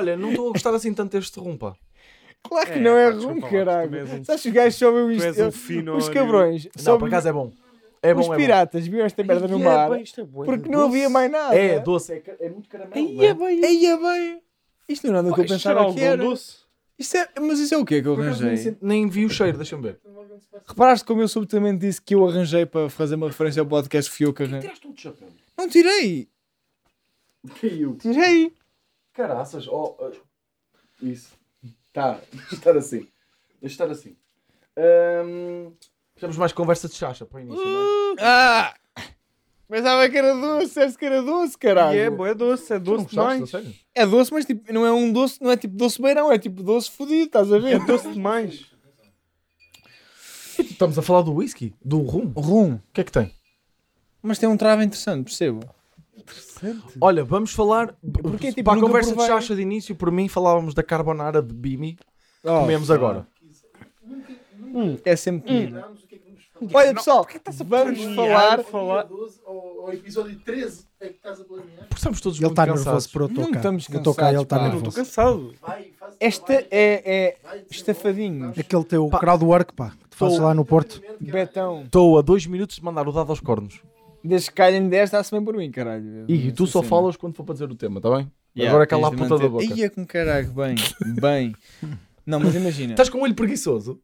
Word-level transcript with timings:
Olha, 0.00 0.16
não 0.16 0.30
estou 0.30 0.48
a 0.48 0.52
gostar 0.52 0.74
assim 0.74 0.92
tanto 0.94 1.12
deste 1.18 1.38
rum, 1.38 1.56
pá. 1.56 1.74
Claro 2.42 2.66
que 2.66 2.78
É, 2.78 2.80
não 2.80 2.96
é 2.96 3.10
rum, 3.10 3.40
caralho. 3.40 4.04
um- 4.04 4.24
Sabes 4.24 4.42
que 4.42 4.48
os 4.48 4.54
gajos 4.54 4.78
só 4.78 4.90
viram 4.90 5.06
Tu 5.08 5.12
isto? 5.28 5.42
um 5.44 5.52
fino. 5.52 5.96
os 5.96 6.08
cabrões, 6.08 6.64
Não, 6.64 6.82
só 6.82 6.96
por 6.98 7.08
acaso 7.08 7.28
é 7.28 7.32
bom. 7.32 7.52
É 8.02 8.14
bom, 8.14 8.20
os 8.20 8.26
é 8.26 8.30
bom. 8.30 8.36
piratas 8.36 8.86
viram 8.86 9.04
esta 9.04 9.22
merda 9.22 9.46
no 9.46 9.58
mar 9.58 9.90
porque 10.46 10.70
não 10.70 10.86
havia 10.86 11.10
mais 11.10 11.30
nada. 11.30 11.54
É, 11.54 11.78
doce, 11.78 12.14
é, 12.14 12.36
é 12.40 12.48
muito 12.48 12.66
caramelo. 12.68 12.94
Aí 12.96 13.20
é? 13.26 13.28
é 13.28 13.34
bem. 13.34 13.64
Aí 13.64 13.86
é 13.86 13.96
bem. 13.96 14.42
Isto 14.88 15.06
não 15.06 15.18
é 15.18 15.22
nada 15.22 15.34
que 15.34 15.40
eu 15.42 15.46
pensava 15.46 15.92
que 15.92 16.00
era. 16.00 16.16
doce. 16.16 16.60
Isto 16.98 17.16
é... 17.18 17.28
Mas 17.40 17.58
isso 17.58 17.74
é 17.74 17.78
o 17.78 17.84
que 17.84 18.00
que 18.02 18.08
eu 18.08 18.14
arranjei? 18.14 18.76
nem 18.80 19.08
vi 19.08 19.24
o 19.24 19.30
cheiro, 19.30 19.56
deixa-me 19.56 19.82
ver. 19.82 20.00
Reparaste 20.66 21.04
como 21.04 21.20
eu 21.22 21.28
subitamente 21.28 21.78
disse 21.78 22.00
que 22.00 22.14
eu 22.14 22.26
arranjei 22.26 22.64
para 22.66 22.88
fazer 22.90 23.14
uma 23.14 23.26
referência 23.28 23.60
ao 23.60 23.66
podcast 23.66 24.10
que 24.10 24.24
arranjei? 24.42 24.60
Tiraste 24.60 24.86
um 24.88 24.92
de 24.92 25.00
chapéu. 25.02 25.28
Não 25.56 25.68
tirei! 25.68 26.28
Caiu. 27.60 27.96
Tirei! 27.96 28.52
Caraças, 29.12 29.66
ó. 29.68 29.96
ó. 29.98 30.10
Isso. 31.02 31.30
Tá, 31.92 32.20
deixa 32.32 32.54
estar 32.54 32.76
assim. 32.76 33.08
Deixa 33.60 33.74
estar 33.74 33.90
assim. 33.90 34.16
Hum, 34.76 35.72
Temos 36.18 36.36
mais 36.36 36.52
conversa 36.52 36.88
de 36.88 36.94
chacha 36.94 37.26
para 37.26 37.38
o 37.38 37.40
início, 37.40 37.64
não 37.64 38.12
é? 38.18 38.22
Ah! 38.22 38.74
Pensava 39.68 40.08
que 40.08 40.18
era 40.18 40.34
doce, 40.34 40.66
disseste 40.66 40.98
que 40.98 41.04
era 41.04 41.22
doce, 41.22 41.56
caralho. 41.56 41.96
E 41.96 42.00
é, 42.00 42.10
bué 42.10 42.34
doce, 42.34 42.72
é 42.72 42.78
doce 42.78 43.06
demais. 43.06 43.52
É 43.94 44.04
doce, 44.04 44.32
mas 44.32 44.44
tipo, 44.44 44.72
não 44.72 44.84
é 44.84 44.92
um 44.92 45.12
doce, 45.12 45.40
não 45.40 45.50
é 45.50 45.56
tipo 45.56 45.76
doce 45.76 46.02
beirão, 46.02 46.32
é 46.32 46.38
tipo 46.38 46.60
doce 46.62 46.90
fodido, 46.90 47.26
estás 47.26 47.52
a 47.52 47.58
ver? 47.58 47.76
É 47.76 47.78
doce 47.86 48.10
demais. 48.12 48.66
Estamos 50.58 50.98
a 50.98 51.02
falar 51.02 51.22
do 51.22 51.32
whisky? 51.34 51.72
Do 51.84 52.00
rum? 52.00 52.32
O 52.34 52.40
Rum. 52.40 52.78
que 52.92 53.00
é 53.00 53.04
que 53.04 53.12
tem? 53.12 53.32
Mas 54.20 54.38
tem 54.38 54.48
um 54.48 54.56
trava 54.56 54.84
interessante, 54.84 55.24
percebo. 55.24 55.60
Olha, 57.00 57.24
vamos 57.24 57.52
falar. 57.52 57.94
Porque, 58.22 58.48
tipo, 58.52 58.64
para 58.70 58.78
a 58.78 58.82
conversa 58.82 59.12
provei. 59.14 59.26
de 59.28 59.32
chacha 59.40 59.54
de 59.54 59.62
início, 59.62 59.94
por 59.96 60.10
mim, 60.10 60.28
falávamos 60.28 60.74
da 60.74 60.82
carbonara 60.82 61.42
de 61.42 61.54
Bimi. 61.54 61.98
Oh, 62.44 62.60
Comemos 62.60 62.90
agora. 62.90 63.26
É 65.04 65.16
sempre 65.16 65.48
comida. 65.48 65.88
Olha 66.74 66.92
pessoal, 66.94 67.26
vamos 67.64 68.02
falar. 68.14 68.62
falar. 68.64 69.08
Ao 69.46 69.90
episódio 69.94 70.38
13 70.40 70.84
é 71.00 71.08
que 71.08 71.14
estás 71.14 71.40
a 71.40 71.44
planear. 71.44 71.78
Porque 71.88 71.94
estamos 71.94 72.20
todos 72.20 72.38
Ele 72.38 72.46
muito 72.46 72.52
está 72.52 72.66
cansados. 72.66 72.84
nervoso 72.86 73.10
por 73.10 73.20
eu 73.22 73.26
estou 73.28 73.44
Não 73.44 73.50
cá. 73.50 73.56
estamos 73.58 73.82
estou 73.88 73.98
ele 73.98 74.10
está 74.10 74.22
cansados, 74.22 74.34
Eu 74.36 74.42
estou 74.42 74.58
nervoso. 74.68 74.96
cansado. 74.96 75.54
Vai, 75.62 75.90
Esta 76.20 76.52
é, 76.52 76.66
é 76.70 77.36
estafadinhos. 77.70 78.58
Aquele 78.58 78.84
teu 78.84 79.08
crowdwork, 79.08 79.72
pá, 79.72 79.90
que 79.90 80.08
tu 80.10 80.16
fazes 80.16 80.38
lá 80.38 80.52
no 80.52 80.64
Porto. 80.66 81.00
Betão. 81.18 81.82
Estou 81.84 82.18
a 82.18 82.22
dois 82.22 82.44
minutos 82.46 82.76
de 82.76 82.84
mandar 82.84 83.08
o 83.08 83.12
dado 83.12 83.30
aos 83.30 83.40
cornos. 83.40 83.80
Desde 84.22 84.48
que 84.50 84.54
calhem 84.56 84.88
10 84.88 85.04
está-se 85.04 85.30
bem 85.30 85.42
por 85.44 85.56
mim, 85.56 85.70
caralho. 85.70 86.24
E 86.28 86.52
tu 86.52 86.66
só 86.66 86.80
cena. 86.80 86.88
falas 86.90 87.16
quando 87.16 87.34
for 87.34 87.44
para 87.44 87.54
dizer 87.54 87.70
o 87.70 87.74
tema, 87.74 87.98
está 87.98 88.10
bem? 88.16 88.30
Yeah, 88.56 88.70
Agora 88.74 88.86
cala 88.86 89.08
a 89.08 89.10
puta 89.10 89.38
da 89.38 89.48
boca. 89.48 89.64
Ia 89.64 89.88
com 89.90 90.04
caralho, 90.06 90.50
bem, 90.52 90.74
bem. 91.20 91.54
Não, 92.26 92.38
mas 92.40 92.54
imagina. 92.54 92.92
Estás 92.92 93.08
com 93.08 93.18
um 93.18 93.22
olho 93.22 93.34
preguiçoso? 93.34 94.00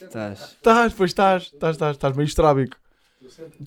Estás. 0.00 0.40
Estás, 0.52 0.92
pois 0.94 1.10
estás. 1.10 1.44
Estás, 1.52 1.74
estás, 1.74 1.96
estás 1.96 2.16
meio 2.16 2.26
estrábico. 2.26 2.76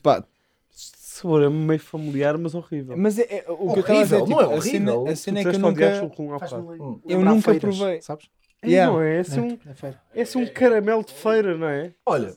Pá, 0.02 0.24
Sabor 0.72 1.44
é 1.44 1.50
meio 1.50 1.80
familiar, 1.80 2.38
mas 2.38 2.56
horrível. 2.56 2.96
mas 2.98 3.20
é, 3.20 3.24
é- 3.24 3.46
o 3.50 3.74
que 3.74 3.80
eu 3.80 3.82
estava 3.82 4.00
a 4.00 4.04
dizer, 4.04 4.16
Horrível, 4.22 4.38
não 4.38 4.38
tipo, 4.38 4.54
é 4.54 4.58
a 4.58 4.62
cena, 4.62 4.94
horrível. 4.94 5.14
a 5.14 5.16
cena 5.18 5.40
é 5.40 5.44
que 5.44 5.50
eu 5.50 5.60
nunca. 5.60 5.86
o 5.86 6.30
há 6.30 6.34
bocado. 6.34 6.40
Faz-me 6.40 6.80
Eu 6.80 7.02
Lembrar 7.06 7.32
nunca 7.32 7.52
feiras, 7.52 7.78
provei. 7.78 8.02
Sabes? 8.02 8.30
É, 8.62 8.68
Yeah. 8.70 8.94
não 8.94 9.02
é? 9.02 9.18
É 9.18 9.20
assim, 9.20 9.40
um, 9.42 9.52
É 9.52 9.96
é 10.16 10.22
assim 10.22 10.42
um 10.42 10.48
caramelo 10.48 11.04
de 11.04 11.14
feira, 11.14 11.58
não 11.58 11.68
é? 11.68 11.94
Olha, 12.06 12.34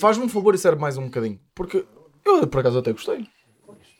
faz-me 0.00 0.24
um 0.24 0.28
favor 0.28 0.54
e 0.54 0.58
serve 0.58 0.80
mais 0.80 0.96
um 0.98 1.04
bocadinho. 1.04 1.38
Porque 1.54 1.84
eu, 2.24 2.46
por 2.46 2.60
acaso, 2.60 2.78
até 2.78 2.92
gostei. 2.92 3.26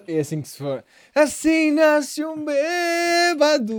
É 0.07 0.21
assim 0.21 0.43
que 0.43 0.49
se 0.49 0.59
for. 0.59 0.85
Assim 1.15 1.71
nasce 1.73 2.23
um 2.25 2.45
bêbado. 2.45 3.75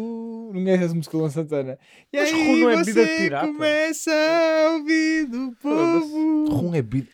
Não 0.54 0.68
é 0.68 0.74
essa 0.74 0.94
música 0.94 1.12
do 1.16 1.20
Luan 1.20 1.30
Santana. 1.30 1.78
E 2.12 2.18
Mas 2.18 2.34
aí 2.34 2.48
rum 2.48 2.56
não 2.62 2.70
é 2.72 2.76
bebida 2.78 3.06
de 3.06 3.12
você 3.12 3.18
pirata? 3.18 3.48
começa 3.48 4.12
a 4.12 4.72
ouvir 4.73 5.26
do 5.28 5.52
povo. 5.62 6.46
Rum 6.50 6.70
é 6.73 6.82
bebida. 6.82 7.08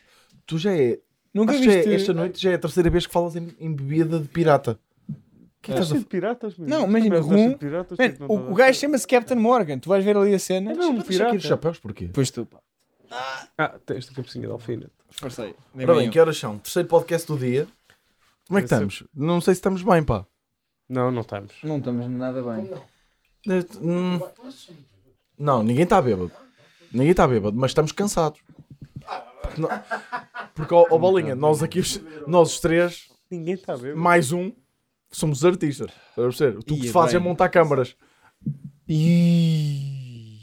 Tu 0.46 0.58
já 0.58 0.74
é. 0.76 1.00
Nunca 1.34 1.52
acho 1.54 1.64
é- 1.70 1.76
viste? 1.78 1.94
esta 1.94 2.14
noite 2.14 2.42
já 2.42 2.52
é 2.52 2.56
a 2.56 2.60
terceira 2.60 2.90
vez 2.90 3.06
que 3.06 3.14
falas 3.14 3.36
em, 3.36 3.50
em 3.60 3.74
bebida 3.74 4.20
de 4.20 4.28
pirata. 4.28 4.80
Que 5.62 5.72
é 5.72 5.76
Estás 5.76 5.92
a 5.92 5.98
de 6.00 6.06
piratas, 6.06 6.58
mesmo. 6.58 6.74
Não, 6.74 6.88
imagina, 6.88 7.20
rum- 7.20 7.50
de 7.50 7.56
piratas, 7.58 7.98
Man, 7.98 8.10
tipo, 8.10 8.28
não 8.28 8.48
o, 8.48 8.52
o 8.52 8.56
gajo 8.56 8.80
chama-se 8.80 9.06
Captain 9.08 9.38
Morgan. 9.38 9.78
Tu 9.78 9.90
vais 9.90 10.04
ver 10.04 10.18
ali 10.18 10.34
a 10.34 10.40
cena. 10.40 10.72
É 10.72 10.76
mesmo 10.76 10.94
Deixa 11.04 11.28
aqui 11.28 11.36
os 11.38 11.44
pirata. 11.44 11.48
chapéus, 11.48 11.80
porquê? 11.80 12.10
Pois 12.12 12.32
tu, 12.32 12.46
pá. 12.46 12.60
Ah, 13.58 13.80
tem 13.86 13.98
esta 13.98 14.14
cabecinha 14.14 14.48
de 14.48 14.52
alfina. 14.54 14.90
Forcei. 15.10 15.54
Ora 15.76 15.96
bem, 15.96 16.10
que 16.10 16.20
horas 16.20 16.38
são? 16.38 16.58
Terceiro 16.60 16.88
podcast 16.88 17.28
do 17.28 17.38
dia. 17.38 17.68
Como 18.48 18.58
é 18.58 18.62
que 18.62 18.68
Terceiro. 18.70 18.90
estamos? 18.92 19.10
Não 19.14 19.42
sei 19.42 19.54
se 19.54 19.60
estamos 19.60 19.84
bem, 19.84 20.04
pá. 20.04 20.26
Não, 20.90 21.12
não 21.12 21.22
estamos. 21.22 21.54
Não 21.64 21.78
estamos 21.78 22.08
nada 22.10 22.42
bem. 22.42 22.70
Hum, 23.82 24.20
Não, 25.38 25.64
ninguém 25.64 25.84
está 25.84 26.02
bêbado. 26.02 26.32
Ninguém 26.92 27.12
está 27.12 27.28
bêbado, 27.28 27.58
mas 27.58 27.72
estamos 27.72 27.92
cansados. 27.92 28.40
Porque, 29.42 29.62
não- 29.62 29.70
porque 30.54 30.74
ó, 30.74 30.86
ó, 30.90 30.98
Bolinha, 30.98 31.36
nós 31.36 31.64
aqui, 31.64 31.80
os- 31.80 32.02
nós 32.28 32.54
os 32.54 32.60
três, 32.60 33.10
Ninguém 33.30 33.56
está 33.56 33.74
a 33.74 33.78
ver. 33.78 33.96
mais 33.96 34.32
um, 34.32 34.52
somos 35.10 35.44
artistas. 35.44 35.90
Estás 35.92 36.18
a 36.18 36.22
perceber? 36.22 36.64
Tu 36.64 36.76
que 36.76 36.86
Ia 36.88 36.92
fazes 36.92 37.16
é 37.16 37.20
bem. 37.20 37.28
montar 37.28 37.50
câmaras. 37.50 37.96
E... 38.88 40.01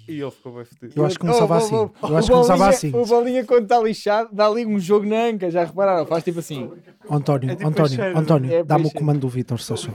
E 0.09 0.21
ele 0.21 0.31
ficou 0.31 0.53
bem 0.55 0.65
fedido. 0.65 0.93
Eu 1.01 1.05
acho 1.07 1.17
que 1.17 1.21
começava 1.21 1.55
Oh, 1.55 1.59
assim. 1.59 1.75
oh, 1.75 1.91
oh, 2.01 2.07
Eu 2.09 2.17
acho 2.17 2.27
que 2.29 2.33
o 2.33 2.37
começava 2.37 2.59
Bolinha- 2.59 2.77
assim. 2.77 2.93
O 2.95 3.05
Bolinha, 3.07 3.45
quando 3.45 3.63
está 3.65 3.79
lixado, 3.81 4.31
dá 4.33 4.47
ali 4.47 4.65
um 4.67 4.79
jogo 4.81 5.07
na 5.07 5.25
anca. 5.27 5.51
Já 5.51 5.65
repararam? 5.65 6.07
Faz 6.07 6.25
tipo 6.25 6.39
assim. 6.41 6.71
António, 7.11 7.51
É 7.51 7.55
tipo 7.57 7.69
António, 7.69 7.91
peixeiro. 7.97 8.19
António, 8.19 8.53
É 8.53 8.65
dá-me 8.65 8.87
o 8.87 8.91
comando 8.91 9.21
do 9.21 9.29
Vitor, 9.29 9.61
só 9.61 9.77
só. 9.77 9.91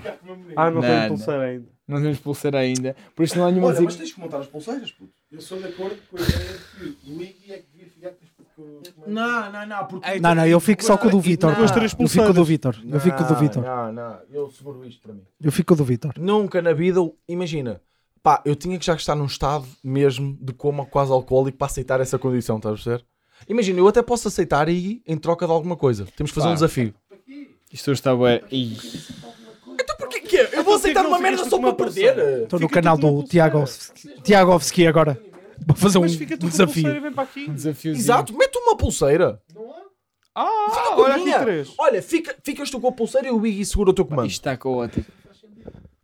Ah, 0.56 0.70
não 0.70 0.76
Não, 0.76 0.82
tenho 0.82 1.08
pulseira 1.10 1.42
ainda. 1.44 1.74
Não 1.88 2.02
temos 2.02 2.20
pulseira 2.20 2.60
ainda. 2.60 2.96
Por 3.16 3.24
isso 3.24 3.38
não 3.38 3.46
há 3.48 3.52
nenhuma 3.52 3.74
zica. 3.74 3.92
tens 3.94 4.14
que 4.14 4.20
montar 4.20 4.38
as 4.40 4.48
pulseiras, 4.48 4.92
puto. 4.92 5.12
Eu 5.32 5.42
sou 5.42 5.58
de 5.60 5.66
acordo 5.66 5.98
com 6.10 6.18
a 6.18 6.22
ideia 6.22 6.40
de 6.80 6.92
que 6.94 7.12
o 7.12 7.22
Iggy 7.22 7.52
é 7.52 7.58
que 7.58 7.66
devia 7.74 7.90
ficar 7.90 8.10
com 8.56 8.80
as 9.02 9.08
Não, 9.08 9.52
não, 9.52 9.66
não, 9.68 9.88
porque... 9.88 10.20
Não, 10.20 10.36
não, 10.36 10.46
eu 10.46 10.60
fico 10.60 10.84
só 10.84 10.96
com 10.96 11.08
o 11.08 11.12
do 11.12 11.20
Vitor. 11.20 11.50
Eu 11.52 11.68
fico 11.68 11.98
com 11.98 12.30
o 12.30 12.34
do. 12.34 12.44
Vitor. 12.46 12.76
Eu 12.90 13.00
fico 13.02 13.18
com 13.18 13.24
o 13.24 13.28
do 13.28 13.36
Vitor. 13.36 13.64
Não, 13.64 13.92
não, 13.92 14.18
eu 14.32 14.50
seguro 14.52 14.86
isto 14.86 15.02
para 15.02 15.14
mim. 15.14 15.24
Eu 15.42 15.52
fico 15.52 15.68
com 15.70 15.74
o 15.74 15.78
do 15.78 15.84
Vitor. 15.84 16.14
Nunca 16.18 16.62
na 16.62 16.72
vida, 16.72 17.00
imagina, 17.28 17.82
pá, 18.24 18.42
eu 18.46 18.56
tinha 18.56 18.80
que 18.80 18.86
já 18.86 18.96
estar 18.96 19.14
num 19.16 19.26
estado 19.26 19.68
mesmo 19.84 20.38
de 20.42 20.54
coma 20.54 20.86
quase 20.86 21.12
alcoólico 21.12 21.58
para 21.58 21.68
aceitar 21.68 22.00
essa 22.00 22.18
condição, 22.18 22.56
estás 22.58 22.74
a 22.74 22.76
perceber? 22.76 23.06
Imagina, 23.50 23.80
eu 23.80 23.88
até 23.88 24.02
posso 24.02 24.30
aceitar 24.30 24.68
aí 24.70 25.02
em 25.06 25.18
troca 25.18 25.46
de 25.46 25.52
alguma 25.52 25.76
coisa. 25.76 26.08
Temos 26.16 26.32
que 26.32 26.36
fazer 26.36 26.48
Pá. 26.48 26.52
um 26.52 26.56
desafio. 26.56 26.94
Isto 27.72 27.92
hoje 27.92 28.00
está 28.00 28.16
bué. 28.16 28.42
Então 28.50 29.98
porquê 29.98 30.22
que 30.22 30.38
é? 30.38 30.50
Eu 30.54 30.64
vou 30.64 30.76
aceitar 30.76 31.04
não 31.04 31.10
uma 31.10 31.20
merda 31.20 31.44
só 31.44 31.58
com 31.58 31.74
para 31.74 31.74
perder? 31.92 32.44
Estou 32.44 32.60
no 32.60 32.68
Fica 32.68 32.82
canal 32.82 32.98
do. 32.98 33.24
Tiagovski 33.24 34.22
Tiagovski 34.22 34.88
agora. 34.88 35.22
Vou 35.68 35.76
fazer 35.76 35.98
um 35.98 36.08
fica 36.08 36.38
com 36.38 36.48
desafio. 36.48 36.84
pulseira 36.84 36.98
e 36.98 37.02
vem 37.02 37.12
para 37.12 37.24
aqui. 37.24 37.50
Um 37.50 37.54
desafiozinho. 37.54 38.02
Exato, 38.02 38.38
mete 38.38 38.58
uma 38.58 38.78
pulseira. 38.78 39.42
Ah, 40.36 40.94
Com 40.96 41.02
a 41.02 41.04
olha 41.04 41.16
aqui 41.16 41.44
três. 41.44 41.74
Olha, 41.78 42.02
fica, 42.02 42.36
ficas 42.44 42.70
tu 42.70 42.80
com 42.80 42.88
a 42.88 42.92
pulseira 42.92 43.28
e 43.28 43.32
o 43.32 43.40
Biggie 43.40 43.66
segura 43.66 43.92
o 43.92 43.94
teu 43.94 44.06
comando. 44.06 44.28
Isto 44.28 44.40
está 44.40 44.58
caótico. 44.58 45.12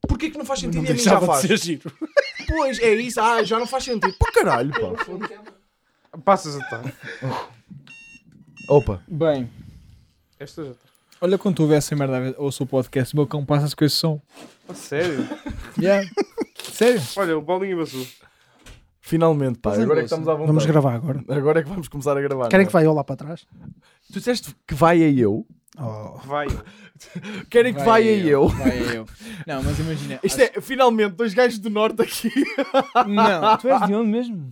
Porquê 0.09 0.29
que 0.29 0.37
não 0.37 0.43
faz 0.45 0.59
sentido 0.59 0.81
Não 0.81 0.83
e 0.83 0.91
a 0.91 0.93
mim 0.93 0.99
já 0.99 1.11
deixava 1.11 1.25
faz? 1.27 1.41
de 1.43 1.47
ser 1.47 1.57
giro. 1.57 1.91
Pois, 2.47 2.79
é 2.79 2.95
isso. 2.95 3.21
Ah, 3.21 3.43
já 3.43 3.59
não 3.59 3.67
faz 3.67 3.83
sentido. 3.83 4.11
Pá, 4.17 4.31
caralho, 4.33 4.71
pá. 4.71 6.17
Passas 6.25 6.55
a 6.55 6.59
estar. 6.59 6.93
Opa. 8.67 9.01
Bem, 9.07 9.47
Esta 10.39 10.63
já 10.65 10.71
está. 10.71 10.85
olha 11.21 11.37
quando 11.37 11.57
tu 11.57 11.67
vês 11.67 11.85
essa 11.85 11.95
merda, 11.95 12.33
ouço 12.39 12.63
o 12.63 12.67
podcast, 12.67 13.13
o 13.13 13.17
meu 13.17 13.27
cão 13.27 13.45
passa-se 13.45 13.75
com 13.75 13.85
esse 13.85 13.95
som. 13.97 14.19
A 14.67 14.73
sério? 14.73 15.27
Yeah. 15.79 16.09
Sério? 16.71 17.01
Olha, 17.17 17.37
o 17.37 17.41
bolinho 17.41 17.77
vazou. 17.77 18.05
Finalmente, 18.99 19.59
pá. 19.59 19.71
Mas 19.71 19.79
é 19.79 19.83
Agora 19.83 19.99
é 19.99 20.01
que 20.01 20.05
estamos 20.05 20.27
à 20.27 20.31
vontade. 20.33 20.47
Vamos 20.47 20.65
gravar 20.65 20.93
agora. 20.95 21.23
Agora 21.29 21.59
é 21.59 21.63
que 21.63 21.69
vamos 21.69 21.87
começar 21.87 22.17
a 22.17 22.21
gravar. 22.21 22.49
Querem 22.49 22.65
não 22.65 22.67
que 22.67 22.73
vá 22.73 22.83
eu 22.83 22.93
lá 22.93 23.03
para 23.03 23.15
trás? 23.15 23.45
é? 23.61 23.65
Tu 24.11 24.19
disseste 24.19 24.55
que 24.67 24.73
vai 24.73 25.03
a 25.03 25.09
eu. 25.11 25.45
Oh. 25.77 26.17
Vai. 26.25 26.47
Querem 27.49 27.73
que 27.73 27.81
vai, 27.83 28.07
a 28.07 28.11
eu. 28.11 28.47
Vai 28.47 28.71
a 28.79 28.93
eu. 28.93 29.05
Não, 29.47 29.63
mas 29.63 29.79
imagina. 29.79 30.19
Isto 30.23 30.41
é, 30.41 30.61
finalmente, 30.61 31.11
dois 31.15 31.33
gajos 31.33 31.59
do 31.59 31.69
norte 31.69 32.01
aqui. 32.01 32.31
Não, 33.07 33.57
tu 33.57 33.69
és 33.69 33.87
de 33.87 33.93
onde 33.95 34.09
mesmo? 34.09 34.49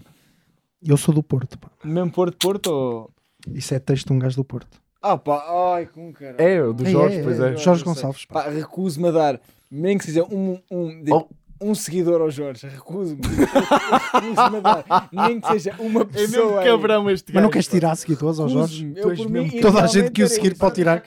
Eu 0.85 0.95
sou 0.95 1.13
do 1.13 1.23
Porto, 1.23 1.57
pá. 1.57 1.69
Mesmo 1.83 2.11
Porto, 2.11 2.37
Porto 2.37 2.67
ou. 2.67 3.11
Isso 3.53 3.73
é 3.73 3.79
texto 3.79 4.07
de 4.07 4.13
um 4.13 4.19
gajo 4.19 4.35
do 4.35 4.43
Porto. 4.45 4.79
Ah 5.01 5.17
pá, 5.17 5.43
ai, 5.75 5.85
com 5.87 6.11
cara. 6.13 6.35
É, 6.41 6.61
o 6.61 6.73
do 6.73 6.85
É, 6.85 6.89
Jorge, 6.89 7.17
é, 7.17 7.23
pois 7.23 7.39
é. 7.39 7.53
é. 7.53 7.57
Jorge 7.57 7.83
Gonçalves, 7.83 8.25
pá. 8.25 8.43
Pá, 8.43 8.49
recuso-me 8.49 9.07
a 9.09 9.11
dar, 9.11 9.41
nem 9.71 9.97
que 9.97 10.05
seja 10.05 10.23
um, 10.23 10.59
um, 10.69 11.01
de- 11.03 11.11
Oh. 11.13 11.27
Um 11.62 11.74
seguidor 11.75 12.21
ao 12.21 12.30
Jorge. 12.31 12.68
Recuso-me. 12.68 13.21
Recuso-me 14.13 14.57
a 14.57 14.59
dar, 14.59 15.09
nem 15.12 15.39
que 15.39 15.48
seja 15.48 15.75
uma 15.80 16.01
É 16.01 16.06
mesmo 16.06 16.27
pessoa. 16.33 16.63
cabrão 16.63 17.09
este 17.09 17.33
Mas 17.33 17.44
não 17.44 17.50
queres 17.50 17.68
tirar 17.68 17.95
seguidores 17.95 18.39
ao 18.39 18.48
Jorge? 18.50 18.92
Eu, 18.95 19.15
por 19.15 19.30
mim, 19.30 19.50
Toda 19.62 19.83
a 19.83 19.88
gente 19.88 20.12
que 20.12 20.24
o 20.24 20.27
seguir 20.27 20.56
pode 20.57 20.75
tirar. 20.75 21.04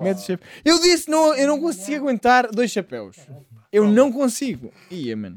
Mete 0.00 0.18
o 0.18 0.22
chapéu. 0.22 0.38
Eu 0.64 0.80
disse, 0.80 1.10
não, 1.10 1.34
eu 1.34 1.46
não 1.48 1.60
consigo 1.60 2.04
aguentar 2.06 2.48
dois 2.50 2.70
chapéus. 2.70 3.16
Eu 3.72 3.88
não 3.88 4.12
consigo. 4.12 4.70
Ia, 4.90 5.16
mano. 5.16 5.36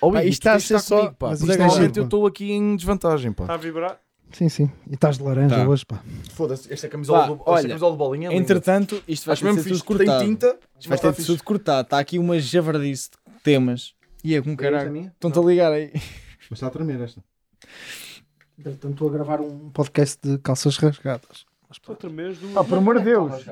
Oh, 0.00 0.12
Pá, 0.12 0.22
isto 0.24 0.40
está 0.40 0.54
a 0.54 0.60
ser 0.60 0.78
só- 0.80 0.96
comigo, 0.98 1.14
pá. 1.18 1.30
Mas 1.30 1.40
isto 1.40 1.52
é 1.52 1.98
eu 2.00 2.04
estou 2.04 2.26
aqui 2.26 2.52
em 2.52 2.76
desvantagem, 2.76 3.32
pá. 3.32 3.44
Está 3.44 3.54
a 3.54 3.56
vibrar? 3.56 3.98
Sim, 4.30 4.48
sim. 4.48 4.70
E 4.90 4.94
estás 4.94 5.18
de 5.18 5.24
laranja 5.24 5.56
Tá. 5.56 5.68
hoje, 5.68 5.84
pá. 5.86 6.00
Foda-se, 6.34 6.72
esta 6.72 6.88
camisola, 6.88 7.20
Pá, 7.20 7.26
do, 7.26 7.32
esta 7.34 7.50
olha, 7.50 7.68
camisola 7.68 7.92
de 7.92 7.98
bolinha 7.98 8.30
é. 8.30 8.34
Entretanto, 8.34 9.02
isto 9.08 9.26
vai 9.26 9.32
Acho 9.34 9.44
ter 9.44 9.54
fixe. 9.54 9.68
tudo 9.84 9.98
Tem 9.98 10.06
cortado. 10.06 10.24
tinta. 10.24 10.58
Isto 10.78 10.88
vai 10.88 10.98
ter 10.98 11.12
tudo 11.14 11.42
cortado. 11.44 11.80
Está 11.82 11.98
aqui 11.98 12.18
uma 12.18 12.38
javardice 12.40 13.10
de 13.10 13.16
temas. 13.44 13.94
E 14.24 14.34
é 14.34 14.42
com 14.42 14.50
É 14.52 14.56
caralho. 14.56 14.90
minha? 14.90 15.08
Estão-te 15.08 15.38
a 15.38 15.42
ligar 15.42 15.70
aí. 15.72 15.92
Mas 16.50 16.52
está 16.58 16.66
a 16.66 16.70
tremer 16.70 17.00
esta. 17.00 17.22
Estou 18.58 19.08
a 19.08 19.12
gravar 19.12 19.40
um 19.40 19.70
podcast 19.70 20.18
de 20.22 20.38
calças 20.38 20.76
rasgadas. 20.78 21.44
Estou 21.70 21.94
a 21.94 21.96
tremer 21.98 22.34
duas. 22.34 22.56
Ah, 22.56 22.64
por 22.64 22.78
amor 22.78 22.98
de 22.98 23.04
Deus. 23.04 23.44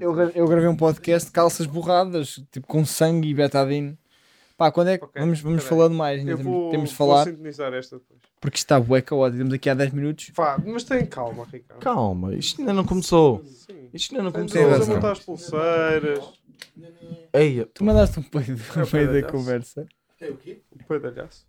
Eu, 0.00 0.12
eu 0.30 0.46
gravei 0.48 0.68
um 0.68 0.76
podcast 0.76 1.26
de 1.28 1.32
calças 1.32 1.66
borradas, 1.66 2.40
tipo 2.50 2.66
com 2.66 2.84
sangue 2.84 3.28
e 3.28 3.34
betadine. 3.34 3.96
Pá, 4.56 4.70
quando 4.70 4.88
é 4.88 4.98
que. 4.98 5.04
Ok, 5.04 5.20
vamos 5.20 5.40
vamos 5.40 5.62
peraí. 5.64 5.68
falando 5.68 5.94
mais, 5.96 6.20
ainda 6.20 6.36
vou, 6.36 6.70
temos 6.70 6.90
de 6.90 6.96
vou 6.96 7.08
falar. 7.08 7.24
sintonizar 7.24 7.72
esta 7.74 7.98
depois. 7.98 8.20
Porque 8.40 8.56
isto 8.56 8.64
está 8.66 8.78
bué 8.78 9.00
caótico. 9.00 9.36
Estamos 9.36 9.54
aqui 9.54 9.70
há 9.70 9.74
10 9.74 9.92
minutos. 9.92 10.30
Vá, 10.34 10.60
mas 10.64 10.84
tem 10.84 11.06
calma, 11.06 11.44
Ricardo. 11.50 11.80
Calma, 11.80 12.34
isto 12.34 12.60
ainda 12.60 12.72
não 12.72 12.84
começou. 12.84 13.42
Sim. 13.44 13.88
Isto 13.92 14.12
ainda 14.14 14.24
não 14.24 14.32
começou. 14.32 14.60
Tem 14.62 14.72
a 14.74 14.94
montar 14.94 15.12
as 15.12 15.20
pulseiras. 15.20 16.18
Eia, 17.32 17.66
Tu 17.72 17.84
mandaste 17.84 18.18
um 18.18 18.22
peido 18.22 18.52
É 18.74 18.78
no 18.78 18.84
o 18.86 18.88
meio 18.92 19.22
da 19.22 19.28
conversa. 19.30 19.86
É 20.20 20.28
o 20.30 20.36
quê? 20.36 20.60
O 20.70 20.84
pedalhaço. 20.84 21.46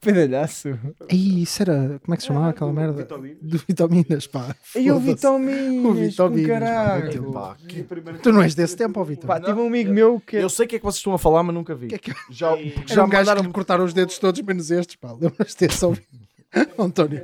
Peidalhaço. 0.00 0.68
Aí, 1.10 1.42
isso 1.42 1.60
era. 1.60 2.00
Como 2.02 2.14
é 2.14 2.16
que 2.16 2.22
se 2.22 2.28
chamava 2.28 2.48
aquela 2.48 2.72
merda? 2.72 3.06
De 3.42 3.58
vitaminas, 3.58 4.26
pá. 4.26 4.56
E 4.74 4.90
o 4.90 4.98
vitaminas, 4.98 5.84
O 5.84 5.92
vitaminas, 5.92 6.46
caralho. 6.48 7.30
pá, 7.32 7.56
E 7.68 7.82
primeira- 7.82 8.18
Tu 8.18 8.32
não 8.32 8.40
és 8.40 8.54
desse 8.54 8.74
tempo, 8.76 8.98
ó 8.98 9.04
Vitor? 9.04 9.26
Pá, 9.26 9.38
tive 9.38 9.60
um 9.60 9.66
amigo 9.66 9.92
meu 9.92 10.18
que... 10.18 10.36
Eu 10.36 10.48
sei 10.48 10.64
o 10.64 10.68
que 10.70 10.76
é 10.76 10.78
que 10.78 10.84
vocês 10.86 11.00
estão 11.00 11.12
a 11.12 11.18
falar, 11.18 11.42
mas 11.42 11.54
nunca 11.54 11.74
vi. 11.74 11.88
Que 11.88 11.96
é 11.96 11.98
que- 11.98 12.14
Já, 12.30 12.56
porque 12.56 12.94
Já 12.94 13.04
um 13.04 13.08
gajo 13.10 13.18
mandaram 13.20 13.42
que 13.42 13.48
me 13.48 13.52
cortaram 13.52 13.84
os 13.84 13.92
dedos 13.92 14.18
todos, 14.18 14.40
menos 14.40 14.70
estes, 14.70 14.96
pá. 14.96 15.12
Lembras-te 15.12 15.66
desse, 15.68 15.84
ó 15.84 15.92
António? 16.78 17.22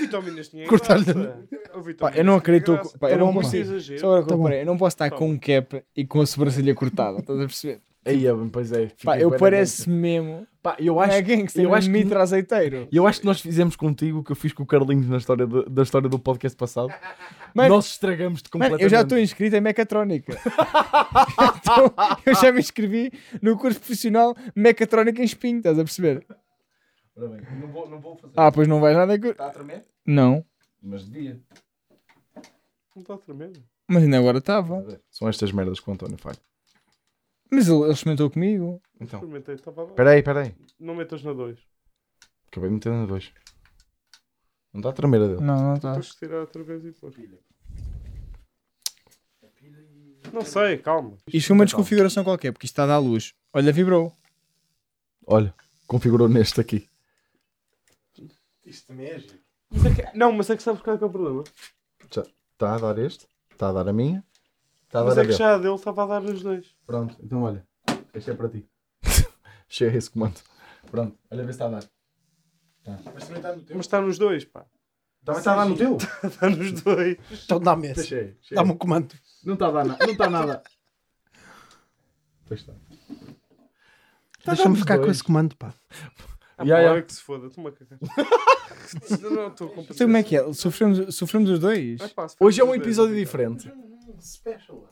Vitaminas 0.00 0.48
tinha 0.48 0.66
Cortar-lhe- 0.66 1.04
Pá, 1.98 2.12
eu 2.14 2.24
não 2.24 2.36
acredito... 2.36 2.78
Pá, 2.98 3.10
eu 3.10 3.18
não 3.18 3.40
exagero. 3.40 4.00
Só 4.00 4.06
agora 4.16 4.22
que 4.22 4.28
Tá 4.28 4.34
eu 4.34 4.38
bom. 4.38 4.44
reparei, 4.44 4.62
eu 4.62 4.66
não 4.66 4.76
posso 4.78 4.94
estar 4.94 5.10
Tá 5.10 5.16
com 5.16 5.28
um 5.30 5.38
cap 5.38 5.82
e 5.96 6.06
com 6.06 6.20
a 6.20 6.26
sobrancelha 6.26 6.74
cortada, 6.74 7.18
estás 7.18 7.38
a 7.38 7.42
perceber? 7.46 7.80
Eia, 8.04 8.34
pois 8.50 8.72
é. 8.72 8.90
Pá, 9.04 9.18
eu 9.18 9.30
parece 9.36 9.88
mesmo... 9.90 10.46
Pá, 10.62 10.76
eu 10.78 11.00
acho, 11.00 11.12
é 11.14 11.22
gangster, 11.22 11.62
eu 11.64 11.70
eu 11.70 11.74
acho 11.74 11.86
que- 11.86 11.92
mitra 11.92 12.20
azeiteiro. 12.22 12.86
eu 12.92 13.06
acho 13.06 13.20
que 13.20 13.26
nós 13.26 13.40
fizemos 13.40 13.76
contigo 13.76 14.18
o 14.18 14.24
que 14.24 14.30
eu 14.32 14.36
fiz 14.36 14.52
com 14.52 14.62
o 14.62 14.66
Carlinhos 14.66 15.08
na 15.08 15.16
história 15.16 15.46
do- 15.46 15.68
da 15.68 15.82
história 15.82 16.08
do 16.08 16.18
podcast 16.18 16.56
passado. 16.56 16.92
Mano, 17.54 17.68
nós 17.76 17.86
estragamos-te 17.86 18.48
completamente. 18.50 18.82
eu 18.84 18.88
já 18.90 19.00
estou 19.02 19.18
inscrito 19.18 19.56
em 19.56 19.60
mecatrónica. 19.60 20.36
Então, 21.62 21.92
eu 22.26 22.34
já 22.34 22.52
me 22.52 22.60
inscrevi 22.60 23.12
no 23.40 23.56
curso 23.56 23.78
profissional 23.78 24.34
mecatrónica 24.54 25.20
em 25.22 25.24
espinho, 25.24 25.58
estás 25.58 25.78
a 25.78 25.84
perceber? 25.84 26.24
Ora 27.20 27.28
bem, 27.28 27.60
não 27.60 27.68
vou, 27.68 27.88
não 27.88 28.00
vou 28.00 28.16
fazer. 28.16 28.32
Ah, 28.36 28.50
pois 28.50 28.66
não 28.66 28.80
vais 28.80 28.96
nada... 28.96 29.18
que- 29.18 29.28
Está 29.28 29.48
a 29.48 29.50
tremer? 29.50 29.84
Não, 30.06 30.42
Mas 30.82 31.04
devia. 31.06 31.38
Não 32.96 33.02
está 33.02 33.18
tremendo. 33.18 33.62
mas 33.86 34.02
ainda 34.02 34.18
agora 34.18 34.38
estava. 34.38 35.00
São 35.10 35.28
estas 35.28 35.52
merdas 35.52 35.78
que 35.80 35.90
o 35.90 35.92
António 35.92 36.16
faz. 36.18 36.40
Mas 37.50 37.68
ele, 37.68 37.82
ele 37.82 37.92
experimentou 37.92 38.30
comigo. 38.30 38.80
Então, 39.00 39.18
Experimentei, 39.20 39.54
estava 39.56 39.82
lá. 39.84 39.92
peraí, 39.92 40.22
peraí. 40.22 40.54
Não 40.78 40.94
metas 40.94 41.22
na 41.22 41.32
2. 41.32 41.58
Acabei 42.48 42.68
de 42.70 42.74
meter 42.74 42.92
na 42.92 43.06
2. 43.06 43.32
Não 44.72 44.78
está 44.80 44.90
a 44.90 44.92
tremer 44.92 45.20
a 45.22 45.26
dele. 45.26 45.40
Não, 45.40 45.60
não 45.62 45.74
está. 45.74 45.90
Depois 45.90 46.06
de 46.12 46.16
tirar 46.18 46.40
outra 46.40 46.62
vez 46.62 46.84
e 46.84 46.92
pôr. 46.92 47.12
Não 50.32 50.42
sei, 50.42 50.78
calma. 50.78 51.16
Isto 51.26 51.48
foi 51.48 51.54
uma 51.56 51.64
desconfiguração 51.64 52.22
qualquer, 52.24 52.52
porque 52.52 52.66
isto 52.66 52.72
está 52.74 52.84
a 52.84 52.86
dar 52.86 52.98
luz. 52.98 53.34
Olha, 53.52 53.72
vibrou. 53.72 54.12
Olha, 55.26 55.52
configurou 55.86 56.28
neste 56.28 56.60
aqui. 56.60 56.88
Isto 58.70 58.86
também 58.88 59.06
é 59.08 59.18
giro. 59.18 59.38
Mas 59.70 59.84
é 59.86 59.94
que- 59.94 60.16
Não, 60.18 60.32
mas 60.32 60.48
é 60.50 60.56
que 60.56 60.62
sabes 60.62 60.80
qual 60.82 60.94
é, 60.94 60.98
que 60.98 61.04
é 61.04 61.06
o 61.06 61.10
problema? 61.10 61.44
Está 62.08 62.74
a 62.74 62.78
dar 62.78 62.98
este. 62.98 63.26
Está 63.50 63.68
a 63.68 63.72
dar 63.72 63.88
a 63.88 63.92
minha. 63.92 64.24
Está 64.86 65.00
a 65.00 65.04
Mas 65.04 65.14
dar 65.14 65.20
a 65.20 65.24
é 65.24 65.26
que 65.26 65.32
dele. 65.32 65.38
já 65.38 65.54
a 65.54 65.58
dele 65.58 65.74
estava 65.74 66.04
a 66.04 66.06
dar 66.06 66.22
os 66.24 66.42
dois. 66.42 66.76
Pronto, 66.86 67.16
então 67.22 67.42
olha. 67.42 67.66
Este 68.14 68.30
é 68.30 68.34
para 68.34 68.48
ti. 68.48 68.68
Chega 69.68 69.96
esse 69.96 70.10
comando. 70.10 70.40
Pronto, 70.90 71.16
olha 71.30 71.42
ver 71.44 71.52
se 71.52 71.62
está 71.62 71.66
a 71.66 71.68
dar. 71.80 71.84
Mas 73.14 73.24
também 73.24 73.36
está 73.36 73.54
no 73.56 73.62
teu. 73.62 73.76
Mas 73.76 73.86
está 73.86 74.00
nos 74.00 74.18
dois, 74.18 74.44
pá. 74.44 74.66
Também 75.24 75.38
está 75.38 75.52
a 75.52 75.56
dar 75.56 75.66
no 75.66 75.76
teu? 75.76 75.96
Está 76.24 76.48
nos 76.48 76.72
dois. 76.82 77.18
Então 77.44 77.60
dá-me 77.60 77.88
esse. 77.88 78.06
Chega. 78.06 78.36
Dá-me 78.52 78.72
um 78.72 78.76
comando. 78.76 79.14
Não 79.44 79.52
está 79.54 79.66
a 79.68 79.70
dar 79.70 79.84
nada. 79.84 80.04
Não 80.06 80.12
está 80.12 80.30
nada. 80.30 80.62
Pois 82.46 82.60
está. 82.60 82.72
Tá 82.72 82.78
Deixa-me 84.54 84.74
dando 84.74 84.78
ficar 84.78 84.98
com 84.98 85.10
esse 85.10 85.22
comando, 85.22 85.54
pá. 85.56 85.74
Ah, 86.60 86.64
pá, 86.66 86.80
ya. 86.80 86.92
olha 86.92 87.02
que 87.02 87.12
se 87.14 87.22
foda, 87.22 87.46
estou-me 87.46 87.70
a 87.70 87.72
cagar. 87.72 87.98
Eu 89.22 89.30
não 89.30 89.48
estou 89.48 89.68
com 89.68 89.80
Então 89.82 89.96
como 89.96 90.16
é 90.16 90.22
que 90.22 90.36
é? 90.36 90.52
Sofremos, 90.52 91.14
sofremos 91.14 91.50
os 91.50 91.58
dois? 91.58 92.00
Ah, 92.00 92.08
pá, 92.14 92.28
se 92.28 92.36
Hoje 92.40 92.60
é 92.60 92.64
um 92.64 92.68
os 92.68 92.72
dois, 92.74 92.82
episódio 92.86 93.12
então. 93.12 93.24
diferente. 93.24 93.72
Special. 94.20 94.88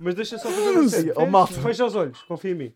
Mas 0.00 0.14
deixa 0.14 0.38
só 0.38 0.48
fazer 0.50 0.70
uma 0.70 0.88
série. 0.88 1.12
Oh, 1.16 1.26
malta. 1.26 1.54
Fecha 1.54 1.84
os 1.84 1.94
olhos, 1.94 2.22
confia 2.22 2.50
em 2.52 2.54
mim. 2.54 2.74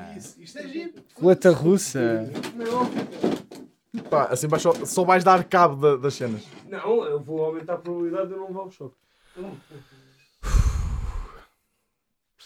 Não. 0.00 0.16
Isso, 0.16 0.40
isto 0.40 0.58
é 0.58 0.68
giro. 0.68 0.92
Coleta 1.14 1.50
russa. 1.50 2.30
Pá, 4.08 4.24
assim 4.24 4.46
vais 4.48 4.62
só, 4.62 4.72
só 4.84 5.04
vais 5.04 5.22
dar 5.24 5.42
cabo 5.44 5.76
da- 5.76 5.96
das 5.96 6.14
cenas. 6.14 6.42
Não, 6.68 7.04
eu 7.04 7.20
vou 7.20 7.44
aumentar 7.44 7.74
a 7.74 7.78
probabilidade 7.78 8.28
de 8.28 8.34
eu 8.34 8.38
não 8.38 8.48
levar 8.48 8.62
o 8.64 8.70
choque. 8.70 8.94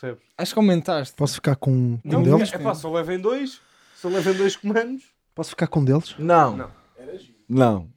Percebes? 0.05 0.23
Acho 0.37 0.53
que 0.53 0.59
aumentaste. 0.59 1.15
Posso 1.17 1.35
ficar 1.35 1.57
com, 1.57 1.99
com 2.03 2.09
Não, 2.09 2.23
deles? 2.23 2.53
é 2.53 2.59
pá, 2.59 2.75
só 2.75 2.93
levem 2.93 3.19
dois. 3.19 3.61
Só 3.97 4.09
levem 4.09 4.35
dois 4.35 4.57
comandos. 4.57 5.05
Posso 5.35 5.51
ficar 5.51 5.67
com 5.67 5.85
deles? 5.85 6.15
Não. 6.19 6.57
Não. 6.57 6.71
Era 6.99 7.17
giro. 7.19 7.35
Não. 7.49 7.89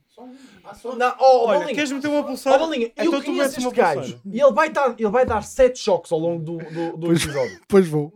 Só 0.74 0.94
Não, 0.96 1.14
oh, 1.18 1.46
Olha, 1.46 1.58
Bolinha. 1.60 1.74
queres 1.74 1.92
meter 1.92 2.08
uma 2.08 2.20
Oh, 2.20 2.24
pulseira? 2.24 2.58
Bolinha, 2.58 2.86
Então 2.88 3.04
eu 3.06 3.20
tu 3.20 3.24
conheço 3.24 3.50
metes 3.50 3.64
uma 3.64 3.72
gajo. 3.72 4.20
E 4.24 4.38
ele 4.40 4.52
vai, 4.52 4.68
dar, 4.70 4.94
ele 4.98 5.08
vai 5.08 5.24
dar 5.24 5.42
7 5.42 5.78
choques 5.78 6.12
ao 6.12 6.18
longo 6.18 6.42
do, 6.44 6.58
do, 6.58 6.96
do 6.96 7.06
Pois- 7.06 7.22
episódio. 7.24 7.60
Pois 7.68 7.88
vou. 7.88 8.12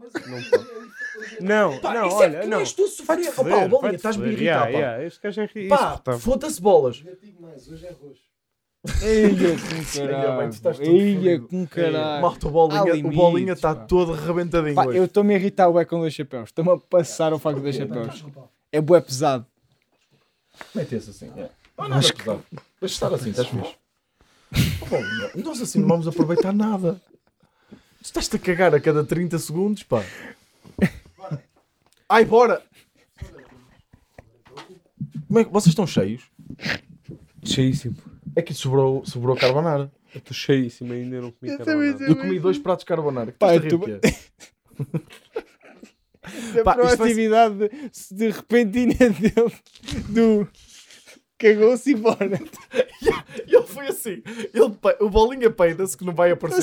Não 1.41 1.81
Pá, 1.81 1.95
não, 1.95 2.07
isso 2.09 2.17
olha, 2.17 2.37
é 2.39 2.47
não. 2.47 2.63
tu 2.65 2.87
sofrer. 2.89 3.31
Vai-te 3.33 3.41
Oh, 3.41 3.69
Bolinha, 3.69 3.95
estás-me 3.97 4.25
a 4.25 4.29
irritar, 4.29 4.43
Yeah, 4.45 4.65
pá. 4.67 4.71
yeah, 4.79 5.05
Este 5.05 5.21
gajo 5.23 5.41
é 5.41 5.47
ri- 5.47 5.69
Pá, 5.69 6.03
foda-se 6.19 6.61
bolas. 6.61 7.03
Mais, 7.41 7.69
hoje 7.69 7.87
é 7.87 7.91
roxo. 7.93 8.21
Eia 9.01 9.57
com 9.63 9.99
caralho. 9.99 10.51
Eia 10.81 11.41
com 11.41 11.67
caralho. 11.67 12.23
Malta, 12.23 12.49
o 12.49 13.11
Bolinha, 13.11 13.53
está 13.53 13.75
todo 13.75 14.13
arrebentadinho 14.15 14.75
Pá, 14.75 14.87
hoje. 14.87 14.99
eu 14.99 15.05
estou-me 15.05 15.35
a 15.35 15.39
irritar 15.39 15.69
o 15.69 15.87
com 15.87 16.01
dois 16.01 16.13
chapéus. 16.13 16.49
Estou-me 16.49 16.73
a 16.73 16.77
passar 16.79 17.33
o 17.33 17.39
facto 17.39 17.59
de 17.59 17.63
dois 17.63 17.77
chapéus. 17.77 18.25
É 18.73 18.81
bué 18.81 19.01
pesado. 19.01 19.47
Mete 20.75 20.97
esse 20.97 21.11
assim. 21.11 21.31
É. 21.37 21.49
Não, 21.79 21.89
não, 21.89 21.97
Acho 21.97 22.13
que... 22.13 22.25
Deixa 22.25 22.95
estar 22.95 23.15
assim, 23.15 23.31
estás 23.31 23.49
fixe. 23.49 23.75
Oh, 24.93 25.41
nós 25.41 25.63
assim 25.63 25.81
não 25.81 25.89
vamos 25.89 26.07
aproveitar 26.07 26.53
nada. 26.53 27.01
Tu 27.71 28.05
estás-te 28.05 28.37
a 28.37 28.39
cagar 28.39 28.75
a 28.75 28.81
cada 28.81 29.03
30 29.03 29.39
segundos, 29.39 29.83
pá. 29.83 30.05
Ai, 32.07 32.27
bora! 32.27 32.63
Como 35.27 35.39
é 35.39 35.45
que 35.45 35.51
vocês 35.51 35.71
estão 35.71 35.87
cheios? 35.87 36.25
Cheíssimo. 37.43 37.97
É 38.35 38.43
que 38.43 38.55
sobrou, 38.55 39.05
sobrou 39.05 39.37
carbonara. 39.37 39.91
Eu 40.15 40.19
estou 40.19 40.35
cheíssimo 40.35 40.93
ainda, 40.93 41.21
não 41.21 41.31
comi 41.31 41.57
carbonara. 41.57 42.05
Eu 42.05 42.17
comi 42.17 42.39
dois 42.39 42.59
pratos 42.59 42.83
de 42.83 42.87
carbonara. 42.87 43.33
Que 43.33 43.39
Pá, 43.39 43.49
tu-? 43.61 43.81
Da 46.55 46.63
Pá, 46.63 46.75
proatividade 46.75 47.57
de, 47.57 48.15
de 48.15 48.31
repentina 48.31 48.95
dele. 48.95 49.53
Do. 50.09 50.49
Cagou-se 51.43 51.91
e 51.91 51.95
bora. 51.97 52.41
E 53.47 53.57
ele 53.57 53.67
foi 53.67 53.89
assim. 53.89 54.23
Ele, 54.55 54.77
o 55.01 55.11
Bolinha 55.11 55.51
peida-se 55.51 55.97
que 55.97 56.05
não 56.05 56.15
vai 56.15 56.31
aparecer. 56.31 56.63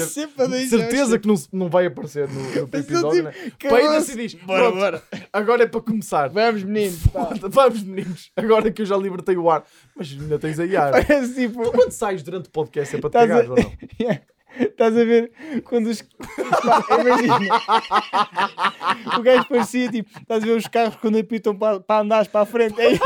certeza 0.70 1.20
que 1.20 1.28
não, 1.28 1.36
não 1.52 1.68
vai 1.70 1.88
aparecer 1.88 2.30
no, 2.30 2.42
no 2.42 2.70
episódio, 2.72 3.24
né? 3.24 3.32
tipo, 3.32 3.76
Peida-se 3.76 4.14
e 4.14 4.16
diz: 4.16 4.34
Bora, 4.36 4.62
"Pronto, 4.64 4.78
bora. 4.78 5.04
agora 5.34 5.64
é 5.64 5.68
para 5.68 5.82
começar. 5.82 6.30
Vamos, 6.30 6.64
menino. 6.64 6.98
Pá. 7.12 7.30
Vamos, 7.42 7.84
meninos, 7.84 8.32
agora 8.38 8.72
que 8.72 8.82
eu 8.82 8.86
já 8.86 8.96
libertei 8.96 9.36
o 9.36 9.50
ar. 9.50 9.66
Mas 9.96 10.12
ainda 10.12 10.40
tens 10.40 10.60
aí 10.60 10.76
ar. 10.78 10.92
Parece 10.92 11.36
tipo. 11.48 11.72
Quando 11.72 11.92
sais 11.92 12.24
durante 12.24 12.48
o 12.48 12.52
podcast 12.52 12.96
é 12.96 13.00
para 13.00 13.10
te 13.10 13.14
cagar 13.14 13.46
a- 13.46 13.50
ou 13.50 13.56
não? 13.58 13.72
Estás 14.58 14.98
a 14.98 15.04
ver 15.04 15.32
quando 15.64 15.88
os. 15.88 16.02
Pá, 16.02 16.86
imagina. 17.02 17.56
o 19.18 19.22
gajo 19.22 19.48
parecia 19.48 19.92
tipo. 19.92 20.10
Estás 20.20 20.44
a 20.44 20.46
ver 20.46 20.58
os 20.58 20.68
carros 20.68 20.96
quando 20.96 21.18
apitam 21.20 21.56
para, 21.56 21.80
para 21.80 22.02
andares 22.02 22.28
para 22.28 22.42
a 22.42 22.46
frente. 22.46 22.80
É 22.80 22.92
ele. 22.94 23.00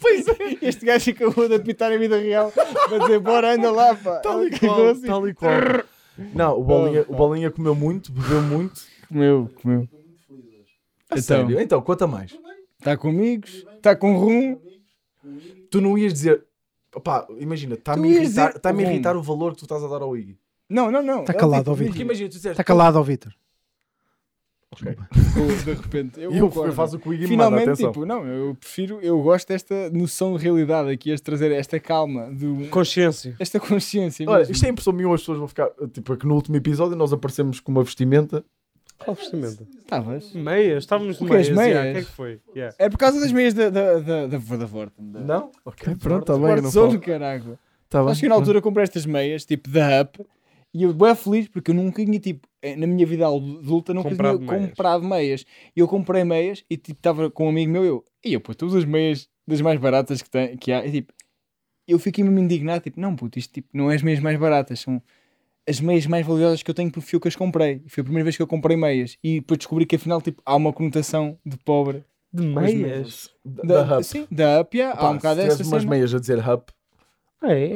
Pois 0.00 0.28
é. 0.28 0.34
Este 0.62 0.84
gajo 0.86 1.10
acabou 1.10 1.48
de 1.48 1.54
apitar 1.56 1.92
a 1.92 1.96
vida 1.96 2.18
real 2.18 2.52
para 2.52 2.98
dizer 2.98 3.18
bora, 3.20 3.54
anda 3.54 3.70
lá, 3.70 3.94
pá. 3.94 4.18
Tal 4.20 4.44
e 4.46 4.50
qual, 4.58 4.76
cagou-se. 4.76 5.06
tal 5.06 5.28
e 5.28 5.34
qual. 5.34 5.50
Não, 6.34 6.58
o 6.60 6.64
Bolinha, 6.64 7.04
Oh, 7.08 7.12
o. 7.12 7.16
Bolinha 7.16 7.50
comeu 7.50 7.74
muito, 7.74 8.12
bebeu 8.12 8.42
muito. 8.42 8.80
Comeu, 9.08 9.50
comeu. 9.62 9.82
Estou 9.82 10.00
muito 10.00 10.26
feliz 10.26 10.44
hoje. 10.54 10.66
A 11.10 11.14
Então. 11.14 11.22
sério? 11.22 11.60
Então, 11.60 11.80
conta 11.82 12.06
mais. 12.06 12.36
Está 12.78 12.96
com 12.96 13.08
amigos, 13.08 13.66
está 13.76 13.96
com 13.96 14.16
rum. 14.16 14.60
Tu 15.70 15.80
não 15.80 15.96
ias 15.98 16.12
dizer. 16.12 16.44
Pá, 17.04 17.26
imagina, 17.38 17.74
está-me 17.74 18.08
a 18.08 18.20
irritar, 18.22 18.52
Rum. 18.66 18.80
irritar 18.80 19.16
o 19.16 19.22
valor 19.22 19.52
que 19.52 19.58
tu 19.58 19.64
estás 19.64 19.82
a 19.84 19.86
dar 19.88 20.02
ao 20.02 20.16
Iggy. 20.16 20.36
Não, 20.70 20.90
não, 20.90 21.02
não. 21.02 21.24
Tá 21.24 21.32
Ele, 21.32 21.40
calado, 21.40 21.70
ó, 21.70 21.74
Vitor. 21.74 21.90
Porque 21.90 22.02
imagina, 22.02 22.28
tu 22.28 22.32
disseste. 22.32 22.52
Está 22.52 22.64
calado, 22.64 22.98
ó 22.98 23.02
Vitor. 23.02 23.32
Ok. 24.72 24.96
Ou, 25.36 25.46
de 25.64 25.72
repente. 25.82 26.20
Eu, 26.20 26.32
eu, 26.32 26.72
faço 26.72 26.96
o 26.96 27.00
que 27.00 27.08
o 27.08 27.12
Iggy 27.12 27.22
me 27.24 27.28
Finalmente, 27.30 27.60
manda, 27.60 27.72
atenção. 27.72 27.90
tipo, 27.90 28.06
não, 28.06 28.24
eu 28.24 28.54
prefiro, 28.54 29.00
eu 29.02 29.20
gosto 29.20 29.48
desta 29.48 29.90
noção 29.90 30.36
de 30.36 30.44
realidade 30.44 30.88
aqui, 30.90 31.10
este 31.10 31.24
trazer 31.24 31.50
esta 31.50 31.80
calma, 31.80 32.32
de, 32.32 32.68
Consciência. 32.68 33.34
esta 33.40 33.58
consciência. 33.58 34.24
Olha, 34.28 34.38
mesmo. 34.38 34.52
isto 34.52 34.64
é 34.64 34.68
impressão 34.68 34.92
minha, 34.92 35.12
as 35.12 35.20
pessoas 35.22 35.38
vão 35.38 35.48
ficar. 35.48 35.70
Tipo, 35.92 36.12
é 36.12 36.16
que 36.16 36.24
no 36.24 36.36
último 36.36 36.56
episódio 36.56 36.96
nós 36.96 37.12
aparecemos 37.12 37.58
com 37.58 37.72
uma 37.72 37.82
vestimenta. 37.82 38.44
Qual 38.96 39.16
vestimenta? 39.16 39.66
Estavas? 39.76 40.32
Meias, 40.34 40.84
estávamos 40.84 41.18
de 41.18 41.24
O 41.24 41.26
que 41.26 41.34
as 41.34 41.48
meias. 41.48 41.58
yeah, 41.58 41.82
meias? 41.82 41.90
O 41.90 41.92
que 41.94 41.98
é 41.98 42.04
que 42.04 42.16
foi? 42.16 42.40
Yeah. 42.54 42.76
É 42.78 42.88
por 42.88 42.98
causa 42.98 43.18
das 43.18 43.32
meias 43.32 43.54
da, 43.54 43.70
da, 43.70 43.98
da, 43.98 44.26
da, 44.28 44.38
da 44.38 44.66
Vorten. 44.66 45.10
Da... 45.10 45.20
Não? 45.20 45.50
Ok, 45.64 45.96
Pronto, 45.96 46.26
tá 46.26 46.34
bem, 46.34 46.62
não 46.62 46.70
Zone, 46.70 46.90
falo. 46.92 47.00
caraca. 47.00 47.58
Tá 47.88 48.02
bem. 48.02 48.12
Acho 48.12 48.20
que 48.20 48.28
na 48.28 48.36
altura 48.36 48.62
comprei 48.62 48.84
estas 48.84 49.04
meias, 49.04 49.44
tipo 49.44 49.68
da 49.68 50.02
Up, 50.02 50.24
e 50.72 50.82
eu 50.84 50.92
bem 50.94 51.14
feliz 51.14 51.48
porque 51.48 51.70
eu 51.70 51.74
nunca 51.74 52.04
tinha, 52.04 52.18
tipo, 52.20 52.46
eh, 52.62 52.76
na 52.76 52.86
minha 52.86 53.04
vida 53.06 53.26
adulta, 53.26 53.92
nunca 53.94 54.08
Comprado 54.10 54.38
tinha 54.38 54.50
meias. 54.52 54.68
comprado 54.70 55.04
meias. 55.04 55.44
E 55.76 55.80
eu 55.80 55.88
comprei 55.88 56.24
meias 56.24 56.64
e 56.70 56.76
tipo, 56.76 56.98
estava 56.98 57.30
com 57.30 57.46
um 57.46 57.48
amigo 57.50 57.72
meu, 57.72 57.84
eu, 57.84 58.04
e 58.24 58.32
eu, 58.34 58.40
pô, 58.40 58.54
tu 58.54 58.66
usas 58.66 58.84
meias 58.84 59.28
das 59.46 59.60
mais 59.60 59.80
baratas 59.80 60.22
que, 60.22 60.30
tem, 60.30 60.56
que 60.56 60.70
há, 60.72 60.86
e 60.86 60.92
tipo, 60.92 61.12
eu 61.88 61.98
fiquei 61.98 62.22
mesmo 62.22 62.38
indignado, 62.38 62.82
tipo, 62.84 63.00
não, 63.00 63.16
puto, 63.16 63.38
isto 63.38 63.52
tipo, 63.52 63.68
não 63.72 63.90
é 63.90 63.96
as 63.96 64.02
meias 64.02 64.20
mais 64.20 64.38
baratas, 64.38 64.78
são 64.80 65.02
as 65.68 65.80
meias 65.80 66.06
mais 66.06 66.24
valiosas 66.26 66.62
que 66.62 66.70
eu 66.70 66.74
tenho 66.74 66.90
porque 66.90 67.06
fui 67.08 67.16
eu 67.16 67.20
que 67.20 67.28
as 67.28 67.36
comprei. 67.36 67.82
E 67.84 67.88
foi 67.88 68.00
a 68.00 68.04
primeira 68.04 68.24
vez 68.24 68.36
que 68.36 68.42
eu 68.42 68.46
comprei 68.46 68.76
meias. 68.76 69.16
E 69.22 69.40
depois 69.40 69.58
descobri 69.58 69.86
que 69.86 69.96
afinal, 69.96 70.20
tipo, 70.22 70.40
há 70.44 70.54
uma 70.56 70.72
conotação 70.72 71.38
de 71.44 71.56
pobre. 71.58 72.04
De 72.32 72.44
meias? 72.46 73.30
Da, 73.44 73.82
da 73.82 73.96
Hub. 73.96 74.04
Sim, 74.04 74.26
da 74.30 74.60
Up, 74.60 74.76
yeah, 74.76 74.98
há 75.00 75.10
um 75.10 75.16
bocado 75.16 75.40
se 75.40 75.46
dessa 75.46 75.56
tivesse 75.58 75.72
umas 75.72 75.82
cena. 75.82 75.90
meias 75.90 76.14
a 76.14 76.18
dizer 76.20 76.38
Hub. 76.48 76.62
É. 77.42 77.74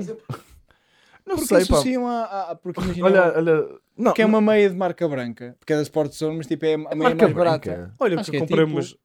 Não 1.26 1.37
Porque 1.37 1.49
sei, 1.49 1.59
associam 1.62 2.07
a, 2.07 2.25
a, 2.25 2.50
a- 2.50 2.54
porque 2.54 2.81
imagina, 2.81 3.07
Olha, 3.07 3.33
olha. 3.37 3.69
Não, 3.97 4.12
que 4.12 4.21
é 4.23 4.26
uma 4.26 4.40
meia 4.40 4.69
de 4.69 4.76
marca 4.76 5.09
branca, 5.09 5.57
porque 5.59 5.73
é 5.73 5.76
da 5.76 5.83
Sport 5.83 6.12
Zone, 6.12 6.37
mas 6.37 6.47
tipo 6.47 6.64
é 6.66 6.75
a 6.75 6.78
meia 6.78 6.97
marca 6.97 7.25
mais 7.25 7.33
barata. 7.35 7.71
branca. 7.71 7.95
Olha, 7.99 8.21
Acho 8.21 8.31
que 8.31 8.37
que 8.38 8.43
eu 8.43 8.45
é 8.45 8.47
comprei 8.64 8.66
tipo-. 8.66 8.99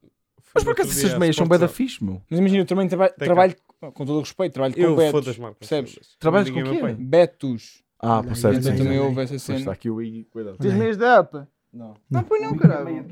Mas 0.56 0.64
por 0.64 0.72
acaso 0.72 0.90
essas 0.92 1.18
meias 1.18 1.36
são 1.36 1.48
bem 1.48 1.60
da 1.60 1.68
fixe, 1.68 2.04
meu. 2.04 2.22
Mas 2.30 2.40
imagina, 2.40 2.62
eu 2.64 2.66
também 2.66 2.88
traba 2.88 3.10
cá. 3.10 3.16
trabalho, 3.24 3.56
com 3.80 3.92
todo 4.06 4.14
o 4.18 4.20
respeito, 4.20 4.54
trabalho 4.54 4.74
com 4.74 4.82
Eu 4.82 4.96
Betos. 4.96 5.12
foda 5.12 5.32
as 5.32 5.38
marcas. 5.38 5.58
percebes? 5.60 6.00
Trabalhas 6.20 6.50
com 6.50 6.64
quê? 6.64 6.78
apanha. 6.78 6.98
Betos. 7.00 7.84
Ah, 8.00 8.24
por 8.24 8.36
certo. 8.36 8.60
Então 8.60 8.72
sim, 8.72 8.78
também 8.84 9.00
houve 9.00 9.22
essa 9.22 9.38
cena. 9.40 9.60
está 9.60 9.72
aqui 9.72 9.90
o 9.90 10.02
Iggy, 10.02 10.24
cuidado. 10.26 10.58
Tens 10.58 10.74
meias 10.74 10.98
da 10.98 11.22
UP? 11.22 11.36
Não. 11.72 11.94
Não, 12.10 12.24
pois 12.24 12.42
não, 12.42 12.58
caralho. 12.58 13.06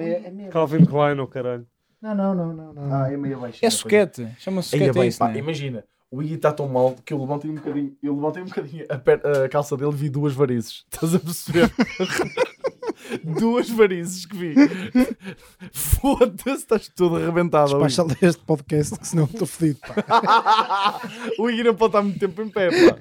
É 0.00 0.48
Calvin 0.50 0.84
Klein, 0.84 1.18
oh 1.18 1.26
caralho. 1.26 1.66
Não, 2.00 2.14
não, 2.14 2.34
não, 2.34 2.52
não. 2.52 2.72
não. 2.72 2.94
Ah, 2.94 3.12
é 3.12 3.16
meia 3.16 3.36
baixinha. 3.36 3.66
É. 3.68 3.70
Chama-se 4.38 4.76
é 4.80 4.86
é 4.86 4.92
bem, 4.92 5.08
isso, 5.08 5.18
pá, 5.18 5.28
né? 5.28 5.38
imagina, 5.38 5.84
o 6.10 6.22
Iggy 6.22 6.34
está 6.34 6.52
tão 6.52 6.68
mal 6.68 6.94
que 7.04 7.12
eu 7.12 7.20
levantei 7.20 7.50
um 7.50 7.54
bocadinho, 7.54 7.96
eu 8.02 8.14
levantei 8.14 8.42
um 8.42 8.46
bocadinho 8.46 8.84
a, 8.88 8.96
per- 8.98 9.20
a 9.26 9.48
calça 9.48 9.76
dele 9.76 9.92
e 9.92 9.96
vi 9.96 10.08
duas 10.08 10.32
varizes. 10.34 10.84
Estás 10.92 11.14
a 11.14 11.18
perceber? 11.18 11.70
duas 13.38 13.68
varizes 13.70 14.26
que 14.26 14.36
vi. 14.36 14.54
Foda-se, 15.72 16.50
estás 16.50 16.88
todo 16.88 17.16
arrebentado. 17.16 17.78
Despacha 17.78 18.04
este 18.26 18.42
podcast, 18.44 18.98
que 18.98 19.06
senão 19.06 19.24
estou 19.24 19.46
fodido. 19.46 19.78
o 21.38 21.50
Iggy 21.50 21.64
não 21.64 21.74
pode 21.74 21.90
estar 21.90 22.02
muito 22.02 22.18
tempo 22.18 22.42
em 22.42 22.48
pé, 22.48 22.68
pá. 22.70 22.98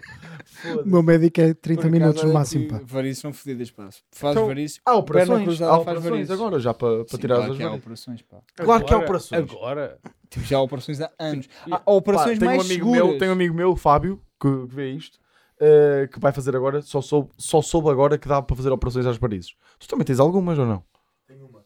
O 0.84 0.88
meu 0.88 1.04
médico 1.04 1.40
é 1.40 1.54
30 1.54 1.82
Por 1.82 1.92
minutos 1.92 2.24
no 2.24 2.30
olha 2.30 2.40
máximo. 2.40 2.66
que 2.66 2.72
Pá. 2.72 2.82
Varices 2.84 3.20
são 3.22 3.32
fodidas, 3.34 3.70
pá. 3.70 3.90
Faz 4.12 4.36
Então, 4.36 4.48
varices. 4.48 4.80
Há 4.86 4.92
Perna 4.92 5.00
operações, 5.02 5.44
cruzada 5.44 5.72
há 5.72 5.76
faz 5.76 5.82
operações 5.88 6.10
varizes. 6.12 6.32
agora 6.32 6.60
já 6.60 6.74
para, 6.74 6.98
para 7.06 7.08
Sim, 7.10 7.18
tirar 7.18 7.36
claro 7.36 7.52
as 7.52 7.58
que 7.58 7.64
há 7.64 7.66
varizes. 7.68 7.84
operações, 7.86 8.22
pá. 8.24 8.38
Claro 8.56 8.86
que 8.86 8.94
há 8.94 8.96
Agora- 8.96 9.06
operações. 9.08 9.52
Agora. 9.52 10.00
Tipo, 10.30 10.46
já 10.46 10.58
há 10.58 10.62
operações 10.62 11.02
há 11.02 11.12
anos. 11.20 11.48
Há 11.72 11.80
Pá, 11.80 11.84
operações 11.86 12.40
tenho 12.40 12.52
um 12.52 12.56
mais 12.56 12.66
amigo 12.70 12.86
seguras. 12.86 13.10
meu, 13.10 13.18
tenho 13.18 13.32
um 13.32 13.34
amigo 13.34 13.56
meu, 13.56 13.72
o 13.72 13.76
Fábio, 13.76 14.22
que, 14.40 14.68
que 14.68 14.76
vê 14.76 14.92
isto, 14.92 15.20
eh, 15.60 16.10
que 16.12 16.20
vai 16.20 16.32
fazer 16.32 16.56
agora, 16.56 16.82
só 16.82 17.02
soube, 17.02 17.30
só 17.38 17.62
soube 17.62 17.90
agora 17.90 18.18
que 18.18 18.28
dá 18.28 18.42
para 18.42 18.56
fazer 18.56 18.72
operações 18.72 19.06
às 19.06 19.18
varizes. 19.18 19.56
Tu 19.80 19.88
também 19.88 20.06
tens 20.06 20.20
algumas 20.20 20.60
ou 20.60 20.66
não? 20.66 20.84
Tenho 21.26 21.46
uma. 21.46 21.66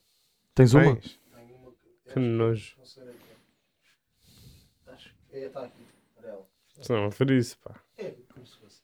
Tens 0.53 0.73
uma? 0.73 0.95
Tens? 0.95 1.19
Tenho 1.33 1.55
uma 1.57 1.71
que. 1.71 2.13
Que 2.13 2.19
nojo. 2.19 2.75
Não 2.77 2.85
sei 2.85 3.03
aqui. 3.03 3.17
Acho 4.87 5.09
que 5.29 5.35
é, 5.37 5.45
está 5.45 5.63
aqui. 5.63 5.81
Isso 6.81 6.91
não, 6.93 7.37
isso, 7.37 7.57
pá. 7.59 7.75
É, 7.97 8.15
como 8.33 8.45
se 8.45 8.57
fosse. 8.57 8.81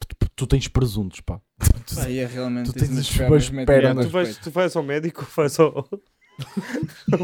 Tu, 0.00 0.28
tu 0.34 0.46
tens 0.46 0.66
presuntos, 0.66 1.20
pá. 1.20 1.40
Pá, 1.94 2.10
e 2.10 2.18
é 2.18 2.26
realmente 2.26 2.72
Tu 2.72 2.78
tens 2.78 2.98
as 2.98 3.16
pernas 3.16 3.48
metem 3.50 3.66
pernas. 3.66 4.06
Tu 4.06 4.10
vais, 4.10 4.38
tu 4.38 4.50
vais 4.50 4.74
ao 4.76 4.82
médico 4.82 5.24
vais 5.36 5.58
ao. 5.60 5.88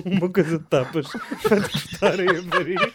Uma 0.04 0.28
coisa 0.30 0.58
de 0.58 0.64
tapas 0.64 1.06
para 1.42 1.60
te 1.60 1.88
cortarem 1.88 2.28
a 2.28 2.40
varinha. 2.56 2.92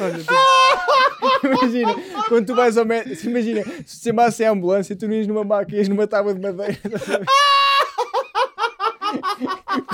Olha, 0.00 0.24
tu- 0.24 1.46
Imagina, 1.46 1.94
quando 2.28 2.46
tu 2.46 2.54
vais 2.54 2.76
ao 2.78 2.84
médico, 2.86 3.26
imagina, 3.26 3.62
se 3.86 4.00
te 4.00 4.04
chamassem 4.08 4.46
a 4.46 4.50
ambulância, 4.52 4.96
tu 4.96 5.06
não 5.06 5.14
ias 5.14 5.26
numa 5.26 5.44
maca, 5.44 5.74
ias 5.74 5.88
numa 5.88 6.06
tábua 6.06 6.32
de 6.34 6.40
madeira. 6.40 6.78
ver? 6.82 7.26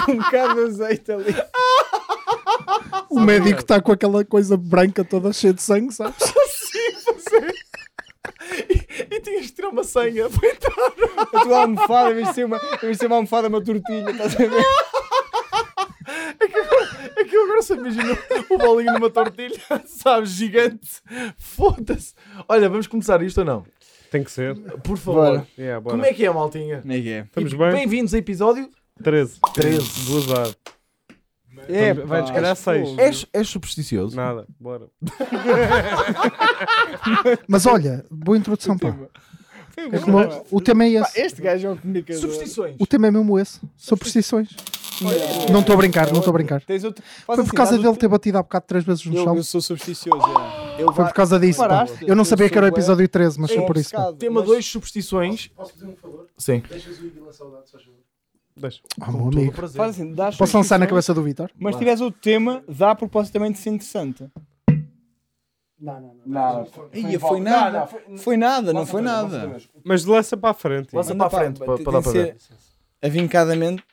Com 0.04 0.12
um 0.12 0.16
bocado 0.18 0.54
de 0.54 0.60
azeite 0.82 1.10
ali. 1.12 1.34
O 3.10 3.20
médico 3.20 3.60
está 3.60 3.80
com 3.80 3.92
aquela 3.92 4.24
coisa 4.24 4.56
branca 4.56 5.04
toda 5.04 5.32
cheia 5.32 5.52
de 5.54 5.62
sangue, 5.62 5.92
sabes? 5.92 6.16
Tinhas 9.36 9.46
de 9.46 9.52
ter 9.52 9.66
uma 9.66 9.84
senha 9.84 10.28
para 10.30 10.48
entrar. 10.48 10.92
A 11.18 11.40
tua 11.40 11.60
almofada, 11.62 12.10
em 12.10 12.14
vez 12.14 12.28
de 12.28 12.34
ser 12.34 12.44
uma, 12.44 12.56
em 12.56 12.78
vez 12.78 12.92
de 12.92 12.96
ser 12.98 13.06
uma 13.06 13.16
almofada, 13.16 13.48
uma 13.48 13.62
tortilha, 13.62 14.10
estás 14.10 14.34
a 14.34 14.38
ver? 14.38 14.64
É 17.16 17.24
que 17.24 17.36
eu 17.36 17.44
agora 17.44 17.62
só 17.62 17.74
imagino 17.74 18.16
o 18.50 18.58
bolinho 18.58 18.92
numa 18.92 19.10
tortilha, 19.10 19.58
sabes, 19.86 20.30
gigante. 20.30 21.02
Foda-se. 21.38 22.14
Olha, 22.48 22.68
vamos 22.68 22.86
começar 22.86 23.20
isto 23.22 23.38
ou 23.38 23.44
não? 23.44 23.66
Tem 24.10 24.22
que 24.22 24.30
ser. 24.30 24.54
Por 24.82 24.96
favor. 24.96 25.24
Bora. 25.26 25.46
Yeah, 25.58 25.80
bora. 25.80 25.96
Como 25.96 26.06
é 26.06 26.14
que 26.14 26.24
é, 26.24 26.30
maltinha? 26.30 26.80
Como 26.80 26.92
é 26.92 27.00
que 27.00 27.10
é? 27.10 27.20
Estamos 27.20 27.52
E 27.52 27.56
bem? 27.56 27.70
Bem-vindos 27.72 28.14
a 28.14 28.18
episódio 28.18 28.70
13. 29.02 29.38
13. 29.54 30.10
Do 30.10 30.18
azar. 30.18 30.54
É, 31.68 31.94
Vai 31.94 32.20
pá, 32.20 32.24
descalhar 32.26 32.56
seis. 32.56 32.98
És, 32.98 33.26
és 33.32 33.48
supersticioso? 33.48 34.14
Nada, 34.16 34.46
bora. 34.60 34.86
Mas 37.48 37.66
olha, 37.66 38.04
boa 38.10 38.38
introdução, 38.38 38.76
pá. 38.78 38.94
Foi 39.74 39.88
É 39.92 39.98
como- 39.98 40.26
pá. 40.26 40.42
o 40.50 40.60
tema 40.60 40.84
é 40.86 41.00
Pá, 41.00 41.06
esse. 41.08 41.20
Este 41.20 41.42
gajo 41.42 41.66
é 41.66 41.70
um 41.70 41.76
comunicador. 41.76 42.20
Superstições. 42.22 42.76
O 42.78 42.86
tema 42.86 43.08
é 43.08 43.10
mesmo 43.10 43.38
esse. 43.38 43.60
Superstições. 43.76 44.48
Não 45.52 45.60
estou 45.60 45.74
a 45.74 45.76
brincar, 45.76 46.06
não 46.10 46.20
estou 46.20 46.30
a 46.30 46.32
brincar. 46.32 46.62
Tens 46.62 46.82
outro... 46.82 47.02
Faz 47.04 47.24
Foi 47.26 47.34
assim, 47.34 47.44
por 47.44 47.54
causa 47.54 47.72
dás 47.72 47.82
dele 47.82 47.96
ter 47.96 48.08
batido 48.08 48.38
há 48.38 48.42
bocado 48.42 48.64
três 48.66 48.82
vezes 48.84 49.04
no 49.04 49.14
Eu, 49.14 49.24
chão. 49.24 49.36
eu 49.36 49.44
sou 49.44 49.60
supersticioso. 49.60 50.26
Eu 50.78 50.90
Foi 50.94 51.04
por 51.04 51.12
causa 51.12 51.38
disso, 51.38 51.58
pá. 51.58 51.86
Eu 52.00 52.16
não 52.16 52.24
sabia 52.24 52.48
que 52.48 52.56
era 52.56 52.64
o 52.64 52.68
sou 52.68 52.72
bué- 52.72 52.80
episódio 52.80 53.06
13, 53.08 53.38
mas 53.38 53.52
foi 53.52 53.66
por 53.66 53.76
isso. 53.76 53.90
pá. 53.90 54.10
Tema 54.14 54.40
mas- 54.40 54.48
2, 54.48 54.64
superstições. 54.64 55.48
Posso 55.48 55.74
pedir 55.74 55.86
um 55.92 55.96
favor? 55.96 56.26
Sim. 56.38 56.62
Deixas 56.70 56.98
o 56.98 57.24
lançar 57.26 57.44
o 57.44 57.50
dado, 57.50 57.66
só 57.68 57.78
favor. 57.78 57.96
Deixa. 58.56 58.80
Ah, 59.00 59.12
meu 59.12 59.24
o 59.24 59.28
amigo. 59.28 59.52
Faz 59.52 59.90
assim, 59.90 60.12
dás 60.14 60.36
Posso 60.36 60.56
lançar 60.56 60.78
na 60.78 60.86
cabeça 60.86 61.12
do 61.12 61.22
Vitor? 61.22 61.50
Mas 61.58 61.74
se 61.74 61.78
tiveres 61.80 62.00
outro 62.00 62.20
tema, 62.20 62.62
dá 62.68 62.94
propositamente 62.94 63.58
ser 63.58 63.70
interessante. 63.70 64.24
Não, 65.78 66.00
não, 66.00 66.14
Não, 66.24 66.66
Ia, 66.94 67.20
foi 67.20 67.38
nada. 67.40 67.86
Foi 68.16 68.36
nada, 68.36 68.72
não 68.72 68.86
foi 68.86 69.02
nada. 69.02 69.58
Mas 69.84 70.04
lança 70.06 70.36
para 70.36 70.50
a 70.50 70.54
frente. 70.54 70.94
Lança 70.96 71.14
para 71.14 71.26
a 71.26 71.30
frente, 71.30 71.58
para- 71.58 71.76
para 71.78 71.92
dar 71.92 72.02
para 72.02 72.12
ser 72.12 72.36
Avincadamente. 73.02 73.84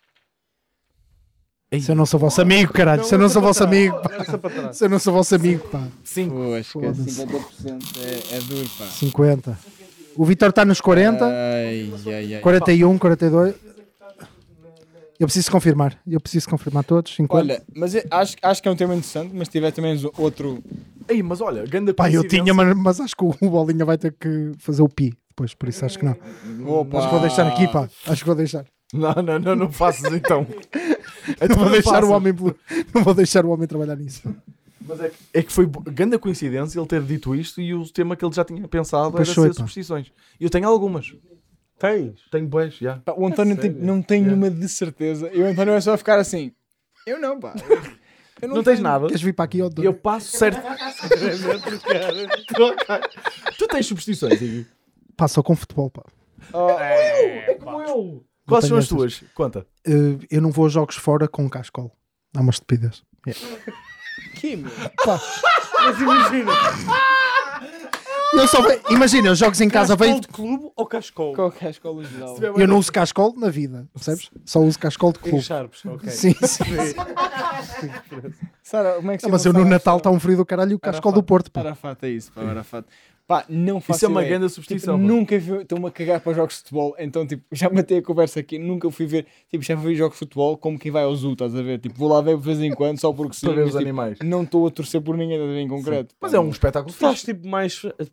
Se 1.81 1.91
eu 1.91 1.95
não 1.95 2.05
sou 2.05 2.19
vosso 2.19 2.39
amigo, 2.39 2.71
caralho. 2.71 3.03
Se 3.03 3.15
eu 3.15 3.19
não 3.19 3.27
sou 3.27 3.41
vosso 3.41 3.63
amigo. 3.63 3.97
Se 4.71 4.85
eu 4.85 4.89
não 4.89 4.99
sou 4.99 5.11
vosso 5.11 5.33
amigo, 5.35 5.67
pá. 5.69 5.87
5. 6.03 6.33
Pô, 6.33 6.53
acho 6.53 6.79
que 6.79 6.85
é 6.85 6.93
Foda-se. 6.93 7.25
50% 7.25 7.97
é, 8.31 8.35
é 8.37 8.39
duro, 8.41 8.69
pá. 8.77 8.85
50. 8.85 9.59
O 10.15 10.23
Vitor 10.23 10.49
está 10.49 10.63
nos 10.63 10.79
40, 10.79 11.25
Ai, 11.25 11.91
ai, 12.05 12.35
ai. 12.35 12.41
41, 12.41 12.97
42. 12.99 13.55
Eu 15.19 15.27
preciso 15.27 15.51
confirmar. 15.51 15.99
Eu 16.07 16.19
preciso 16.19 16.49
confirmar 16.49 16.83
todos. 16.83 17.15
50. 17.15 17.35
Olha, 17.35 17.63
mas 17.75 17.95
eu 17.95 18.03
acho, 18.09 18.35
acho 18.41 18.61
que 18.61 18.67
é 18.67 18.71
um 18.71 18.75
tema 18.75 18.93
interessante, 18.95 19.31
mas 19.33 19.47
se 19.47 19.51
tiver 19.51 19.71
também 19.71 19.95
outro. 20.17 20.63
Ei, 21.07 21.21
mas 21.21 21.41
olha, 21.41 21.65
ganda 21.65 21.93
Pá, 21.93 22.09
eu 22.09 22.27
tinha, 22.27 22.53
mas, 22.53 22.75
mas 22.75 22.99
acho 22.99 23.15
que 23.15 23.23
o 23.23 23.49
Bolinha 23.49 23.85
vai 23.85 23.97
ter 23.97 24.13
que 24.13 24.51
fazer 24.57 24.81
o 24.81 24.89
pi 24.89 25.13
depois, 25.29 25.53
por 25.53 25.67
isso 25.67 25.83
acho 25.83 25.97
que 25.97 26.05
não. 26.05 26.15
Opa. 26.67 26.99
Acho 26.99 27.07
que 27.07 27.13
vou 27.13 27.21
deixar 27.21 27.47
aqui, 27.47 27.67
pá. 27.67 27.89
Acho 28.07 28.21
que 28.21 28.27
vou 28.27 28.35
deixar. 28.35 28.65
Não, 28.93 29.13
não, 29.23 29.39
não, 29.39 29.55
não 29.55 29.71
faças 29.71 30.13
então. 30.13 30.45
Não 31.49 31.55
vou 31.55 31.69
deixar 31.69 31.91
faças. 31.91 32.09
o 32.09 32.11
homem, 32.11 32.33
não 32.93 33.01
vou 33.01 33.13
deixar 33.13 33.45
o 33.45 33.49
homem 33.49 33.65
trabalhar 33.65 33.95
nisso. 33.95 34.21
Mas 34.85 34.99
é 34.99 35.09
que, 35.09 35.15
é 35.33 35.41
que 35.41 35.53
foi 35.53 35.65
grande 35.65 36.17
coincidência 36.19 36.77
ele 36.77 36.85
ter 36.87 37.01
dito 37.01 37.33
isto 37.33 37.61
e 37.61 37.73
o 37.73 37.87
tema 37.89 38.15
que 38.17 38.25
ele 38.25 38.33
já 38.33 38.43
tinha 38.43 38.67
pensado 38.67 39.11
Pois 39.11 39.29
era 39.29 39.35
foi, 39.35 39.53
superstições. 39.53 40.11
E 40.37 40.43
eu 40.43 40.49
tenho 40.49 40.67
algumas. 40.67 41.15
Tens? 41.79 42.21
Tenho 42.31 42.47
boas, 42.47 42.73
já. 42.75 42.97
Pá, 42.97 43.13
O 43.17 43.25
António 43.27 43.55
tem- 43.57 43.71
sério? 43.71 43.85
não 43.85 44.01
tem 44.01 44.21
nenhuma 44.21 44.49
de 44.49 44.69
certeza. 44.69 45.29
E 45.33 45.41
o 45.41 45.45
António 45.47 45.73
é 45.73 45.81
só 45.81 45.97
ficar 45.97 46.19
assim. 46.19 46.51
Eu 47.05 47.19
não, 47.19 47.39
pá. 47.39 47.53
Eu 48.41 48.47
Não, 48.49 48.55
tens 48.63 48.75
tenho. 48.75 48.83
nada. 48.83 49.07
Queres 49.07 49.21
vir 49.21 49.33
para 49.33 49.45
aqui 49.45 49.61
ou 49.61 49.69
E 49.77 49.85
eu 49.85 49.93
passo 49.93 50.35
certo. 50.37 50.61
tu 53.57 53.67
tens 53.67 53.85
superstições, 53.85 54.41
Iggy? 54.41 54.67
Passa 55.15 55.41
com 55.43 55.55
futebol, 55.55 55.89
pá. 55.89 56.03
Oh, 56.53 56.69
É 56.71 57.55
como 57.55 57.81
eu. 57.81 58.25
Quais 58.47 58.65
são 58.65 58.77
as 58.77 58.87
tuas? 58.87 59.23
Conta. 59.33 59.65
Eh, 59.87 60.17
eu 60.29 60.41
não 60.41 60.51
vou 60.51 60.65
a 60.65 60.69
jogos 60.69 60.95
fora 60.95 61.27
com 61.27 61.49
cascol. 61.49 61.95
Há 62.35 62.41
uma 62.41 62.49
estupidez. 62.51 63.03
que, 64.35 64.55
meu? 64.57 64.71
Mas 65.05 66.01
imagina. 66.01 66.51
Eu 68.33 68.47
só 68.47 68.61
ve- 68.61 68.81
Imagina, 68.89 69.31
os 69.31 69.39
jogos 69.39 69.59
em 69.61 69.69
casa 69.69 69.95
veio. 69.95 70.19
de 70.19 70.27
clube 70.27 70.71
ou 70.75 70.85
cascol? 70.85 71.35
A 71.61 71.69
escola 71.69 72.03
geral? 72.03 72.37
Eu 72.57 72.67
não 72.67 72.77
uso 72.77 72.91
cascol 72.91 73.33
na 73.37 73.49
vida, 73.49 73.87
percebes? 73.93 74.29
Só 74.45 74.59
uso 74.59 74.77
cascol 74.79 75.11
de 75.13 75.19
Em 75.19 75.21
clube. 75.29 75.41
Sharps, 75.43 75.85
ok. 75.85 76.09
Sim, 76.09 76.33
sim. 76.41 76.63
Sara, 78.63 78.93
como 78.95 79.11
é 79.11 79.15
que 79.17 79.21
se 79.21 79.27
Ah, 79.27 79.31
mas 79.31 79.41
chama 79.43 79.49
eu 79.49 79.53
no 79.53 79.59
Sara? 79.65 79.69
Natal 79.69 79.97
está 79.97 80.09
um 80.09 80.19
frio 80.19 80.37
do 80.37 80.45
caralho 80.45 80.71
e 80.71 80.75
o 80.75 80.79
cascol 80.79 81.11
do 81.11 81.23
Porto. 81.23 81.51
pá. 81.51 81.61
Arafat 81.61 82.03
é 82.03 82.09
isso, 82.09 82.31
pá, 82.31 82.41
Arafat. 82.41 82.85
Pá, 83.25 83.45
não 83.47 83.79
faço 83.79 83.99
Isso 83.99 84.05
é 84.05 84.09
uma 84.09 84.21
ideia. 84.21 84.31
grande 84.37 84.51
Tipo, 84.51 84.55
substituição. 84.55 84.99
pá. 84.99 85.05
nunca 85.05 85.39
vi, 85.39 85.53
estou-me 85.61 85.87
a 85.87 85.91
cagar 85.91 86.19
para 86.19 86.33
jogos 86.33 86.55
de 86.55 86.59
futebol, 86.63 86.93
então 86.99 87.25
tipo, 87.25 87.41
já 87.53 87.69
matei 87.69 87.99
a 87.99 88.01
conversa 88.03 88.41
aqui, 88.41 88.59
nunca 88.59 88.91
fui 88.91 89.05
ver, 89.05 89.25
tipo, 89.49 89.63
já 89.63 89.77
fui 89.77 89.91
ver 89.91 89.95
jogos 89.95 90.15
de 90.15 90.19
futebol 90.19 90.57
como 90.57 90.77
quem 90.77 90.91
vai 90.91 91.03
ao 91.05 91.15
zoo, 91.15 91.31
estás 91.31 91.55
a 91.55 91.61
ver? 91.61 91.79
Tipo, 91.79 91.97
vou 91.97 92.09
lá 92.09 92.19
ver 92.19 92.35
de 92.37 92.43
vez 92.43 92.59
em 92.59 92.71
quando, 92.73 92.99
só 92.99 93.13
porque 93.13 93.33
sim, 93.33 93.45
Para 93.45 93.55
ver 93.55 93.61
mas, 93.61 93.69
os 93.69 93.79
tipo, 93.79 93.81
animais. 93.89 94.17
não 94.21 94.43
estou 94.43 94.67
a 94.67 94.71
torcer 94.71 95.01
por 95.01 95.15
ninguém 95.15 95.37
estás 95.37 95.49
a 95.49 95.53
ver, 95.53 95.59
em 95.61 95.67
concreto. 95.69 96.13
Mas 96.19 96.31
pá. 96.31 96.37
é 96.37 96.41
um 96.41 96.49
espetáculo 96.49 96.91
Tu 96.91 96.95
estás 96.95 97.13
fixe. 97.21 97.33
tipo 97.33 97.47
mais 97.47 97.81
eh, 97.97 98.05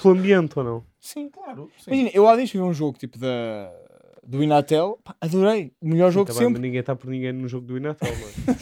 pelo 0.00 0.14
ambiente 0.14 0.58
ou 0.58 0.64
não? 0.64 0.84
Sim, 1.00 1.28
Claro. 1.28 1.70
sim. 1.78 1.90
Imagina, 1.90 2.10
eu 2.14 2.28
há 2.28 2.36
dias 2.36 2.50
ver 2.50 2.60
um 2.62 2.72
jogo 2.74 2.98
tipo 2.98 3.18
da, 3.18 3.70
do 4.30 4.42
Inatel, 4.42 4.98
pá, 5.02 5.16
adorei, 5.22 5.72
o 5.80 5.88
melhor 5.88 6.12
jogo 6.12 6.26
Tá 6.26 6.34
de 6.34 6.38
bem, 6.38 6.48
sempre. 6.48 6.60
ninguém 6.60 6.80
está 6.80 6.94
por 6.94 7.08
ninguém 7.08 7.32
no 7.32 7.48
jogo 7.48 7.66
do 7.66 7.78
Inatel, 7.78 8.12
mano. 8.12 8.58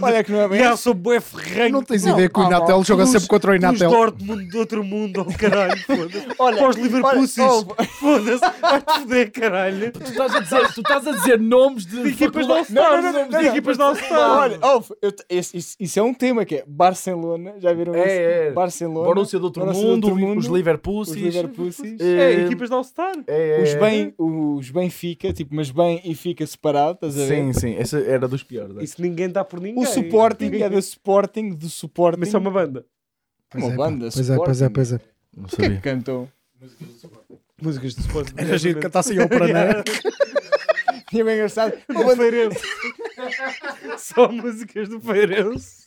Olha 0.02 0.24
que 0.24 0.32
não 0.32 0.40
é 0.40 0.48
bem 0.48 0.58
Já 0.60 0.74
sou 0.74 0.94
bué 0.94 1.20
ferrenho. 1.20 1.72
Não 1.72 1.82
tens 1.82 2.04
Não, 2.04 2.14
ideia 2.14 2.30
que 2.30 2.40
o 2.40 2.44
Inatel 2.44 2.78
pá, 2.78 2.82
joga 2.84 3.04
os- 3.04 3.10
sempre 3.10 3.28
contra 3.28 3.50
o 3.50 3.54
Os 3.54 3.58
Inatel. 3.60 3.90
Dortmund 3.90 4.48
do 4.48 4.58
outro 4.58 4.82
mundo, 4.82 5.26
oh 5.28 5.38
caralho, 5.38 5.76
foda-se. 5.84 6.26
Olha, 6.38 6.56
Para 6.56 6.68
os 6.70 6.76
Liverpoolsis, 6.76 7.38
olha, 7.38 7.84
foda-se, 8.00 8.60
vai-te 8.60 9.00
foder, 9.00 9.30
caralho. 9.32 9.92
Tu 9.92 10.02
estás 10.02 10.34
a 10.34 10.40
dizer, 10.40 10.72
tu 10.72 10.80
estás 10.80 11.06
a 11.06 11.12
dizer 11.12 11.38
nomes 11.38 11.84
de, 11.84 12.02
De 12.04 12.08
equipas 12.08 12.46
de 12.46 12.52
All-Star, 12.52 13.02
não, 13.02 13.12
não, 13.12 13.28
de 13.28 13.32
não, 13.32 13.40
equipas 13.42 13.76
de 13.76 13.80
Não, 13.82 13.88
All-Star. 13.90 14.38
olha, 14.38 14.58
oh, 14.62 14.82
eu 15.02 15.12
te- 15.12 15.24
esse- 15.28 15.56
isso, 15.58 15.76
isso 15.78 15.98
é 15.98 16.02
um 16.02 16.14
tema 16.14 16.46
que 16.46 16.54
é 16.56 16.64
Barcelona, 16.66 17.52
já 17.58 17.70
viram 17.74 17.94
isso? 17.94 18.02
É, 18.08 18.48
é. 18.48 18.50
Barcelona, 18.52 19.04
Borussia 19.06 19.38
do 19.38 19.44
outro 19.44 19.62
Borussia 19.62 19.82
do 19.84 19.88
mundo, 19.90 20.04
outro 20.08 20.18
mundo, 20.20 20.38
os 20.38 20.46
os 20.46 20.50
Liverpoolsis. 20.52 21.16
Liverpoolsis, 21.16 22.00
É, 22.00 22.44
equipas 22.46 22.70
de 22.70 22.74
All-Star. 22.74 23.12
é, 23.26 23.60
é, 23.60 23.62
os, 23.62 23.68
é. 23.70 23.78
bem, 23.78 24.14
os 24.16 24.70
Benfica, 25.02 25.32
tipo, 25.32 25.54
mas 25.54 25.70
bem 25.70 26.00
e 26.04 26.14
fica 26.14 26.46
separado, 26.46 26.94
estás 26.94 27.18
a 27.18 27.26
ver? 27.26 27.52
Sim, 27.52 27.52
sim, 27.52 27.74
essa 27.74 27.98
era 27.98 28.28
dos 28.28 28.44
piores. 28.44 28.74
né? 28.74 28.84
Isso 28.84 29.02
ninguém 29.02 29.28
dá 29.28 29.44
por 29.44 29.60
ninguém. 29.60 29.82
O 29.82 29.84
Sporting 29.84 30.50
é 30.62 30.70
da 30.70 30.78
Sporting, 30.78 31.50
do 31.50 31.66
Sporting. 31.66 32.20
Mas 32.20 32.28
isso 32.28 32.36
é 32.36 32.40
uma 32.40 32.50
banda. 32.50 32.86
Pois 33.50 33.64
uma 33.64 33.72
é, 33.72 33.76
banda, 33.76 34.08
Pois 34.12 34.30
é, 34.30 34.36
pois 34.36 34.62
é, 34.62 34.66
Sporting. 34.66 34.72
pois 34.74 34.92
é. 34.92 35.00
Não 35.36 35.44
O 35.44 35.48
que 35.48 35.54
é 35.54 35.56
que 35.56 35.62
sabia. 35.64 35.80
cantou? 35.80 36.28
Músicas 37.60 37.94
de 37.94 38.00
Sporting. 38.02 38.34
Era 38.36 38.58
giro 38.58 38.80
cantassem 38.80 39.18
ópera, 39.18 39.48
não 39.48 39.60
é? 39.60 39.84
E 41.12 41.20
é 41.20 41.24
bem 41.24 41.34
engraçado. 41.34 41.74
Do 41.88 42.16
Feirense. 42.16 42.62
Só 43.98 44.32
músicas 44.32 44.88
do 44.88 44.98
Feirense. 44.98 45.81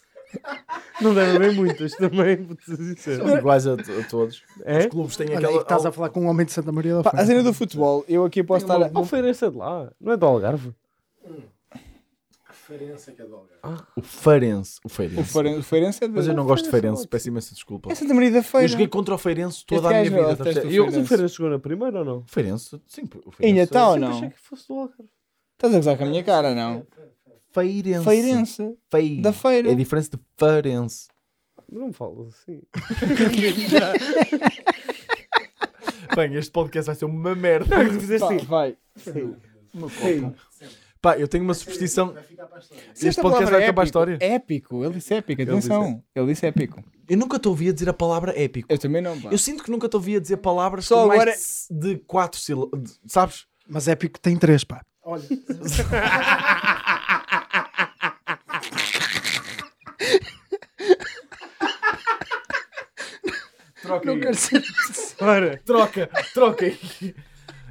Não 1.02 1.14
deve 1.14 1.36
haver 1.36 1.54
muitas 1.54 1.92
também. 1.94 2.48
São 2.98 3.38
iguais 3.38 3.68
a, 3.68 3.74
a 3.74 4.04
todos. 4.10 4.38
Os 4.38 4.44
É? 4.66 4.88
clubes 4.88 5.16
têm 5.18 5.28
Olha 5.30 5.38
aquela. 5.40 5.54
que 5.58 5.64
estás 5.64 5.86
a 5.86 5.92
falar 5.92 6.10
com 6.10 6.22
um 6.22 6.28
homem 6.28 6.46
de 6.46 6.52
Santa 6.52 6.72
Maria 6.72 6.96
da 6.96 7.04
Pá, 7.04 7.12
Feira. 7.12 7.24
a 7.24 7.28
cena 7.28 7.44
do 7.44 7.54
futebol, 7.54 8.04
eu 8.08 8.24
aqui 8.26 8.44
posso 8.44 8.66
estar. 8.66 8.82
a- 8.82 8.92
O 9.00 9.06
Feirense 9.06 9.46
é 9.46 9.50
de 9.50 9.58
lá, 9.58 9.92
não 10.00 10.14
é 10.14 10.18
do 10.18 10.26
Algarve. 10.26 10.74
Referência 12.48 13.14
que 13.14 13.22
é 13.22 13.26
do 13.26 13.36
Algarve. 13.36 13.84
O 13.96 14.02
Feirense. 14.02 14.80
O 14.84 14.88
O 14.88 14.90
Feirense. 14.90 15.24
Feirense, 15.32 15.60
o 15.60 15.64
Feirense 15.64 16.04
é 16.04 16.08
de. 16.08 16.14
Mas 16.14 16.28
eu 16.28 16.34
não 16.34 16.46
gosto 16.46 16.66
de 16.66 16.72
Feirense, 16.72 17.08
peço 17.08 17.28
imensa 17.28 17.54
desculpa. 17.54 17.92
É 17.92 17.96
Santa 17.96 18.14
Maria 18.14 18.32
da 18.32 18.42
Feira. 18.44 18.66
Eu 18.66 18.70
joguei 18.70 18.88
contra 18.88 19.14
o 19.14 19.18
Feirense 19.18 19.66
toda 19.66 19.88
a 19.88 19.92
minha 19.92 20.04
vida. 20.04 20.18
é 20.20 20.24
o 20.34 20.36
do 20.36 20.72
Eu, 20.72 20.86
Mas 20.86 20.98
o 20.98 21.06
Feirense 21.06 21.36
jogou 21.36 21.52
na 21.52 21.60
primeira 21.60 22.00
ou 22.00 22.06
não? 22.06 22.24
Feirense, 22.26 22.82
sim. 22.88 23.04
o 23.26 23.32
Feirense- 23.32 23.44
Ainda 23.44 23.62
está 23.64 23.90
ou 23.90 23.96
Eu 23.96 24.02
não? 24.02 24.10
achei 24.18 24.30
que 24.30 24.40
fosse 24.40 24.68
do 24.68 24.74
Algarve. 24.76 25.04
Estás 25.54 25.74
a 25.74 25.78
gozar 25.78 25.98
com 25.98 26.04
a 26.04 26.08
minha 26.08 26.24
cara, 26.24 26.56
não? 26.56 26.86
Feirense. 27.56 28.04
Feirense. 28.04 28.78
Fei. 28.92 29.22
Da 29.22 29.32
feira. 29.32 29.72
É 29.72 29.76
diferente 29.76 30.10
de 30.12 30.20
Feirense. 30.38 31.08
Não 31.72 31.88
me 31.88 31.94
falas 31.94 32.28
assim. 32.36 32.62
Bem, 36.16 36.36
este 36.36 36.52
podcast 36.52 36.86
vai 36.88 36.96
ser 36.96 37.06
uma 37.06 37.34
merda. 37.36 37.76
Não, 37.76 38.26
assim. 38.28 38.38
vai. 38.46 38.78
Pá, 41.02 41.18
eu 41.18 41.28
tenho 41.28 41.44
uma 41.44 41.54
superstição. 41.54 42.14
Vai 42.14 42.24
ficar 42.24 42.46
para 42.48 42.58
a 42.58 42.60
história. 42.62 42.84
Se 42.84 42.92
Este 42.94 43.08
esta 43.08 43.22
podcast 43.22 43.52
vai 43.52 43.64
acabar 43.64 43.82
a 43.82 43.86
história. 43.86 44.18
Épico, 44.22 44.84
ele 44.84 44.94
disse 44.96 45.14
épico, 45.14 45.42
atenção. 45.42 46.04
Ele 46.14 46.26
disse 46.28 46.46
épico. 46.46 46.84
Eu 47.08 47.18
nunca 47.18 47.38
te 47.40 47.48
ouvi 47.48 47.70
a 47.70 47.74
dizer 47.74 47.90
a 47.90 47.94
palavra 47.94 48.34
épico. 48.40 48.68
Eu 48.72 48.78
também 48.78 49.02
não, 49.02 49.20
pá. 49.20 49.30
Eu 49.32 49.38
sinto 49.38 49.64
que 49.64 49.72
nunca 49.72 49.88
te 49.88 49.96
ouvi 49.96 50.16
a 50.16 50.20
dizer 50.20 50.38
palavras 50.38 50.86
Só 50.86 51.04
com 51.04 51.08
mais 51.10 51.22
agora- 51.22 51.82
de 51.82 51.98
4 52.00 52.40
sílabas. 52.40 53.00
Sabes? 53.08 53.46
Mas 53.68 53.88
épico 53.88 54.20
tem 54.20 54.38
três, 54.38 54.64
pá. 54.64 54.82
Olha, 55.04 55.24
Troca 63.86 64.06
Não 64.06 64.14
aí. 64.16 64.20
quero 64.22 64.36
ser. 64.36 64.64
Ora, 65.22 65.62
Troca, 65.66 66.10
troca 66.34 66.66
aí. 66.66 67.16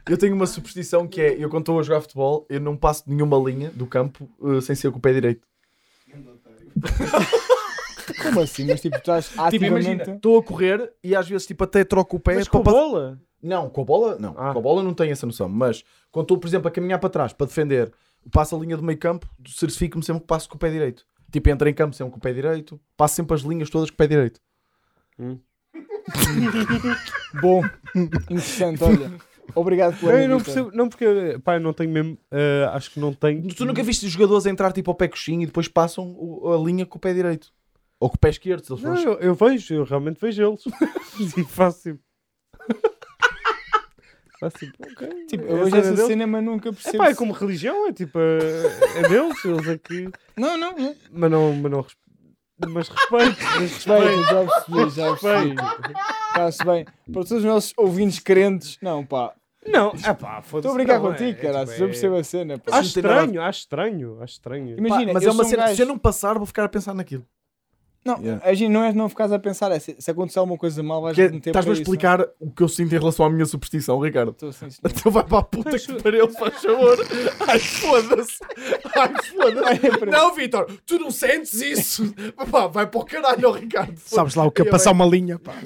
Eu 0.09 0.19
tenho 0.19 0.35
uma 0.35 0.47
superstição 0.47 1.07
que 1.09 1.21
é: 1.21 1.35
eu 1.43 1.49
quando 1.49 1.63
estou 1.63 1.81
a 1.81 1.83
jogar 1.83 2.01
futebol, 2.03 2.47
eu 2.49 2.61
não 2.61 2.77
passo 2.77 3.05
nenhuma 3.07 3.37
linha 3.39 3.71
do 3.71 3.87
campo 3.87 4.29
eh, 4.45 4.61
sem 4.61 4.75
ser 4.77 4.91
com 4.91 4.99
o 4.99 5.01
pé 5.01 5.13
direito. 5.13 5.47
Como 8.23 8.41
assim? 8.41 8.67
Mas 8.67 8.81
tipo, 8.81 8.97
estás 8.97 9.29
Tipo, 9.29 9.43
ativamente... 9.43 9.87
imagina, 9.87 10.17
estou 10.17 10.39
a 10.39 10.43
correr 10.43 10.93
e 11.03 11.15
às 11.17 11.29
vezes 11.29 11.47
tipo, 11.47 11.65
até 11.65 11.85
troco 11.85 12.17
o 12.17 12.21
pé 12.21 12.35
mas 12.35 12.49
para 12.49 12.59
com 12.59 12.65
pa- 12.65 12.71
bola? 12.71 13.19
Não, 13.43 13.69
com 13.69 13.81
a 13.83 13.85
bola, 13.85 14.17
não. 14.19 14.35
Ah. 14.39 14.53
Com 14.53 14.59
a 14.59 14.63
bola 14.63 14.83
não 14.83 14.95
tenho 14.95 15.13
essa 15.13 15.27
noção. 15.27 15.49
Mas 15.49 15.85
quando 16.11 16.25
estou, 16.25 16.39
por 16.39 16.47
exemplo, 16.49 16.69
a 16.69 16.71
caminhar 16.71 16.99
para 16.99 17.11
trás 17.11 17.33
para 17.33 17.47
defender, 17.47 17.93
passo 18.31 18.57
a 18.57 18.59
linha 18.59 18.77
do 18.77 18.83
meio 18.83 18.99
campo, 18.99 19.27
certifico-me 19.47 20.03
sempre 20.05 20.21
que 20.23 20.27
passo 20.27 20.49
com 20.49 20.57
o 20.57 20.59
pé 20.59 20.71
direito. 20.71 21.05
Tipo, 21.31 21.51
entro 21.51 21.69
em 21.69 21.75
campo 21.75 21.95
sempre 21.95 22.13
com 22.13 22.19
o 22.19 22.21
pé 22.21 22.33
direito, 22.33 22.81
passo 22.97 23.17
sempre 23.17 23.35
as 23.35 23.43
linhas 23.43 23.69
todas 23.71 23.91
com 23.91 23.95
o 23.95 23.99
pé 23.99 24.07
direito. 24.07 24.41
Bom, 27.41 27.63
interessante, 27.95 28.83
olha. 28.85 29.13
Obrigado 29.55 29.99
pela 30.01 30.21
Eu 30.23 30.29
não 30.29 30.41
percebo, 30.41 30.71
não 30.73 30.89
porque, 30.89 31.39
pá, 31.45 31.57
eu 31.57 31.61
não 31.61 31.73
tenho 31.73 31.91
mesmo, 31.91 32.19
eh, 32.31 32.69
acho 32.73 32.91
que 32.91 32.99
não 32.99 33.13
tenho. 33.13 33.47
Tu 33.55 33.65
nunca 33.65 33.83
viste 33.83 34.07
os 34.07 34.13
jogadores 34.13 34.47
entrar 34.47 34.73
tipo 34.73 34.91
ao 34.91 34.95
pé 34.97 35.07
coxinho 35.09 35.43
e 35.43 35.47
depois 35.47 35.69
passam 35.69 36.15
o- 36.17 36.53
a 36.53 36.57
linha 36.57 36.85
com 36.87 36.97
o 36.99 37.01
pé 37.01 37.13
direito? 37.13 37.53
Ou 38.01 38.09
com 38.11 38.17
o 38.17 38.19
pé 38.19 38.31
esquerdo, 38.31 38.65
se 38.65 38.73
eles 38.73 38.83
Não, 38.83 38.97
eu, 38.97 39.13
eu 39.21 39.35
vejo, 39.35 39.75
eu 39.75 39.85
realmente 39.85 40.19
vejo 40.21 40.43
eles. 40.43 40.63
e 41.37 41.45
faço 41.45 41.83
tipo. 41.93 42.01
faço 44.41 44.59
tipo, 44.59 44.75
ok. 44.83 45.27
Tipo, 45.27 45.45
é 45.45 45.53
eu 45.53 45.57
vejo 45.59 45.71
cena 45.71 45.79
essa 45.83 45.91
deles. 45.93 46.07
cena, 46.07 46.27
mas 46.27 46.45
nunca 46.45 46.69
É 46.71 46.73
percebo. 46.73 46.99
pá, 46.99 47.07
é 47.07 47.11
se- 47.11 47.17
como 47.17 47.33
religião, 47.33 47.87
é 47.89 47.93
tipo, 47.93 48.19
é, 48.19 48.99
é 48.99 49.09
deles, 49.09 49.45
eles 49.45 49.69
é 49.69 49.79
que. 49.79 50.09
Não, 50.37 50.57
não, 50.57 50.75
não. 50.77 50.97
Mas 51.13 51.31
não, 51.31 51.53
mas 51.55 51.71
não 51.73 51.81
res- 51.83 51.97
mas 52.69 52.89
respeito, 52.89 53.37
mas 53.61 53.73
Respeito, 53.73 54.23
já 54.25 54.45
percebi, 54.47 54.91
já 54.91 55.17
percebi. 55.17 55.55
Está-se 56.29 56.65
bem. 56.65 56.85
Para 56.85 57.13
todos 57.13 57.33
os 57.33 57.45
nossos 57.45 57.73
ouvintes 57.77 58.19
crentes, 58.19 58.79
não, 58.83 59.05
pá. 59.05 59.33
Não, 59.67 59.93
é 60.05 60.13
pá, 60.13 60.43
foda-se. 60.43 60.57
Estou 60.59 60.71
a 60.73 60.75
brincar 60.75 61.01
não, 61.01 61.11
contigo, 61.11 61.31
é, 61.39 61.43
caralho. 61.43 61.67
tipo, 61.69 61.81
Eu 61.81 61.87
é- 61.87 61.89
percebo 61.91 62.17
a 62.17 62.25
cena, 62.25 62.59
pá. 62.59 62.77
Acho 62.79 62.89
estranho, 62.89 63.41
acho 63.43 63.59
estranho, 63.61 64.23
acho 64.23 64.33
estranho. 64.35 64.79
Imagina, 64.79 65.07
Pá, 65.07 65.13
mas 65.15 65.23
eu 65.23 65.31
é 65.31 65.33
uma 65.33 65.43
um 65.43 65.47
cena, 65.49 65.63
gajo- 65.65 65.77
se 65.77 65.83
eu 65.83 65.87
não 65.87 65.99
passar, 65.99 66.37
vou 66.37 66.47
ficar 66.47 66.65
a 66.65 66.69
pensar 66.69 66.93
naquilo. 66.95 67.25
Não, 68.05 68.19
Yeah. 68.21 68.45
a 68.47 68.53
gente 68.53 68.71
não 68.71 68.85
é 68.85 68.93
não 68.93 69.09
ficares 69.09 69.33
a 69.33 69.39
pensar, 69.39 69.73
é 69.73 69.79
se, 69.79 69.97
se 69.99 70.11
acontecer 70.11 70.39
alguma 70.39 70.59
coisa 70.59 70.83
mal, 70.83 71.01
vais 71.01 71.15
Que 71.15 71.23
é- 71.23 71.29
meter 71.31 71.51
Estás-me 71.51 71.71
a 71.71 71.73
isso. 71.73 71.83
explicar 71.83 72.21
o 72.39 72.51
que 72.51 72.63
eu 72.63 72.69
sinto 72.69 72.95
em 72.95 72.99
relação 72.99 73.25
à 73.25 73.31
minha 73.31 73.47
superstição, 73.47 73.99
Ricardo. 73.99 74.33
Estou 74.33 74.53
senhor. 74.53 74.73
Então 74.85 75.11
vai 75.11 75.25
para 75.25 75.39
a 75.39 75.43
puta 75.43 75.79
que 75.79 76.03
pariu, 76.03 76.29
faz 76.33 76.55
favor. 76.63 76.99
Ai, 77.49 77.59
foda-se. 77.59 78.39
Ai, 78.95 79.15
foda-se. 79.23 80.07
Não, 80.11 80.35
Vitor, 80.35 80.67
tu 80.85 80.99
não 80.99 81.11
sentes 81.11 81.55
isso. 81.55 82.15
Pá, 82.51 82.67
vai 82.67 82.87
para 82.87 83.01
o 83.01 83.05
caralho, 83.07 83.51
Ricardo. 83.53 83.97
Sabes 84.05 84.35
lá 84.35 84.45
o 84.45 84.51
que 84.51 84.61
é 84.61 84.65
passar 84.67 84.93
uma 84.93 85.07
linha, 85.07 85.39
pá. 85.39 85.55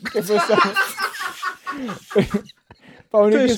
Pá, 3.10 3.20
Tu 3.30 3.36
és 3.38 3.56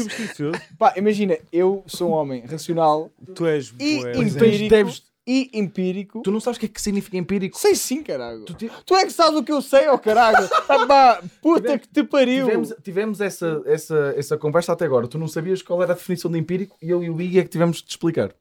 pá, 0.79 0.95
imagina, 0.97 1.37
eu 1.53 1.83
sou 1.87 2.11
um 2.11 2.13
homem 2.13 2.45
racional 2.47 3.11
Tu 3.35 3.47
és 3.47 3.75
e 3.81 3.97
empírico. 3.99 4.69
deves- 4.69 5.03
E 5.33 5.49
empírico. 5.55 6.23
Tu 6.23 6.31
não 6.33 6.41
sabes 6.41 6.57
o 6.57 6.61
que 6.61 6.67
é 6.67 6.69
que 6.69 6.83
significa 6.83 7.17
empírico? 7.17 7.57
Sei 7.57 7.77
sim, 7.77 8.03
caralho. 8.03 8.45
Tu 8.47 8.55
Tu, 8.55 8.67
ti- 8.85 8.95
é 8.95 9.05
que 9.05 9.13
sabes 9.13 9.39
o 9.39 9.45
que 9.45 9.53
eu 9.53 9.63
sei, 9.63 9.87
ó 9.89 9.97
caralho. 9.97 10.49
Ah, 10.93 11.23
puta 11.41 11.79
que 11.79 11.87
te 11.87 12.03
pariu. 12.03 12.47
Tivemos, 12.47 12.75
tivemos 12.83 13.21
essa, 13.21 13.63
essa, 13.65 14.13
essa 14.17 14.37
conversa 14.37 14.73
até 14.73 14.85
agora. 14.85 15.07
Tu 15.07 15.19
não 15.19 15.29
sabias 15.29 15.63
qual 15.63 15.81
era 15.83 15.93
a 15.93 15.95
definição 15.95 16.29
de 16.31 16.39
empírico 16.39 16.77
e 16.83 16.91
eu 16.91 17.03
e 17.05 17.09
o 17.11 17.21
Iggy 17.21 17.39
é 17.39 17.43
que 17.45 17.49
tivemos 17.49 17.77
de 17.77 17.85
te 17.85 17.91
explicar. 17.91 18.33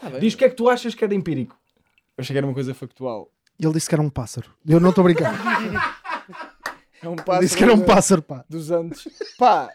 Tá 0.00 0.08
bem. 0.10 0.20
Diz 0.20 0.34
o 0.34 0.36
que 0.36 0.44
é 0.44 0.48
que 0.48 0.54
tu 0.54 0.68
achas 0.68 0.94
que 0.94 1.02
era 1.04 1.14
empírico. 1.14 1.56
Eu 2.16 2.22
achei 2.22 2.32
que 2.32 2.38
era 2.38 2.46
uma 2.46 2.54
coisa 2.54 2.72
factual. 2.74 3.28
E 3.58 3.64
ele 3.64 3.72
disse 3.74 3.88
que 3.88 3.94
era 3.94 4.02
um 4.02 4.10
pássaro. 4.10 4.50
Eu 4.68 4.78
não 4.78 4.90
estou 4.90 5.02
a 5.02 5.04
brincar. 5.06 5.34
É 7.02 7.08
um 7.08 7.16
pássaro 7.16 7.40
disse 7.40 7.56
que 7.56 7.62
era 7.64 7.74
um 7.74 7.80
pássaro, 7.80 8.22
pá. 8.22 8.44
dos 8.48 8.70
anos. 8.72 9.06
Pá, 9.38 9.70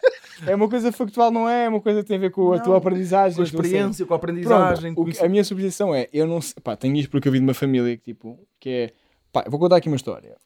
é 0.46 0.54
uma 0.54 0.68
coisa 0.68 0.90
factual, 0.90 1.30
não 1.30 1.48
é? 1.48 1.64
É 1.66 1.68
uma 1.68 1.80
coisa 1.80 2.02
que 2.02 2.08
tem 2.08 2.16
a 2.16 2.20
ver 2.20 2.30
com 2.30 2.52
a 2.52 2.56
Não, 2.56 2.62
tua 2.64 2.76
aprendizagem. 2.78 3.36
Com 3.36 3.42
a 3.42 3.44
a 3.44 3.46
experiência, 3.46 4.04
com 4.06 4.12
a 4.14 4.16
aprendizagem. 4.16 4.94
Pronto, 4.94 5.06
com 5.06 5.12
que- 5.18 5.24
a 5.24 5.28
minha 5.28 5.44
suposição 5.44 5.94
é, 5.94 6.08
eu 6.12 6.26
não 6.26 6.40
sei, 6.40 6.54
pá, 6.62 6.76
tenho 6.76 6.96
isto 6.96 7.10
porque 7.10 7.28
eu 7.28 7.32
vim 7.32 7.38
de 7.38 7.44
uma 7.44 7.54
família 7.54 7.96
que 7.96 8.02
tipo, 8.12 8.38
que 8.58 8.68
é, 8.68 8.92
pá, 9.32 9.44
vou 9.48 9.58
contar 9.58 9.76
aqui 9.76 9.88
uma 9.88 9.96
história. 9.96 10.36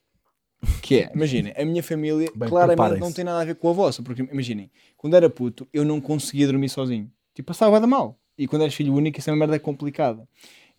Que 0.82 1.00
é, 1.00 1.12
imaginem, 1.14 1.52
a 1.56 1.64
minha 1.64 1.82
família 1.82 2.30
Bem, 2.34 2.48
claramente 2.48 2.98
não 2.98 3.12
tem 3.12 3.24
nada 3.24 3.40
a 3.40 3.44
ver 3.44 3.54
com 3.56 3.68
a 3.68 3.72
vossa, 3.72 4.02
porque 4.02 4.22
imaginem, 4.22 4.70
quando 4.96 5.14
era 5.14 5.28
puto, 5.30 5.66
eu 5.72 5.84
não 5.84 6.00
conseguia 6.00 6.46
dormir 6.46 6.68
sozinho. 6.68 7.10
Tipo, 7.34 7.48
passava 7.48 7.78
da 7.80 7.86
mal. 7.86 8.18
E 8.38 8.46
quando 8.46 8.62
eres 8.62 8.74
filho 8.74 8.94
único, 8.94 9.18
isso 9.18 9.28
é 9.30 9.32
uma 9.32 9.38
merda 9.38 9.58
complicada. 9.58 10.26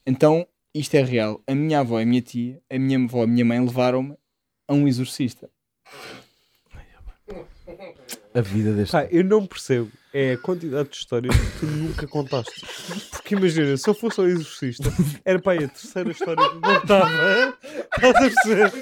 Então, 0.05 0.45
isto 0.73 0.95
é 0.95 1.03
real. 1.03 1.41
A 1.47 1.53
minha 1.55 1.79
avó 1.79 1.99
e 1.99 2.03
a 2.03 2.05
minha 2.05 2.21
tia, 2.21 2.60
a 2.69 2.77
minha 2.79 2.97
avó 2.99 3.19
e 3.21 3.23
a 3.23 3.27
minha 3.27 3.45
mãe 3.45 3.60
levaram-me 3.60 4.15
a 4.67 4.73
um 4.73 4.88
exorcista. 4.88 5.49
A 8.34 8.41
vida 8.41 8.71
deste. 8.71 8.91
Pá, 8.91 9.08
eu 9.12 9.23
não 9.23 9.45
percebo. 9.45 9.91
É 10.13 10.34
a 10.34 10.38
quantidade 10.38 10.89
de 10.89 10.95
histórias 10.95 11.36
que 11.36 11.60
tu 11.60 11.65
nunca 11.65 12.08
contaste. 12.08 12.65
Porque 13.12 13.36
imagina, 13.36 13.76
se 13.76 13.89
eu 13.89 13.93
fosse 13.93 14.19
ao 14.19 14.28
exorcista, 14.28 14.89
era 15.26 15.39
para 15.39 15.54
aí 15.54 15.65
a 15.65 15.67
terceira 15.67 16.12
história 16.12 16.50
que 16.50 16.56
eu 16.56 16.62
contava. 16.62 17.58
Estás 17.95 18.15
a 18.15 18.19
perceber? 18.19 18.73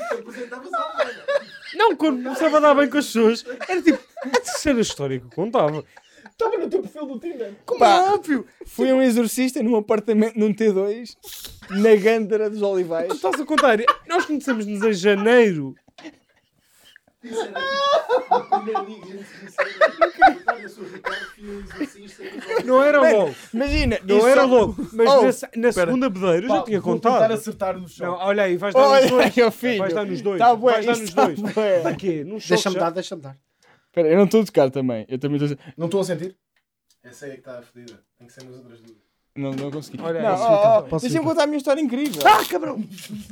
Não, 1.75 1.95
quando 1.95 2.23
começava 2.23 2.57
a 2.57 2.59
dar 2.59 2.75
bem 2.75 2.89
com 2.89 2.97
as 2.97 3.05
pessoas, 3.05 3.45
era 3.67 3.81
tipo 3.81 3.99
a 4.23 4.29
terceira 4.29 4.81
história 4.81 5.19
que 5.19 5.25
eu 5.25 5.31
contava. 5.31 5.83
Estava 6.29 6.57
no 6.57 6.69
teu 6.69 6.81
perfil 6.81 7.05
do 7.05 7.19
Tinder. 7.19 7.53
Como 7.65 7.79
Pá. 7.79 7.87
é 7.87 8.13
óbvio. 8.13 8.45
Fui 8.65 8.91
um 8.91 9.01
exorcista 9.01 9.63
num 9.63 9.77
apartamento 9.77 10.37
num 10.37 10.53
T2 10.53 11.15
na 11.69 11.95
Gândara 11.95 12.49
dos 12.49 12.61
Olivais. 12.61 13.07
Tu 13.07 13.15
estás 13.15 13.39
a 13.39 13.45
contar. 13.45 13.77
Nós 14.07 14.25
conhecemos-nos 14.25 14.83
em 14.83 14.93
janeiro. 14.93 15.75
O 17.31 18.41
primeiro 18.41 18.79
a. 18.79 20.51
Olha. 20.51 20.65
Não 22.65 22.83
era 22.83 22.99
logo. 23.11 23.35
Imagina, 23.53 23.99
Não 24.03 24.27
era 24.27 24.41
só- 24.41 24.47
logo. 24.47 24.75
Mas 24.93 25.09
Oh, 25.09 25.21
na, 25.23 25.31
se- 25.31 25.49
na 25.55 25.71
segunda 25.71 26.09
bedeira 26.09 26.45
eu 26.45 26.49
já 26.49 26.63
tinha 26.63 26.81
vou 26.81 26.95
tentar 26.95 27.11
contado. 27.11 27.31
acertar 27.33 27.77
no 27.79 27.87
chão. 27.87 28.11
Não, 28.11 28.17
olha 28.25 28.43
aí, 28.43 28.57
vais 28.57 28.73
dar 28.73 28.79
nos 28.81 28.89
Olha 28.91 29.09
dois. 29.09 29.37
aí, 29.37 29.43
ó 29.43 29.51
filho. 29.51 29.77
Vais 29.79 29.93
dar 29.93 30.05
nos 30.05 30.21
dois. 30.21 30.39
Tá 30.39 30.55
bué, 30.55 30.73
vais 30.73 30.85
dar 30.85 30.97
nos 30.97 31.13
tá 31.13 31.25
dois. 31.25 31.39
bué. 31.39 31.81
Para 31.81 31.95
quê? 31.95 32.23
Num 32.23 32.39
choque 32.39 32.49
Deixa-me 32.53 32.75
dar, 32.77 32.89
deixa-me 32.91 33.21
dar. 33.21 33.37
Espera, 33.87 34.07
eu 34.09 34.17
não 34.17 34.25
estou 34.25 34.41
a 34.41 34.45
tocar 34.45 34.71
também. 34.71 35.05
Eu 35.07 35.17
também 35.19 35.41
estou 35.41 35.57
a... 35.57 35.73
Não 35.77 35.85
estou 35.85 36.01
a 36.01 36.03
sentir? 36.03 36.35
Essa 37.03 37.25
aí 37.25 37.31
é 37.31 37.33
que 37.35 37.39
está 37.41 37.61
fodida. 37.61 37.99
Tem 38.17 38.27
que 38.27 38.33
ser 38.33 38.43
nas 38.43 38.55
outras 38.57 38.79
duas. 38.81 38.97
Não, 39.37 39.51
não 39.51 39.69
consegui. 39.69 40.01
Olha, 40.01 40.21
não, 40.21 40.33
oh, 40.33 40.79
oh, 40.79 40.83
Posso 40.83 41.03
Deixa-me 41.05 41.25
contar 41.25 41.43
a 41.43 41.45
minha 41.45 41.57
história 41.57 41.81
incrível. 41.81 42.21
Ah, 42.25 42.45
cabrão! 42.45 42.81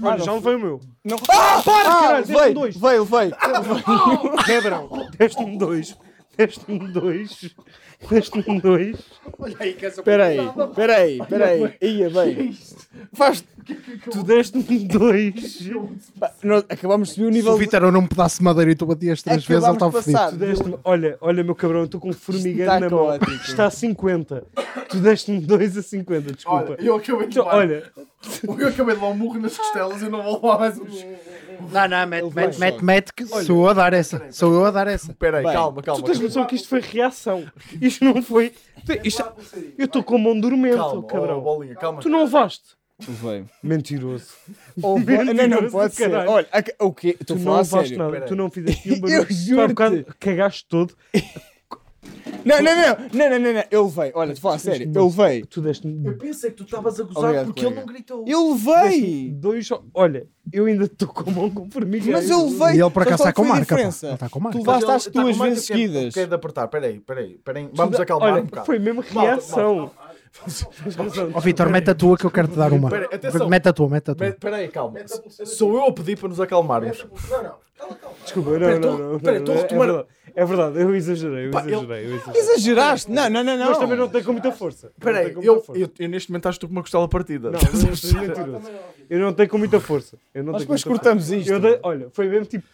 Olha, 0.02 0.18
não 0.18 0.26
já 0.26 0.34
levei 0.34 0.56
o 0.56 0.60
meu. 0.60 0.82
Não... 1.02 1.16
Ah, 1.30 1.62
para, 1.64 1.84
caralho, 1.84 2.26
deste-me 2.26 2.40
veio, 2.42 2.54
dois. 2.54 2.76
veio, 2.76 3.06
veio. 3.06 3.32
Cabrão, 4.46 4.90
deste-me 5.18 5.58
dois. 5.58 5.98
Deste-me 6.38 6.80
dois. 6.92 7.56
Deste-me 8.10 8.60
dois. 8.60 8.98
Olha 9.40 9.56
aí 9.60 9.74
que 9.74 9.86
essa 9.86 10.02
Espera 10.02 10.26
aí, 10.26 10.40
espera 10.40 10.96
aí, 10.98 11.20
espera 11.20 11.46
aí. 11.48 11.78
Ia 11.82 12.10
bem. 12.10 12.58
Faz... 13.14 13.44
Tu 14.12 14.24
deste-me 14.24 14.80
dois. 14.80 15.70
Pá, 16.20 16.32
nós 16.44 16.66
acabamos 16.68 17.10
de 17.10 17.14
subir 17.16 17.28
o 17.28 17.32
Se 17.32 17.34
nível... 17.38 17.54
o 17.54 17.58
Vitor 17.58 17.84
era 17.84 17.98
um 17.98 18.06
pedaço 18.08 18.40
de 18.40 18.44
madeira 18.44 18.72
e 18.72 18.76
tu 18.76 18.86
batias 18.86 19.22
três 19.22 19.46
vezes, 19.46 19.64
ele 19.64 19.76
Acabámos 19.78 19.96
estava 20.08 20.22
passar. 20.24 20.32
Tu 20.32 20.38
deste-me. 20.46 20.76
Olha, 20.84 21.18
olha, 21.22 21.44
meu 21.46 21.56
cabrão, 21.56 21.80
eu 21.80 21.86
estou 21.86 22.02
com 22.02 22.10
um 22.10 22.14
formigueiro 22.14 22.62
Está 22.64 22.80
na 22.82 22.90
mão. 22.90 23.06
caótico. 23.06 23.32
Está 23.32 23.66
a 23.68 23.72
50. 23.72 24.44
Tu 24.90 24.98
deste-me 24.98 25.40
dois 25.40 25.78
a 25.78 25.82
50, 25.82 26.34
desculpa. 26.34 26.72
Olha, 26.74 26.82
eu 26.82 26.96
acabei 26.98 27.28
de 27.28 27.40
Então, 27.40 27.46
levar. 27.46 27.58
olha, 27.58 27.84
Eu 28.44 28.68
acabei 28.68 28.74
de 28.74 28.82
levar 29.02 29.08
um 29.08 29.16
murro 29.16 29.40
nas 29.40 29.56
costelas 29.58 30.02
e 30.02 30.10
não 30.10 30.24
vou 30.24 30.34
levar 30.42 30.60
mais 30.60 30.78
uns. 30.80 31.06
Não, 31.72 31.88
não, 31.88 32.08
mete, 32.08 32.34
mete, 32.36 32.60
mete, 32.60 32.84
mete, 32.86 33.14
que 33.14 33.26
sou 33.26 33.64
eu 33.64 33.70
a 33.70 33.74
dar 33.74 33.94
essa. 33.94 34.26
Sou 34.32 34.54
eu 34.54 34.66
a 34.66 34.72
dar 34.72 34.88
essa. 34.88 35.12
Espera 35.12 35.38
aí, 35.40 35.44
Bem, 35.44 35.54
calma, 35.54 35.82
tu 35.82 35.86
calma. 35.86 36.04
tens 36.04 36.20
noção 36.20 36.46
que 36.46 36.56
isto 36.56 36.68
foi 36.68 36.80
reação. 36.82 37.46
Isto 37.82 38.06
não 38.06 38.22
foi. 38.22 38.54
Isto, 39.04 39.24
eu 39.78 39.86
estou 39.86 40.04
com 40.04 40.16
a 40.16 40.20
mão 40.20 40.40
dormente, 40.40 40.76
Calma, 40.76 41.00
oh, 41.00 41.04
cabrão. 41.04 41.42
bolinha, 41.42 41.76
calma. 41.76 42.02
Tu 42.02 42.10
não 42.10 42.24
levaste. 42.24 42.76
Veio. 43.00 43.50
Mentiroso. 43.62 44.28
Ou 44.82 45.00
vai- 45.00 45.18
Não, 45.18 45.26
não, 45.26 45.34
Mentiroso, 45.34 45.72
pode 45.72 45.96
ser. 45.96 46.10
caralho. 46.12 46.30
Olha, 46.30 46.48
o 46.80 46.94
quê? 46.94 47.18
Tu 47.26 47.36
não 47.36 47.58
levaste 47.58 47.98
nada. 47.98 48.22
Tu 48.22 48.36
não 48.36 48.50
fizeste 48.50 48.88
nenhum 48.90 49.08
Eu. 49.10 49.26
Tu 49.26 49.68
bocado 49.68 50.06
cagaste 50.20 50.66
todo. 50.70 50.96
Não, 52.46 52.62
não, 52.62 52.76
não, 52.76 52.98
não, 53.14 53.30
não, 53.30 53.40
não, 53.40 53.54
não. 53.54 53.64
Eu 53.72 53.84
levei. 53.86 54.12
Olha, 54.16 54.34
a 54.34 54.36
falar 54.36 54.56
a 54.56 54.60
sério. 54.60 54.92
Eu 54.94 55.06
levei. 55.06 55.44
Tu 55.46 55.62
deste-me 55.62 56.06
Eu 56.08 56.18
pensei 56.18 56.50
que 56.52 56.58
tu 56.58 56.64
estavas 56.64 57.00
a 57.00 57.04
gozar 57.04 57.24
Obrigado, 57.24 57.46
porque 57.46 57.60
ele 57.62 57.68
colega. 57.70 57.86
não 57.86 57.94
gritou. 57.94 58.26
Eu 58.28 58.52
levei. 58.52 59.32
dois. 59.34 59.70
Olha, 59.94 60.28
eu 60.52 60.66
ainda 60.66 60.86
estou 60.86 61.08
com 61.08 61.30
a 61.30 61.34
mão 61.34 61.50
com 61.50 61.70
formigueiro. 61.70 62.12
Mas 62.18 62.30
eu 62.30 62.44
levei. 62.46 62.78
E 62.78 62.82
ele 62.82 62.90
por 62.90 63.02
acaso 63.04 63.24
está 63.24 63.34
com 63.34 63.44
marca. 63.44 63.66
pá. 63.66 63.76
diferença? 63.76 64.06
Ele 64.08 64.14
está 64.16 64.30
com 64.30 64.40
Tu 64.40 64.44
marca. 64.44 64.58
levaste 64.60 64.88
Mas 64.88 65.08
às 65.08 65.12
duas 65.14 65.38
vezes 65.38 65.68
quero- 65.68 65.80
seguidas. 65.80 66.14
Quero 66.14 66.28
de 66.30 66.36
apertar, 66.36 66.68
peraí, 66.68 67.00
peraí, 67.00 67.38
peraí. 67.44 67.70
Vamos 67.74 68.00
acalmar 68.00 68.34
Olha, 68.34 68.42
um 68.42 68.46
bocado. 68.46 68.66
foi 68.66 68.80
mesmo 68.80 69.02
reação. 69.02 69.92
Tens 70.84 70.96
razão. 70.98 71.30
Ó 71.34 71.40
Vitor, 71.40 71.70
mete 71.70 71.90
a 71.92 71.96
tua 71.96 72.18
que 72.18 72.26
eu 72.26 72.32
quero 72.32 72.48
te 72.48 72.56
dar 72.58 72.74
uma. 72.74 72.90
Pera, 72.90 73.06
atenção. 73.14 73.48
Mete 73.48 73.70
a 73.70 73.74
tua, 73.74 73.88
mete 73.90 74.10
a 74.12 74.16
tua. 74.16 74.32
Pe- 74.32 74.40
Peraí, 74.40 74.68
calma. 74.68 75.00
Sou 75.46 75.76
eu 75.76 75.84
a 75.86 75.94
pedir 75.94 76.18
para 76.18 76.28
nos 76.30 76.40
acalmarmos. 76.42 77.06
Não, 77.30 77.44
não. 77.44 77.64
Desculpa, 78.24 78.52
não, 78.52 78.60
Pera, 78.60 78.80
não, 78.80 78.98
não. 78.98 79.20
pera, 79.20 79.42
tô 79.42 79.52
a 79.52 79.56
é 79.56 79.62
retomar- 79.62 79.88
verdade. 79.88 80.08
É 80.36 80.46
verdade, 80.46 80.82
eu 80.82 80.96
exagerei, 80.96 81.46
eu 81.48 81.52
Pá, 81.52 81.62
ele- 81.62 81.74
exagerei, 81.74 82.06
eu 82.06 82.16
exagerei. 82.16 82.42
Exageraste. 82.42 83.12
Não, 83.12 83.30
não, 83.30 83.44
não, 83.44 83.56
não. 83.58 83.68
Mas 83.70 83.78
também 83.78 83.98
não 83.98 84.10
tem 84.10 84.24
com 84.24 84.32
muita 84.32 84.52
força. 84.52 84.92
Espera 84.98 85.20
aí, 85.20 85.36
eu, 85.40 85.62
força. 85.62 85.80
eu, 85.80 85.90
eu 86.00 86.10
neste 86.10 86.32
momento 86.32 86.48
acho 86.48 86.58
que 86.60 86.66
estou 86.66 86.70
com 86.70 86.76
uma 86.76 86.82
costela 86.82 87.08
partida. 87.08 87.52
Não, 87.52 87.60
não, 87.60 87.70
é 87.70 88.28
mentiroso. 88.28 88.72
Eu 89.10 89.20
não 89.20 89.34
tenho 89.34 89.50
com 89.50 89.58
muita 89.60 89.80
força. 89.80 90.18
Eu 90.34 90.44
não 90.44 90.54
Nós 90.54 90.64
depois 90.64 90.84
cortamos 90.84 91.30
isto. 91.32 91.52
Olha, 91.84 92.10
foi 92.12 92.28
mesmo 92.28 92.46
tipo 92.46 92.66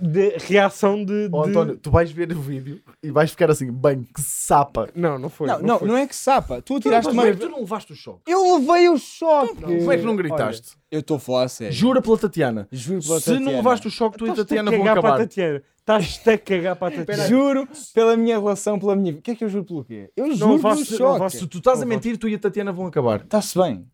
de 0.00 0.30
reação 0.46 1.04
de. 1.04 1.28
De- 1.28 1.36
António, 1.38 1.76
tu 1.76 1.90
vais 1.90 2.10
ver 2.10 2.30
o 2.32 2.40
vídeo 2.40 2.80
e 3.02 3.10
vais 3.10 3.30
ficar 3.30 3.50
assim, 3.50 3.70
bem, 3.72 4.02
que 4.02 4.20
sapa. 4.20 4.88
Não, 4.94 5.18
não 5.18 5.28
foi. 5.28 5.46
Não, 5.48 5.60
não, 5.60 5.78
foi. 5.78 5.88
não 5.88 5.96
é 5.96 6.06
que 6.06 6.14
sapa. 6.16 6.60
Tu 6.62 6.74
Tu, 6.74 6.80
tiraste 6.80 7.12
mas 7.14 7.28
uma. 7.30 7.36
tu 7.36 7.48
não 7.48 7.60
levaste 7.60 7.92
o 7.92 7.96
choque. 7.96 8.20
Eu 8.26 8.56
levei 8.58 8.88
o 8.88 8.98
choque. 8.98 9.60
Como 9.62 9.92
é 9.92 9.96
que 9.98 10.04
não 10.04 10.16
gritaste? 10.16 10.76
Eu 10.90 11.00
estou 11.00 11.16
a 11.16 11.20
falar 11.20 11.44
a 11.44 11.48
sério. 11.48 11.72
Jura 11.72 12.02
pela 12.02 12.18
Tatiana. 12.18 12.68
Juro 12.72 13.00
pela 13.02 13.20
Se 13.20 13.30
não 13.30 13.36
Tatiana. 13.38 13.56
levaste 13.58 13.86
o 13.88 13.90
choque, 13.90 14.18
tu 14.18 14.26
e 14.26 14.30
a 14.30 14.34
Tatiana 14.34 14.70
a 14.70 14.76
vão 14.76 14.84
cagar 14.84 15.00
para 15.00 15.08
a 15.10 15.12
acabar. 15.14 15.28
Tatiana. 15.28 15.62
Estás-te 15.78 16.30
a 16.30 16.38
cagar 16.38 16.76
para 16.76 16.94
a 16.94 16.96
Tatiana. 17.04 17.28
Juro 17.28 17.68
pela 17.94 18.16
minha 18.16 18.38
relação, 18.38 18.78
pela 18.78 18.94
minha 18.96 19.12
vida. 19.12 19.20
O 19.20 19.22
que 19.22 19.30
é 19.30 19.34
que 19.34 19.44
eu 19.44 19.48
juro 19.48 19.64
pelo 19.64 19.84
quê? 19.84 20.10
Eu 20.16 20.32
juro 20.34 20.58
pelo 20.60 20.74
não 20.74 20.84
choque. 20.84 21.36
Se 21.36 21.46
tu 21.46 21.58
estás 21.58 21.78
a 21.78 21.80
Não 21.82 21.88
mentir, 21.88 22.16
tu 22.18 22.28
e 22.28 22.34
a 22.34 22.38
Tatiana 22.38 22.72
vão 22.72 22.86
acabar. 22.86 23.20
Está-se 23.20 23.56
bem. 23.58 23.86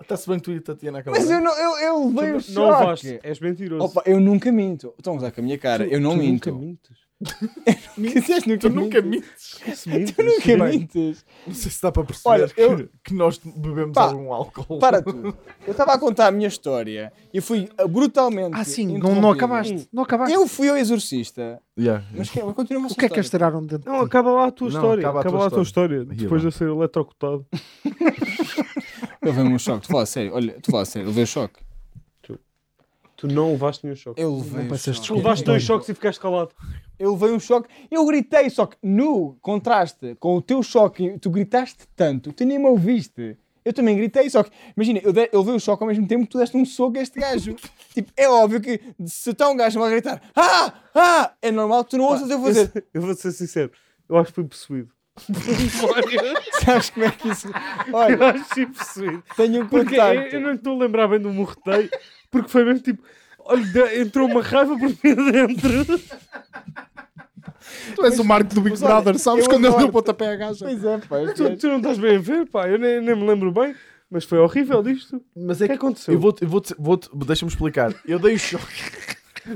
Está-se 0.00 0.28
bem 0.28 0.38
que 0.38 0.44
tu 0.44 0.52
e 0.52 0.56
a 0.56 0.60
Tatiana. 0.62 1.02
Mas 1.06 1.30
eu, 1.30 1.40
não, 1.40 1.52
eu, 1.58 1.78
eu 1.78 2.06
levei 2.14 2.32
o 2.34 2.42
Tu 2.42 2.52
não 2.52 2.64
levaste. 2.70 3.06
choque. 3.08 3.20
És 3.26 3.38
mentiroso. 3.40 3.84
Opa, 3.84 4.02
eu 4.06 4.18
nunca 4.20 4.50
minto. 4.50 4.94
Estão 4.98 5.14
a 5.14 5.16
usar 5.16 5.30
com 5.30 5.40
a 5.40 5.44
minha 5.44 5.58
cara. 5.58 5.86
eu 5.86 6.00
não 6.00 6.12
Tu 6.12 6.18
minto. 6.18 6.50
Nunca 7.98 8.14
mintes. 8.14 8.46
Nunca 8.46 8.58
Tu 8.60 8.70
nunca 8.70 9.02
minto. 9.02 9.26
mintes. 9.26 9.84
Mintes. 9.86 10.14
Tu 10.16 10.22
nunca 10.22 10.46
Bem. 10.64 10.78
mintes. 10.78 11.26
Não 11.46 11.54
sei 11.54 11.70
se 11.70 11.82
dá 11.82 11.92
para 11.92 12.04
perceber 12.04 12.28
Olha, 12.30 12.48
que, 12.48 12.60
eu- 12.62 12.88
que 13.04 13.12
nós 13.12 13.36
bebemos 13.44 13.92
Pá, 13.92 14.04
algum 14.04 14.32
álcool. 14.32 14.78
Para 14.78 15.02
tudo. 15.04 15.36
Eu 15.66 15.72
estava 15.72 15.92
a 15.92 15.98
contar 15.98 16.28
a 16.28 16.30
minha 16.30 16.48
história 16.48 17.12
e 17.34 17.42
fui 17.42 17.68
uh, 17.78 17.86
brutalmente. 17.86 18.52
Ah, 18.54 18.64
sim, 18.64 18.96
não, 18.96 19.14
não 19.20 19.30
acabaste. 19.30 19.86
Não 19.92 20.02
acabaste. 20.02 20.34
Eu 20.34 20.48
fui 20.48 20.70
ao 20.70 20.78
exorcista. 20.78 21.60
Yeah. 21.78 22.04
Mas 22.16 22.30
que, 22.30 22.40
continua 22.40 22.86
O 22.86 22.94
que 22.94 23.04
é 23.04 23.08
que 23.10 23.20
um 23.20 23.66
dentro? 23.66 23.90
Não, 23.92 24.00
acaba 24.00 24.30
lá 24.30 24.46
a 24.46 24.50
tua 24.50 24.70
Não, 24.70 24.76
história. 24.76 25.00
acaba 25.02 25.18
a 25.18 25.20
Acaba 25.20 25.36
tua 25.36 25.40
lá 25.40 25.46
a 25.46 25.50
tua 25.50 25.62
história. 25.62 25.96
história. 25.96 26.14
Ia 26.14 26.22
Depois 26.22 26.40
de 26.40 26.48
eu 26.48 26.52
ser 26.52 26.68
eletrocutado. 26.68 27.46
Eu 29.22 29.28
levei 29.28 29.44
um 29.44 29.58
choque. 29.58 29.86
Tu 29.86 29.88
fala 29.92 30.02
a 30.02 30.06
sério. 30.06 30.34
Olha, 30.34 30.58
tu 30.60 30.70
fala 30.70 30.82
a 30.82 30.86
sério. 30.86 31.06
Eu 31.06 31.08
levei 31.10 31.24
o 31.24 31.26
choque. 31.26 31.60
Tu 33.20 33.28
não 33.28 33.52
levaste 33.52 33.84
nenhum 33.84 33.96
choque. 33.96 34.18
Eu 34.18 34.34
levei 34.34 34.66
passas 34.66 34.96
choque. 34.96 35.08
Tu 35.08 35.14
levaste 35.14 35.44
dois 35.44 35.62
choques 35.62 35.88
e 35.90 35.94
ficaste 35.94 36.18
calado. 36.18 36.52
Eu 36.98 37.12
levei 37.12 37.30
um 37.32 37.38
choque. 37.38 37.68
Eu 37.90 38.06
gritei, 38.06 38.48
só 38.48 38.64
que 38.64 38.78
no 38.82 39.36
contraste 39.42 40.16
com 40.18 40.36
o 40.36 40.40
teu 40.40 40.62
choque, 40.62 41.18
tu 41.18 41.28
gritaste 41.28 41.86
tanto, 41.94 42.32
tu 42.32 42.46
nem 42.46 42.58
me 42.58 42.64
ouviste. 42.64 43.36
Eu 43.62 43.74
também 43.74 43.94
gritei, 43.94 44.30
só 44.30 44.42
que, 44.42 44.50
imagina, 44.74 45.00
eu, 45.00 45.12
eu 45.30 45.40
levei 45.40 45.54
o 45.54 45.60
choque 45.60 45.82
ao 45.82 45.88
mesmo 45.88 46.06
tempo 46.06 46.24
que 46.24 46.30
tu 46.30 46.38
deste 46.38 46.56
um 46.56 46.64
soco 46.64 46.96
a 46.96 47.02
este 47.02 47.20
gajo. 47.20 47.54
tipo, 47.92 48.10
é 48.16 48.26
óbvio 48.26 48.58
que 48.58 48.80
se 49.04 49.32
está 49.32 49.50
um 49.50 49.56
gajo 49.56 49.82
a 49.82 49.90
gritar, 49.90 50.22
ah, 50.34 50.72
ah, 50.94 51.34
é 51.42 51.50
normal 51.50 51.84
que 51.84 51.90
tu 51.90 51.98
não 51.98 52.06
ouças 52.06 52.30
eu 52.30 52.40
fazer. 52.40 52.72
Eu, 52.74 52.82
eu 52.94 53.02
vou 53.02 53.14
ser 53.14 53.32
sincero. 53.32 53.70
Eu 54.08 54.16
acho 54.16 54.28
que 54.28 54.34
fui 54.36 54.44
possuído. 54.44 54.90
Sabes 56.64 56.90
como 56.90 57.06
é 57.06 57.10
que 57.10 57.28
isso. 57.28 57.48
Eu 57.88 57.94
Olha, 57.94 58.30
acho 58.30 58.44
que 58.48 58.54
fui 58.54 58.66
possuído. 58.66 59.22
tenho 59.36 59.62
um 59.62 59.66
Porque 59.68 59.96
eu, 59.96 60.00
contacto. 60.02 60.34
eu 60.36 60.40
não 60.40 60.52
estou 60.54 60.76
a 60.76 60.84
lembrar 60.84 61.08
bem 61.08 61.20
do 61.20 61.30
morretei. 61.30 61.90
Porque 62.30 62.48
foi 62.48 62.64
mesmo 62.64 62.80
tipo. 62.80 63.02
Olha, 63.40 64.00
entrou 64.00 64.28
uma 64.28 64.42
raiva 64.42 64.76
por 64.78 64.88
mim 64.88 65.32
dentro. 65.32 66.00
Tu 67.94 68.04
és 68.04 68.18
o 68.18 68.24
Marco 68.24 68.54
do 68.54 68.60
Big 68.60 68.76
olha, 68.76 68.86
Brother, 68.86 69.18
sabes 69.18 69.44
eu 69.44 69.50
quando 69.50 69.66
ele 69.66 69.76
deu 69.76 69.88
pontapé 69.90 70.28
à 70.32 70.36
gaja? 70.36 70.64
Pois 70.64 70.84
é, 70.84 70.98
pá. 70.98 71.16
Tu, 71.34 71.44
gajo- 71.44 71.56
tu 71.56 71.66
não 71.68 71.76
estás 71.78 71.98
bem 71.98 72.16
a 72.16 72.20
ver, 72.20 72.46
pá. 72.46 72.68
Eu 72.68 72.78
nem, 72.78 73.00
nem 73.00 73.16
me 73.16 73.26
lembro 73.26 73.50
bem. 73.52 73.74
Mas 74.10 74.24
foi 74.24 74.38
horrível 74.38 74.86
isto. 74.88 75.20
Mas 75.36 75.60
O 75.60 75.64
é 75.64 75.68
que 75.68 75.72
que 75.74 75.78
aconteceu? 75.78 76.14
eu 76.14 76.20
vou, 76.20 76.34
eu 76.40 76.48
vou, 76.48 76.62
vou, 76.78 77.00
deixa-me 77.26 77.50
explicar. 77.50 77.92
Eu 78.06 78.18
dei 78.18 78.34
o 78.34 78.38
choque. 78.38 78.66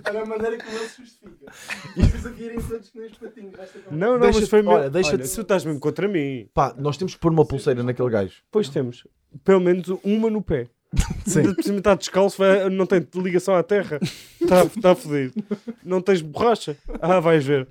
Olha 0.08 0.22
a 0.22 0.26
maneira 0.26 0.58
como 0.58 0.76
ele 0.76 0.88
se 0.88 1.02
justifica. 1.02 1.52
Vocês 1.96 2.26
aqui 2.26 2.42
irem 2.44 2.60
todos 2.60 2.88
que 2.90 2.98
nem 2.98 3.08
os 3.10 3.18
patinhos. 3.18 3.52
Não, 3.90 4.12
não, 4.12 4.20
Deixa- 4.20 4.40
mas 4.40 4.48
foi 4.48 4.62
mesmo. 4.62 4.74
olha, 4.74 4.90
deixa-te- 4.90 5.14
Olha, 5.22 5.28
tu 5.28 5.40
estás 5.40 5.64
mesmo 5.64 5.80
contra 5.80 6.08
mim. 6.08 6.48
Pá, 6.54 6.74
nós 6.78 6.96
temos 6.96 7.14
que 7.14 7.20
pôr 7.20 7.32
uma 7.32 7.44
pulseira 7.46 7.82
naquele 7.82 8.10
gajo. 8.10 8.42
Pois 8.50 8.68
temos. 8.68 9.06
Pelo 9.44 9.60
menos 9.60 9.88
uma 10.02 10.30
no 10.30 10.40
pé. 10.42 10.68
Sim. 11.26 11.54
Cima 11.60 11.78
está 11.78 11.94
descalço, 11.96 12.38
vai- 12.38 12.68
não 12.70 12.86
tem 12.86 13.04
ligação 13.16 13.54
à 13.56 13.62
terra. 13.64 13.98
Está 14.40 14.64
tá 14.80 14.94
fodido. 14.94 15.34
Não 15.82 16.00
tens 16.00 16.22
borracha. 16.22 16.76
Ah, 17.00 17.18
vais 17.18 17.44
ver. 17.44 17.66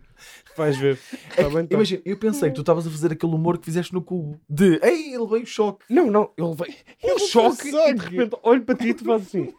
Vais 0.57 0.77
ver. 0.77 0.99
É 1.37 1.43
Tá 1.43 1.49
que, 1.49 1.55
bem, 1.55 1.65
tá. 1.65 1.75
Imagina, 1.75 2.01
eu 2.05 2.17
pensei 2.19 2.49
que 2.49 2.55
tu 2.55 2.61
estavas 2.61 2.85
a 2.85 2.89
fazer 2.89 3.11
aquele 3.13 3.33
humor 3.33 3.57
que 3.57 3.65
fizeste 3.65 3.93
no 3.93 4.01
cubo. 4.01 4.39
De, 4.49 4.77
ei, 4.83 5.13
ele 5.13 5.25
veio 5.25 5.43
o 5.43 5.45
choque. 5.45 5.83
Não, 5.89 6.11
não, 6.11 6.31
ele 6.37 6.47
levei 6.49 6.75
um 7.15 7.19
choque 7.19 7.69
e 7.69 7.93
de 7.93 7.99
repente 8.01 8.35
olho 8.43 8.61
para 8.63 8.75
ti 8.75 8.89
e 8.89 8.93
tu 8.93 9.03
fazes 9.05 9.27
assim. 9.27 9.53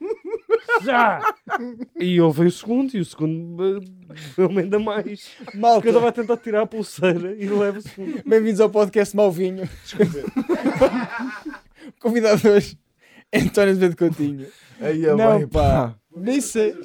Já! 0.83 1.21
E 1.97 2.19
veio 2.19 2.29
o 2.29 2.51
segundo 2.51 2.95
e 2.95 3.01
o 3.01 3.05
segundo 3.05 3.83
ele 4.39 4.61
ainda 4.61 4.79
mais. 4.79 5.29
Porque 5.45 5.59
Malta, 5.59 5.87
eu 5.87 5.91
estava 5.91 6.09
a 6.09 6.13
tentar 6.13 6.37
tirar 6.39 6.63
a 6.63 6.67
pulseira 6.67 7.35
e 7.39 7.47
leva 7.49 7.79
o 7.79 7.83
segundo. 7.83 8.23
bem-vindos 8.27 8.61
ao 8.61 8.71
podcast 8.71 9.15
Malvinho. 9.17 9.69
Convidado 12.01 12.49
hoje, 12.49 12.79
António 13.35 13.71
Azevedo 13.73 13.97
Coutinho. 13.97 14.47
Aí 14.81 15.05
é 15.07 15.15
Não, 15.15 15.39
bem, 15.39 15.49
pá. 15.49 15.95
Nem 16.15 16.41
sei. 16.41 16.77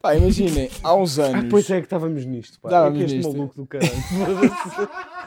Pá, 0.00 0.16
imaginem, 0.16 0.68
há 0.82 0.94
uns 0.96 1.18
Ah, 1.18 1.26
anos. 1.26 1.46
pois 1.48 1.70
é 1.70 1.78
que 1.78 1.86
estávamos 1.86 2.24
nisto, 2.24 2.58
pá. 2.60 2.68
Estávamos 2.68 2.98
é 2.98 2.98
que 2.98 3.04
este 3.04 3.16
nisto. 3.18 3.32
maluco 3.36 3.54
do 3.54 3.66
caralho. 3.66 3.92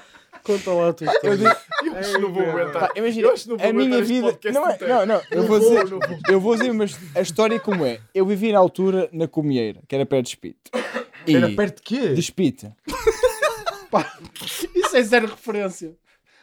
Conta 0.45 0.71
lá 0.71 0.89
a 0.89 0.93
tua 0.93 1.08
história. 1.12 1.58
Eu 1.84 1.95
acho 1.97 2.12
que 2.13 2.17
não 2.19 2.31
vou 2.34 2.43
Ei, 2.43 2.49
aguentar. 2.49 2.88
Pá, 2.88 2.93
imagina, 2.95 3.27
Eu 3.27 3.34
acho 3.34 3.43
que 3.43 3.49
não 3.49 3.58
vou 3.58 3.69
a 3.69 3.73
minha 3.73 4.03
vida. 4.03 4.39
Não, 4.53 4.69
é, 4.69 4.77
não, 4.88 5.05
não, 5.05 5.21
eu 5.31 5.43
vou 5.43 5.60
dizer, 5.60 5.89
não 5.89 5.99
vou. 5.99 6.19
eu 6.29 6.39
vou 6.39 6.55
dizer 6.55 6.73
mas 6.73 6.97
a 7.15 7.21
história 7.21 7.60
como 7.60 7.84
é. 7.86 7.99
Eu 8.13 8.25
vivi 8.25 8.51
na 8.51 8.60
altura 8.60 9.10
na 9.12 9.27
Comieira, 9.27 9.81
que 9.88 9.95
era 9.95 10.05
perto 10.05 10.25
de 10.25 10.29
Espite. 10.29 10.71
E 11.27 11.36
Era 11.36 11.49
perto 11.49 11.77
de 11.77 11.81
quê? 11.81 12.13
de 12.13 12.19
Espite. 12.19 12.71
Isso 14.75 14.95
é 14.95 15.01
zero 15.01 15.27
referência. 15.27 15.95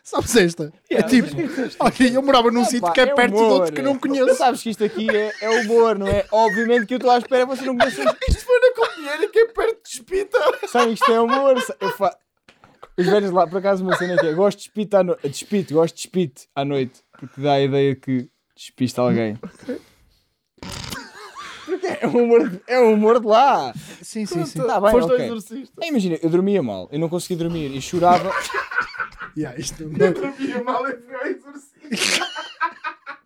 Sabes 0.03 0.35
esta? 0.35 0.73
Yeah, 0.91 1.07
é 1.07 1.09
tipo, 1.09 1.29
olha, 1.79 2.13
eu 2.13 2.23
morava 2.23 2.51
num 2.51 2.63
Ah, 2.63 2.65
sítio 2.65 2.81
pá, 2.81 2.91
que 2.93 3.01
é, 3.01 3.05
é 3.05 3.15
perto 3.15 3.35
de 3.37 3.41
humor, 3.41 3.53
outro 3.53 3.73
que 3.73 3.81
é. 3.81 3.85
não 3.85 3.97
conheço. 3.97 4.35
Sabes 4.35 4.61
que 4.61 4.71
isto 4.71 4.83
aqui 4.83 5.09
é, 5.09 5.33
é 5.41 5.49
humor, 5.61 5.97
não 5.97 6.09
é? 6.09 6.27
Obviamente 6.33 6.87
que 6.87 6.95
eu 6.95 6.97
estou 6.97 7.13
à 7.13 7.19
espera 7.19 7.47
você 7.47 7.65
não 7.65 7.79
conhece. 7.79 8.01
Isto 8.29 8.45
foi 8.45 8.59
na 8.59 8.75
Companheira 8.75 9.29
que 9.29 9.39
é 9.39 9.47
perto 9.47 9.83
de 9.85 9.89
Espita. 9.91 10.39
Sabem 10.67 10.89
que 10.89 10.95
isto 10.95 11.13
é 11.13 11.21
humor. 11.21 11.55
Eu 11.81 11.91
fa... 11.91 12.17
Os 12.99 13.07
velhos 13.07 13.31
lá, 13.31 13.47
por 13.47 13.59
acaso, 13.59 13.83
uma 13.83 13.97
cena 13.97 14.17
que 14.19 14.27
é: 14.27 14.33
gosto 14.35 14.59
de 14.59 14.65
espite 14.65 14.95
à 14.97 15.03
noite. 15.03 15.29
Despite, 15.29 15.73
gosto 15.75 15.95
de 15.95 16.01
espite 16.01 16.49
à 16.55 16.65
noite. 16.65 17.01
Porque 17.19 17.41
dá 17.41 17.55
a 17.55 17.61
ideia 17.63 17.95
que 17.97 18.29
despiste 18.55 19.01
alguém. 19.01 19.39
Porque 21.65 21.87
é 21.87 22.07
um 22.07 22.25
humor, 22.25 22.49
de- 22.49 22.61
é 22.67 22.81
um 22.81 22.93
humor 22.95 23.21
de 23.21 23.27
lá. 23.27 23.73
Sim, 24.03 24.27
sim, 24.27 24.45
sim. 24.45 24.63
Tá 24.63 24.81
bem, 24.81 24.91
Foste 24.91 25.09
ao 25.11 25.15
ok. 25.15 25.27
exorcista. 25.27 25.87
Imagina, 25.87 26.19
eu 26.23 26.29
dormia 26.29 26.63
mal, 26.63 26.89
eu 26.93 26.99
não 26.99 27.09
conseguia 27.09 27.37
dormir 27.37 27.75
e 27.75 27.81
chorava. 27.81 28.31
Yeah, 29.35 29.59
isto 29.59 29.83
não- 29.89 29.97
Dormia 30.13 30.63
mal 30.63 30.87
e 30.87 30.95
foi 30.95 31.15
ao 31.15 31.27
exorcista. 31.27 32.27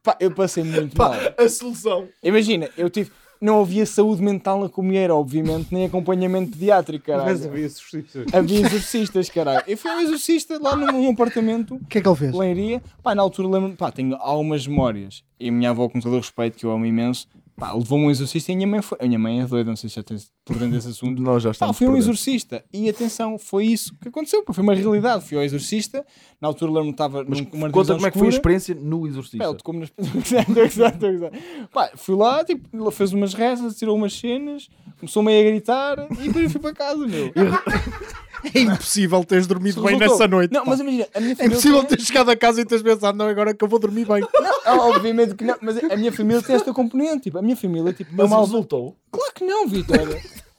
Pá, 0.05 0.17
eu 0.21 0.31
passei 0.31 0.63
muito 0.63 0.97
mal. 0.97 1.15
A 1.37 1.49
solução. 1.49 2.09
Imagina, 2.23 2.71
eu 2.79 2.89
tive. 2.89 3.11
Não 3.41 3.61
havia 3.61 3.85
saúde 3.87 4.23
mental 4.23 4.61
na 4.61 4.69
comieira, 4.69 5.15
obviamente, 5.15 5.69
nem 5.73 5.87
acompanhamento 5.87 6.53
pediátrico, 6.53 7.05
Mas 7.09 7.17
caralho. 7.21 7.45
havia 7.45 7.65
exorcistas. 7.65 8.27
Havia 8.33 8.61
exorcistas, 8.67 9.29
caralho. 9.29 9.63
Eu 9.67 9.77
fui 9.77 9.91
ao 9.91 10.01
exorcista 10.01 10.59
lá 10.61 10.75
num, 10.77 10.87
num 10.93 11.11
apartamento, 11.11 11.75
O 11.77 11.87
que 11.87 11.99
é 11.99 12.01
que 12.01 12.09
ele 12.09 12.17
fez? 12.17 12.33
Leiria. 12.35 12.83
Pá, 13.03 13.15
na 13.15 13.23
altura 13.23 13.49
lembro 13.49 13.77
pá, 13.77 13.91
tenho 13.93 14.17
algumas 14.17 14.67
memórias. 14.67 15.23
E 15.39 15.49
a 15.49 15.53
minha 15.53 15.71
avó, 15.71 15.89
com 15.89 16.01
todo 16.01 16.15
o 16.15 16.17
respeito, 16.17 16.57
que 16.57 16.65
eu 16.65 16.71
amo 16.71 16.87
imenso, 16.87 17.29
pá, 17.57 17.73
levou-me 17.73 18.07
um 18.07 18.11
exorcista 18.11 18.53
e 18.53 18.55
a 18.55 18.57
minha 18.57 18.67
mãe 18.69 18.83
foi. 18.83 18.99
A 19.01 19.07
minha 19.07 19.19
mãe 19.19 19.41
é 19.41 19.47
doida, 19.47 19.69
não 19.71 19.77
sei 19.77 19.89
se 19.91 19.97
já 19.97 20.03
tens 20.03 20.31
por 20.45 20.57
dentro 20.59 20.75
desse 20.77 20.89
assunto. 20.89 21.21
Nós 21.23 21.43
já 21.43 21.49
Pá, 21.51 21.53
estamos 21.53 21.79
fui 21.79 21.89
um 21.89 21.97
exorcista. 21.97 22.65
E 22.73 22.89
atenção, 22.89 23.39
foi 23.39 23.67
isso 23.67 23.95
que 24.01 24.09
aconteceu. 24.09 24.43
Pá, 24.45 24.53
foi 24.53 24.63
uma 24.63 24.75
realidade. 24.75 25.25
Fui 25.25 25.37
ao 25.37 25.43
exorcista. 25.43 26.05
Na 26.41 26.49
altura 26.49 26.71
lembro-me 26.71 26.91
que 26.93 26.95
estava 26.95 27.25
Mas 27.29 27.41
conta 27.73 27.95
como 27.95 28.07
é 28.07 28.11
que 28.11 28.19
foi 28.19 28.29
a 28.29 28.31
escura. 28.31 28.57
experiência 28.59 28.75
no 28.75 28.99
Pá, 29.01 29.05
ele 29.05 29.09
exorcista. 29.11 29.55
tocou-me 29.55 29.81
nas... 29.81 29.93
exato, 30.27 30.61
exato, 30.61 31.07
exato. 31.07 31.39
Pá, 31.73 31.91
fui 31.97 32.15
lá, 32.15 32.45
tipo, 32.45 32.69
ele 32.77 32.91
fez 32.91 33.13
umas 33.13 33.33
rezas, 33.35 33.77
tirou 33.77 33.97
umas 33.97 34.13
cenas, 34.13 34.69
começou 35.01 35.23
meio 35.23 35.41
a 35.47 35.51
gritar 35.51 36.07
e 36.13 36.27
depois 36.27 36.45
eu 36.45 36.51
fui 36.51 36.61
para 36.61 36.75
casa, 36.75 37.07
meu. 37.07 37.33
É 38.55 38.61
impossível 38.61 39.25
teres 39.25 39.47
dormido 39.47 39.83
bem 39.83 39.99
nessa 39.99 40.27
noite. 40.29 40.53
Não, 40.53 40.65
pá. 40.65 40.71
mas 40.71 40.81
imagina, 40.81 41.07
a 41.15 41.21
minha 41.21 41.33
É 41.33 41.35
família. 41.37 41.53
impossível 41.55 41.79
tem- 41.81 41.89
teres 41.89 42.07
chegado 42.07 42.31
a 42.31 42.37
casa 42.37 42.61
e 42.61 42.65
teres 42.65 42.83
pensado, 42.83 43.17
não, 43.19 43.27
agora 43.27 43.55
que 43.55 43.65
eu 43.65 43.69
vou 43.69 43.79
dormir 43.79 44.05
bem. 44.07 44.27
Ah, 44.65 44.77
obviamente 44.87 45.35
que 45.35 45.45
não, 45.45 45.57
mas 45.61 45.77
a 45.83 45.97
minha 45.97 46.13
família 46.13 46.43
tem 46.43 46.57
esta 46.57 46.73
componente. 46.73 47.25
Tipo, 47.25 47.39
a 47.39 47.43
minha 47.43 47.57
família, 47.57 47.93
tipo, 47.93 48.11
Mas 48.15 48.31
é 48.31 48.35
uma 48.35 48.41
resultou. 48.41 48.97
Claro 49.11 49.33
que 49.35 49.45
não, 49.45 49.67
Vitor. 49.69 49.99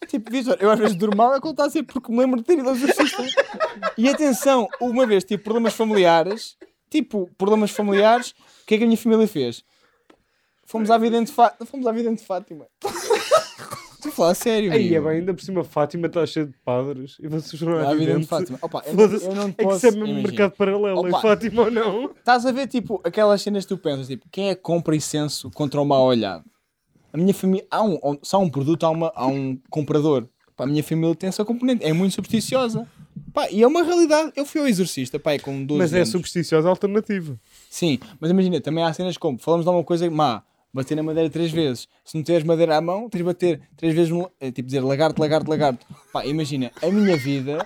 tipo, 0.07 0.31
Vitor, 0.31 0.57
eu 0.59 0.69
às 0.71 0.79
vezes 0.79 0.95
durmo 0.95 1.17
mal 1.17 1.33
a 1.33 1.39
contar 1.41 1.69
sempre 1.69 1.93
porque 1.93 2.11
me 2.11 2.19
lembro 2.19 2.37
de 2.39 2.45
ter 2.45 2.57
ido 2.57 2.67
ao 2.69 2.75
exorcista. 2.75 3.23
E 3.97 4.07
atenção, 4.09 4.67
uma 4.81 5.05
vez 5.05 5.23
tive 5.23 5.41
problemas 5.43 5.73
familiares, 5.73 6.55
tipo, 6.89 7.29
problemas 7.37 7.71
familiares, 7.71 8.31
o 8.31 8.65
que 8.65 8.75
é 8.75 8.77
que 8.77 8.83
a 8.83 8.87
minha 8.87 8.97
família 8.97 9.27
fez? 9.27 9.63
Fomos 10.65 10.89
à 10.91 10.97
vidente, 10.97 11.31
Fá... 11.31 11.53
Fomos 11.65 11.87
à 11.87 11.91
vidente 11.93 12.23
Fátima. 12.25 12.65
Estou 13.97 14.11
a 14.11 14.15
falar 14.15 14.29
a 14.31 14.35
sério. 14.35 14.71
Aí 14.71 14.93
é 14.93 15.01
bem, 15.01 15.09
ainda 15.09 15.33
por 15.33 15.41
cima 15.43 15.63
Fátima 15.63 16.05
está 16.07 16.23
cheia 16.25 16.45
de 16.45 16.53
padres 16.63 17.17
e 17.19 17.27
vocês 17.27 17.61
À 17.63 17.65
à 17.89 17.93
vidente 17.93 18.05
vidente. 18.05 18.27
Fátima. 18.27 18.59
Opa, 18.61 18.83
eu, 18.85 18.93
não, 18.95 19.03
eu 19.03 19.35
não 19.35 19.51
te 19.51 19.55
É 19.57 19.57
que 19.57 19.63
posso. 19.63 19.77
isso 19.77 19.87
é 19.87 19.91
mesmo 19.91 20.05
imagina. 20.07 20.27
mercado 20.29 20.51
paralelo 20.55 20.99
Opa. 20.99 21.09
em 21.09 21.21
Fátima 21.21 21.61
ou 21.63 21.71
não? 21.71 22.11
Estás 22.11 22.45
a 22.45 22.51
ver, 22.51 22.67
tipo, 22.67 23.01
aquelas 23.03 23.41
cenas 23.41 23.65
que 23.65 23.69
tu 23.69 23.77
pensas, 23.77 24.07
tipo, 24.07 24.25
quem 24.31 24.49
é 24.49 24.55
que 24.55 24.61
compra 24.61 24.95
incenso 24.95 25.49
contra 25.51 25.81
o 25.81 25.85
mau 25.85 26.05
olhado? 26.05 26.45
A 27.11 27.17
minha 27.17 27.33
família, 27.33 27.65
há 27.71 27.81
um, 27.83 27.97
há 28.31 28.37
um 28.37 28.49
produto, 28.49 28.85
há, 28.85 28.89
uma, 28.91 29.11
há 29.15 29.25
um 29.25 29.57
comprador. 29.69 30.27
Pá, 30.55 30.65
a 30.65 30.67
minha 30.67 30.83
família 30.83 31.15
tem 31.15 31.27
essa 31.29 31.43
componente, 31.43 31.83
é 31.83 31.91
muito 31.91 32.13
supersticiosa. 32.13 32.87
Pá, 33.33 33.49
e 33.49 33.63
é 33.63 33.67
uma 33.67 33.81
realidade. 33.81 34.31
Eu 34.35 34.45
fui 34.45 34.61
ao 34.61 34.67
exorcista, 34.67 35.17
pá, 35.17 35.37
com 35.39 35.65
12 35.65 35.77
Mas 35.79 35.93
é 35.93 35.97
anos. 35.97 36.09
supersticiosa 36.09 36.69
alternativa. 36.69 37.35
Sim, 37.69 37.97
mas 38.19 38.29
imagina, 38.29 38.61
também 38.61 38.83
há 38.83 38.93
cenas 38.93 39.17
como, 39.17 39.39
falamos 39.39 39.65
de 39.65 39.69
alguma 39.69 39.83
coisa 39.83 40.09
má, 40.11 40.43
bater 40.77 40.95
na 40.95 41.03
madeira 41.03 41.29
três 41.29 41.51
vezes. 41.51 41.87
Se 42.05 42.15
não 42.15 42.23
tiveres 42.23 42.45
madeira 42.45 42.77
à 42.77 42.81
mão, 42.81 43.09
tens 43.09 43.19
de 43.19 43.23
bater 43.23 43.61
três 43.75 43.93
vezes, 43.93 44.09
no, 44.09 44.31
é, 44.39 44.51
tipo 44.51 44.67
dizer 44.67 44.81
lagarto, 44.81 45.19
lagarto, 45.19 45.49
lagarto. 45.49 45.85
Pá, 46.13 46.25
imagina, 46.25 46.71
a 46.81 46.87
minha 46.87 47.17
vida 47.17 47.65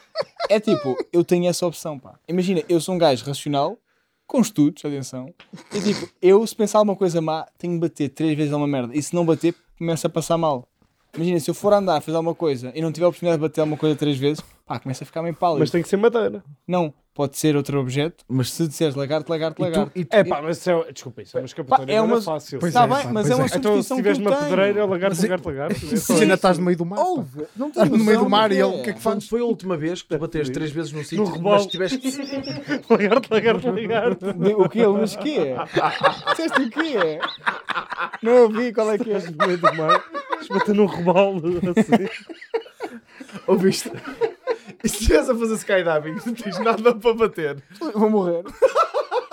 é 0.50 0.60
tipo, 0.60 0.98
eu 1.12 1.24
tenho 1.24 1.48
essa 1.48 1.66
opção, 1.68 2.00
pá. 2.00 2.18
Imagina, 2.28 2.64
eu 2.68 2.80
sou 2.80 2.96
um 2.96 2.98
gajo 2.98 3.26
racional, 3.26 3.78
com 4.26 4.40
estudos, 4.40 4.84
atenção, 4.86 5.34
e 5.74 5.82
tipo, 5.82 6.10
eu 6.22 6.46
se 6.48 6.56
pensar 6.56 6.80
alguma 6.80 6.96
coisa 6.96 7.20
má, 7.20 7.46
tenho 7.58 7.74
de 7.74 7.80
bater 7.80 8.10
três 8.10 8.36
vezes 8.36 8.54
alguma 8.54 8.68
merda. 8.68 8.96
E 8.96 9.04
se 9.04 9.14
não 9.14 9.26
bater, 9.26 9.54
começa 9.78 10.08
a 10.08 10.10
passar 10.10 10.38
mal. 10.38 10.68
Imagina, 11.14 11.40
se 11.42 11.52
eu 11.52 11.54
for 11.54 11.74
andar 11.74 11.98
a 11.98 12.02
fazer 12.02 12.16
alguma 12.16 12.34
coisa 12.34 12.72
e 12.74 12.82
não 12.82 12.92
tiver 12.94 13.06
a 13.06 13.10
oportunidade 13.10 13.42
de 13.42 13.48
bater 13.48 13.60
alguma 13.60 13.78
coisa 13.78 13.96
três 13.96 14.18
vezes, 14.18 14.42
pá, 14.66 14.80
começa 14.80 15.04
a 15.04 15.06
ficar 15.06 15.22
meio 15.22 15.36
pálido. 15.36 15.60
Mas 15.60 15.70
tem 15.70 15.82
que 15.82 15.90
ser 15.90 15.98
madeira. 15.98 16.42
Não, 16.66 16.94
pode 17.22 17.38
ser 17.38 17.56
outro 17.56 17.80
objeto, 17.80 18.24
mas 18.28 18.52
se 18.52 18.68
disseres 18.68 18.96
lagarto, 18.96 19.30
lagarto, 19.32 19.62
E 19.62 19.66
tu- 19.66 19.70
lagarto. 19.70 19.92
e 20.00 20.06
tu- 20.06 20.14
É 20.16 20.24
pá, 20.24 20.42
mas 20.42 20.58
isso 20.58 20.72
é, 20.72 20.92
desculpa, 20.92 21.22
isso 21.22 21.38
é 21.38 21.42
uma 21.42 21.46
escapatória 21.46 21.94
é 21.94 22.02
uma- 22.02 22.20
fácil. 22.22 22.60
Pois 22.60 22.72
Está 22.74 22.84
é, 22.84 22.88
bem, 22.88 22.98
pá, 23.04 23.12
mas 23.14 23.28
pois 23.28 23.30
é 23.30 23.36
uma 23.36 23.44
é. 23.44 23.46
Então 23.46 23.62
substituição 23.62 23.98
se 23.98 24.04
que 24.04 24.10
eu 24.10 24.14
tiveres 24.14 24.18
uma 24.18 24.32
tenho. 24.32 24.50
pedreira, 24.50 24.86
lagarto, 24.86 25.16
Mas 25.16 25.20
é- 25.20 25.28
lagarto, 25.28 25.50
lagarto. 25.50 25.74
é 25.76 25.78
Imagina, 25.78 25.96
isso. 25.98 26.34
estás 26.34 26.58
no 26.58 26.66
meio 26.66 26.78
do 26.78 26.86
mar. 26.86 27.00
Ouve, 27.00 27.46
não 27.56 27.68
Estás 27.68 27.90
no 27.90 27.98
meio 28.00 28.20
do 28.20 28.30
mar 28.30 28.52
e 28.52 28.56
que 28.56 28.62
ele, 28.62 28.64
o 28.64 28.72
que 28.84 28.90
é 28.90 28.94
que 28.94 29.02
Quando 29.02 29.14
faz? 29.22 29.28
foi 29.30 29.42
a 29.42 29.44
última 29.44 29.78
vez 29.78 30.02
que 30.02 30.08
tu 30.10 30.18
bateste 30.18 30.52
três 30.52 30.72
vezes 30.72 30.92
num 30.92 31.04
sítio, 31.04 31.42
mas 31.42 31.68
tiveste... 31.68 32.02
Lagarto, 32.90 33.34
lagarto, 33.34 33.68
lagarto. 33.72 34.26
O 34.58 34.68
quê? 34.70 34.88
Mas 34.88 35.16
quê? 35.16 35.56
Disseste 36.32 36.62
o 36.64 36.70
quê? 36.72 37.20
Não 38.24 38.44
ouvi 38.44 38.74
qual 38.74 38.92
é 38.92 38.98
que 38.98 39.12
é. 39.12 39.20
No 39.20 39.46
meio 39.46 39.58
do 39.60 39.74
mar, 39.76 40.04
esbata 40.42 40.74
num 40.74 40.86
rebalo 40.88 41.42
assim. 41.78 42.10
Ouviste? 43.48 43.92
E 44.84 44.90
se 44.90 44.96
estivesse 45.02 45.32
a 45.32 45.36
fazer 45.36 45.54
skydiving, 45.56 46.16
não 46.26 46.34
tens 46.34 46.60
nada 46.60 46.96
para 46.96 47.14
bater. 47.14 47.64
Vou 47.94 48.10
morrer. 48.10 48.44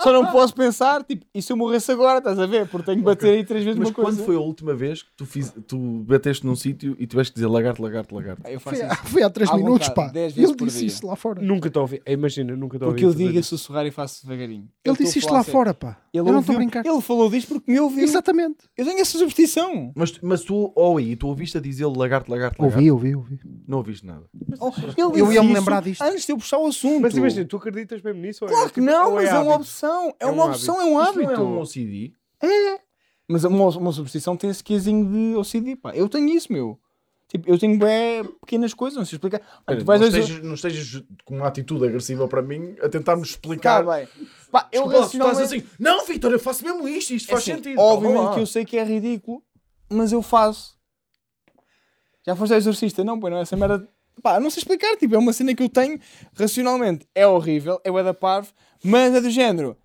Só 0.01 0.13
não 0.13 0.27
posso 0.31 0.55
pensar, 0.55 1.03
tipo, 1.03 1.25
e 1.35 1.41
se 1.41 1.51
eu 1.51 1.57
morresse 1.57 1.91
agora, 1.91 2.19
estás 2.19 2.39
a 2.39 2.45
ver? 2.45 2.65
Porque 2.69 2.85
tenho 2.85 2.99
que 2.99 3.03
bater 3.03 3.33
aí 3.33 3.43
três 3.43 3.65
vezes 3.65 3.77
Mas 3.77 3.89
uma 3.89 3.93
coisa. 3.93 4.11
quando 4.17 4.25
foi 4.25 4.35
a 4.35 4.39
última 4.39 4.73
vez 4.73 5.03
que 5.03 5.09
tu, 5.17 5.25
fiz, 5.25 5.53
tu 5.67 5.77
bateste 6.07 6.45
num 6.45 6.55
sítio 6.55 6.95
e 6.97 7.05
tiveste 7.05 7.33
que 7.33 7.35
dizer 7.39 7.47
lagarto, 7.47 7.81
lagarto, 7.83 8.15
lagarto? 8.15 8.41
Ah, 8.45 8.49
Eu 8.51 8.61
faço 8.61 8.77
Foi, 8.77 8.85
isso. 8.85 8.93
há- 8.93 9.03
foi 9.03 9.23
há 9.23 9.29
3 9.29 9.49
À 9.49 9.57
minutos, 9.57 9.89
vontade, 9.89 10.07
pá. 10.07 10.13
10 10.13 10.33
vezes 10.33 10.49
Ele 10.51 10.65
disse 10.65 10.77
dia. 10.79 10.87
isso 10.87 11.05
lá 11.05 11.17
fora. 11.17 11.41
Nunca 11.41 11.67
estou 11.67 11.81
a 11.81 11.83
ouvir. 11.83 12.01
Imagina, 12.07 12.55
nunca 12.55 12.77
estou 12.77 12.87
a 12.87 12.89
ouvir. 12.91 13.01
Porque 13.03 13.21
eu 13.23 13.27
digo 13.27 13.39
a 13.39 13.43
sussurrar 13.43 13.85
e 13.87 13.91
faço 13.91 14.25
devagarinho. 14.25 14.69
Ele 14.85 14.93
Eu 14.93 14.95
disse 14.95 15.19
isto 15.19 15.33
lá 15.33 15.43
fora, 15.43 15.73
pá. 15.73 15.97
Ele 16.13 16.27
Eu 16.27 16.33
não 16.33 16.39
estou 16.39 16.55
a 16.55 16.57
brincar. 16.57 16.85
Ele 16.85 17.01
falou 17.01 17.29
disto 17.29 17.47
porque 17.49 17.71
me 17.71 17.79
ouviu. 17.79 18.03
Exatamente. 18.03 18.57
Eu 18.77 18.85
tenho 18.85 18.99
essa 18.99 19.17
superstição. 19.17 19.91
Mas, 19.95 20.19
mas 20.21 20.41
tu, 20.43 20.71
ou 20.75 20.97
aí, 20.97 21.15
tu 21.15 21.27
ouviste 21.27 21.57
a 21.57 21.61
dizer 21.61 21.85
lagarto, 21.85 22.31
lagarto, 22.31 22.61
lagarto? 22.61 22.63
Ouvi, 22.63 22.91
ouvi, 22.91 23.15
ouvi. 23.15 23.39
Não 23.67 23.77
ouviste 23.79 24.05
nada. 24.05 24.25
Oh, 24.59 24.71
ele 24.97 25.21
Eu 25.21 25.31
ia-me 25.31 25.53
lembrar 25.53 25.81
disto. 25.81 26.01
Antes 26.01 26.25
de 26.25 26.31
eu 26.31 26.37
puxar 26.37 26.57
o 26.57 26.65
assunto. 26.67 27.01
Mas 27.01 27.15
imagina, 27.15 27.45
tu 27.45 27.57
acreditas 27.57 28.01
mesmo 28.01 28.21
nisso? 28.21 28.43
ou 28.45 28.49
é, 28.49 28.53
Claro 28.53 28.69
que 28.69 28.81
tipo, 28.81 28.85
não, 28.85 29.09
ou 29.09 29.15
mas 29.15 29.29
é, 29.29 29.31
uma 29.33 29.39
hábito? 29.41 29.55
opção. 29.55 30.09
É, 30.19 30.25
É 30.25 30.27
um 30.27 30.31
uma 30.33 30.45
opção, 30.45 30.75
é 30.81 30.83
um 30.85 31.01
Isto 31.01 31.19
não 31.19 31.23
hábito. 31.25 31.31
é 31.41 31.43
um 31.43 31.59
OCD? 31.61 32.13
Mas 33.27 33.43
uma, 33.43 33.67
uma 33.69 33.91
superstição 33.91 34.35
tem 34.35 34.49
esse 34.49 34.63
quezinho 34.63 35.05
de 35.05 35.35
OCD, 35.37 35.75
pá. 35.75 35.95
Eu 35.95 36.09
tenho 36.09 36.27
isso, 36.29 36.51
meu. 36.51 36.79
Tipo, 37.29 37.47
eu 37.47 37.59
tenho 37.59 37.77
bem 37.77 38.23
pequenas 38.41 38.73
coisas, 38.73 38.97
não 38.97 39.05
sei 39.05 39.17
explicar. 39.17 39.39
Pá, 39.63 39.75
tu 39.75 39.85
vais 39.85 40.01
não, 40.01 40.07
dizer- 40.07 40.21
estejas, 40.21 40.43
não 40.43 40.53
estejas 40.55 41.03
com 41.23 41.35
uma 41.37 41.47
atitude 41.47 41.85
agressiva 41.85 42.27
para 42.27 42.41
mim 42.41 42.75
a 42.81 42.89
tentar-nos 42.89 43.29
Tá 43.29 43.33
explicar. 43.35 43.85
bem. 43.85 44.07
Pá, 44.51 44.67
eu 44.71 44.81
Desculpa, 44.87 44.97
lá, 44.97 45.07
tu 45.07 45.11
estás 45.13 45.27
racionalmente... 45.37 45.55
assim, 45.57 45.67
não, 45.79 46.05
Vitor, 46.07 46.31
eu 46.31 46.39
faço 46.39 46.63
mesmo 46.65 46.87
isto, 46.87 47.13
isto 47.13 47.29
É 47.29 47.31
faz 47.33 47.43
assim, 47.43 47.53
sentido. 47.55 47.75
Calma 47.75 47.93
Obviamente 47.93 48.33
que 48.33 48.39
eu 48.39 48.45
sei 48.47 48.65
que 48.65 48.77
é 48.77 48.83
ridículo, 48.83 49.43
mas 49.91 50.11
eu 50.11 50.23
faço. 50.23 50.75
Já 52.25 52.35
foste 52.35 52.53
exorcista? 52.55 53.03
Não, 53.03 53.19
pô, 53.19 53.29
não 53.29 53.37
é 53.37 53.41
essa 53.41 53.55
merda. 53.55 53.87
Pá, 54.23 54.39
não 54.39 54.49
sei 54.49 54.61
explicar, 54.61 54.97
tipo, 54.97 55.13
é 55.15 55.17
uma 55.17 55.31
cena 55.31 55.53
que 55.55 55.63
eu 55.63 55.69
tenho 55.69 55.99
racionalmente. 56.33 57.07
É 57.15 57.25
horrível, 57.27 57.79
é 57.83 57.91
o 57.91 58.03
da 58.03 58.13
parvo, 58.13 58.51
mas 58.83 59.13
é 59.13 59.21
do 59.21 59.29
género. 59.29 59.77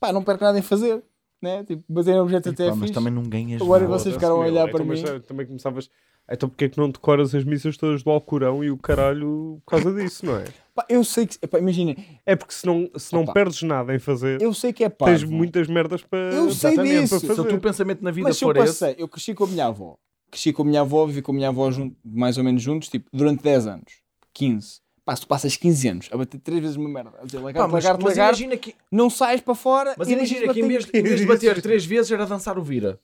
Pá, 0.00 0.12
não 0.12 0.22
perco 0.22 0.44
nada 0.44 0.58
em 0.58 0.62
fazer, 0.62 1.02
né? 1.42 1.64
Tipo, 1.64 1.82
bater 1.88 2.14
em 2.14 2.20
objeto 2.20 2.48
até 2.48 2.64
pá, 2.66 2.70
é 2.70 2.74
mas 2.74 2.80
fixe. 2.82 2.92
também 2.92 3.12
não 3.12 3.22
ganhas 3.24 3.60
Agora 3.60 3.82
nada. 3.86 3.98
vocês 3.98 4.14
ficaram 4.14 4.36
a 4.36 4.46
olhar 4.46 4.68
para 4.70 4.82
Então, 4.84 5.14
mim. 5.14 5.20
Também 5.26 5.46
começavas. 5.46 5.90
Então 6.30 6.48
porque 6.48 6.64
é 6.64 6.68
que 6.68 6.78
não 6.78 6.88
decoras 6.88 7.34
as 7.34 7.44
missas 7.44 7.76
todas 7.76 8.02
do 8.02 8.10
Alcorão 8.10 8.62
e 8.64 8.70
o 8.70 8.76
caralho 8.78 9.60
por 9.66 9.72
causa 9.72 9.92
disso, 9.92 10.24
não 10.24 10.36
é? 10.36 10.44
Pá, 10.74 10.86
eu 10.88 11.04
sei 11.04 11.26
que. 11.26 11.36
Pá, 11.46 11.58
imagina, 11.58 11.94
É 12.24 12.34
porque 12.36 12.54
se 12.54 12.64
não, 12.64 12.88
se 12.96 13.12
não 13.12 13.22
Opa. 13.22 13.32
perdes 13.34 13.62
nada 13.62 13.94
em 13.94 13.98
fazer, 13.98 14.40
eu 14.40 14.54
sei 14.54 14.72
que 14.72 14.84
é 14.84 14.88
tens 14.88 15.20
parvo. 15.20 15.32
muitas 15.32 15.68
merdas 15.68 16.02
para. 16.02 16.32
Eu 16.32 16.50
sei 16.52 16.76
disso. 16.78 17.20
Se 17.20 17.30
o 17.32 17.44
teu 17.44 17.60
pensamento 17.60 18.02
na 18.02 18.10
vida 18.10 18.28
Mas 18.28 18.38
se 18.38 18.44
eu 18.44 18.48
for 18.48 18.56
esse, 18.58 18.66
passei, 18.80 18.94
eu 18.98 19.08
cresci 19.08 19.34
com 19.34 19.44
a 19.44 19.46
minha 19.48 19.66
avó. 19.66 19.96
Cresci 20.30 20.52
com 20.52 20.62
a 20.62 20.64
minha 20.66 20.80
avó, 20.80 21.04
vivi 21.06 21.20
com 21.20 21.32
a 21.32 21.34
minha 21.34 21.48
avó 21.48 21.70
junto, 21.70 21.94
mais 22.04 22.38
ou 22.38 22.44
menos 22.44 22.62
juntos, 22.62 22.88
tipo, 22.88 23.06
durante 23.12 23.42
10 23.42 23.66
anos. 23.66 23.92
15. 24.32 24.80
Pá, 25.04 25.14
se 25.16 25.22
tu 25.22 25.28
passas 25.28 25.56
15 25.56 25.88
anos 25.88 26.08
a 26.12 26.16
bater 26.16 26.38
3 26.38 26.60
vezes 26.60 26.76
uma 26.76 26.88
merda, 26.88 27.12
a 27.20 27.24
dizer 27.26 27.38
Pá, 27.38 27.44
lagarto, 27.44 27.72
mas, 27.72 27.84
lagarto, 27.84 28.04
mas 28.04 28.16
lagarto, 28.16 28.40
imagina 28.40 28.56
que, 28.56 28.74
não 28.90 29.10
sais 29.10 29.40
para 29.40 29.54
fora 29.54 29.94
mas 29.98 30.08
imagina 30.08 30.54
que 30.54 30.60
em 30.60 30.68
vez, 30.68 30.86
de- 30.86 31.26
bater 31.26 31.60
três 31.60 31.84
vezes 31.84 32.10
era 32.12 32.24
dançar 32.24 32.56
o 32.56 32.62
vira. 32.62 32.98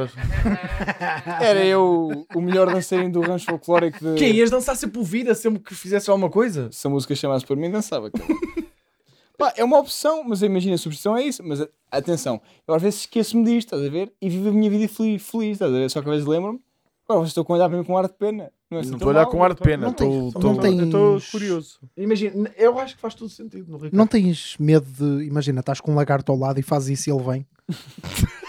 Era 1.40 1.64
eu 1.64 2.26
o 2.34 2.40
melhor 2.40 2.66
dançarino 2.72 3.12
do 3.12 3.20
rancho 3.20 3.46
folclórico 3.46 3.98
de... 4.04 4.14
Que 4.14 4.26
ias 4.26 4.50
dançar 4.50 4.76
sempre 4.76 4.98
o 5.00 5.04
vida, 5.04 5.34
sempre 5.34 5.60
que 5.60 5.74
fizesse 5.74 6.10
alguma 6.10 6.30
coisa? 6.30 6.68
Se 6.72 6.86
a 6.86 6.90
música 6.90 7.14
chamasse 7.14 7.44
por 7.46 7.56
mim, 7.56 7.70
dançava. 7.70 8.10
Pá, 9.36 9.52
é 9.56 9.64
uma 9.64 9.78
opção, 9.78 10.22
mas 10.24 10.42
imagina, 10.42 10.76
a 10.76 10.78
substituição 10.78 11.16
é 11.16 11.24
isso. 11.24 11.42
Mas 11.44 11.66
atenção, 11.90 12.40
eu 12.68 12.74
às 12.74 12.80
vezes 12.82 13.00
esqueço-me 13.00 13.44
disto, 13.44 13.68
estás 13.74 13.82
a 13.84 13.90
ver? 13.90 14.12
E 14.20 14.28
vivo 14.28 14.48
a 14.48 14.52
minha 14.52 14.70
vida 14.70 14.86
feliz, 14.88 15.22
feliz 15.28 15.52
estás 15.52 15.72
a 15.72 15.76
ver? 15.76 15.90
Só 15.90 16.00
que 16.00 16.08
às 16.08 16.14
vezes 16.14 16.26
lembro-me. 16.28 16.60
Agora 17.06 17.20
vocês 17.20 17.30
estão 17.36 17.44
a 17.48 17.52
olhar 17.52 17.68
para 17.68 17.76
mim 17.76 17.84
com 17.84 17.98
ar 17.98 18.06
de 18.06 18.14
pena. 18.14 18.50
Não 18.70 18.78
é 18.78 18.80
assim 18.80 18.90
Não 18.90 18.96
estou 18.96 19.08
a 19.10 19.12
olhar 19.12 19.22
mal. 19.24 19.30
com 19.30 19.44
ar 19.44 19.52
de 19.54 19.60
pena. 19.60 19.88
Estou- 19.88 20.30
Tens- 20.60 21.30
curioso. 21.30 21.78
Imagina, 21.96 22.50
eu 22.56 22.78
acho 22.78 22.94
que 22.94 23.00
faz 23.00 23.14
todo 23.14 23.28
sentido 23.28 23.70
no 23.70 23.76
Ricardo. 23.76 23.94
Não 23.96 24.06
tens 24.06 24.56
medo 24.58 24.86
de. 24.86 25.26
Imagina, 25.26 25.60
estás 25.60 25.80
com 25.80 25.92
um 25.92 25.96
lagarto 25.96 26.32
ao 26.32 26.38
lado 26.38 26.58
e 26.58 26.62
fazes 26.62 26.98
isso 27.00 27.10
e 27.10 27.12
ele 27.12 27.22
vem. 27.22 27.46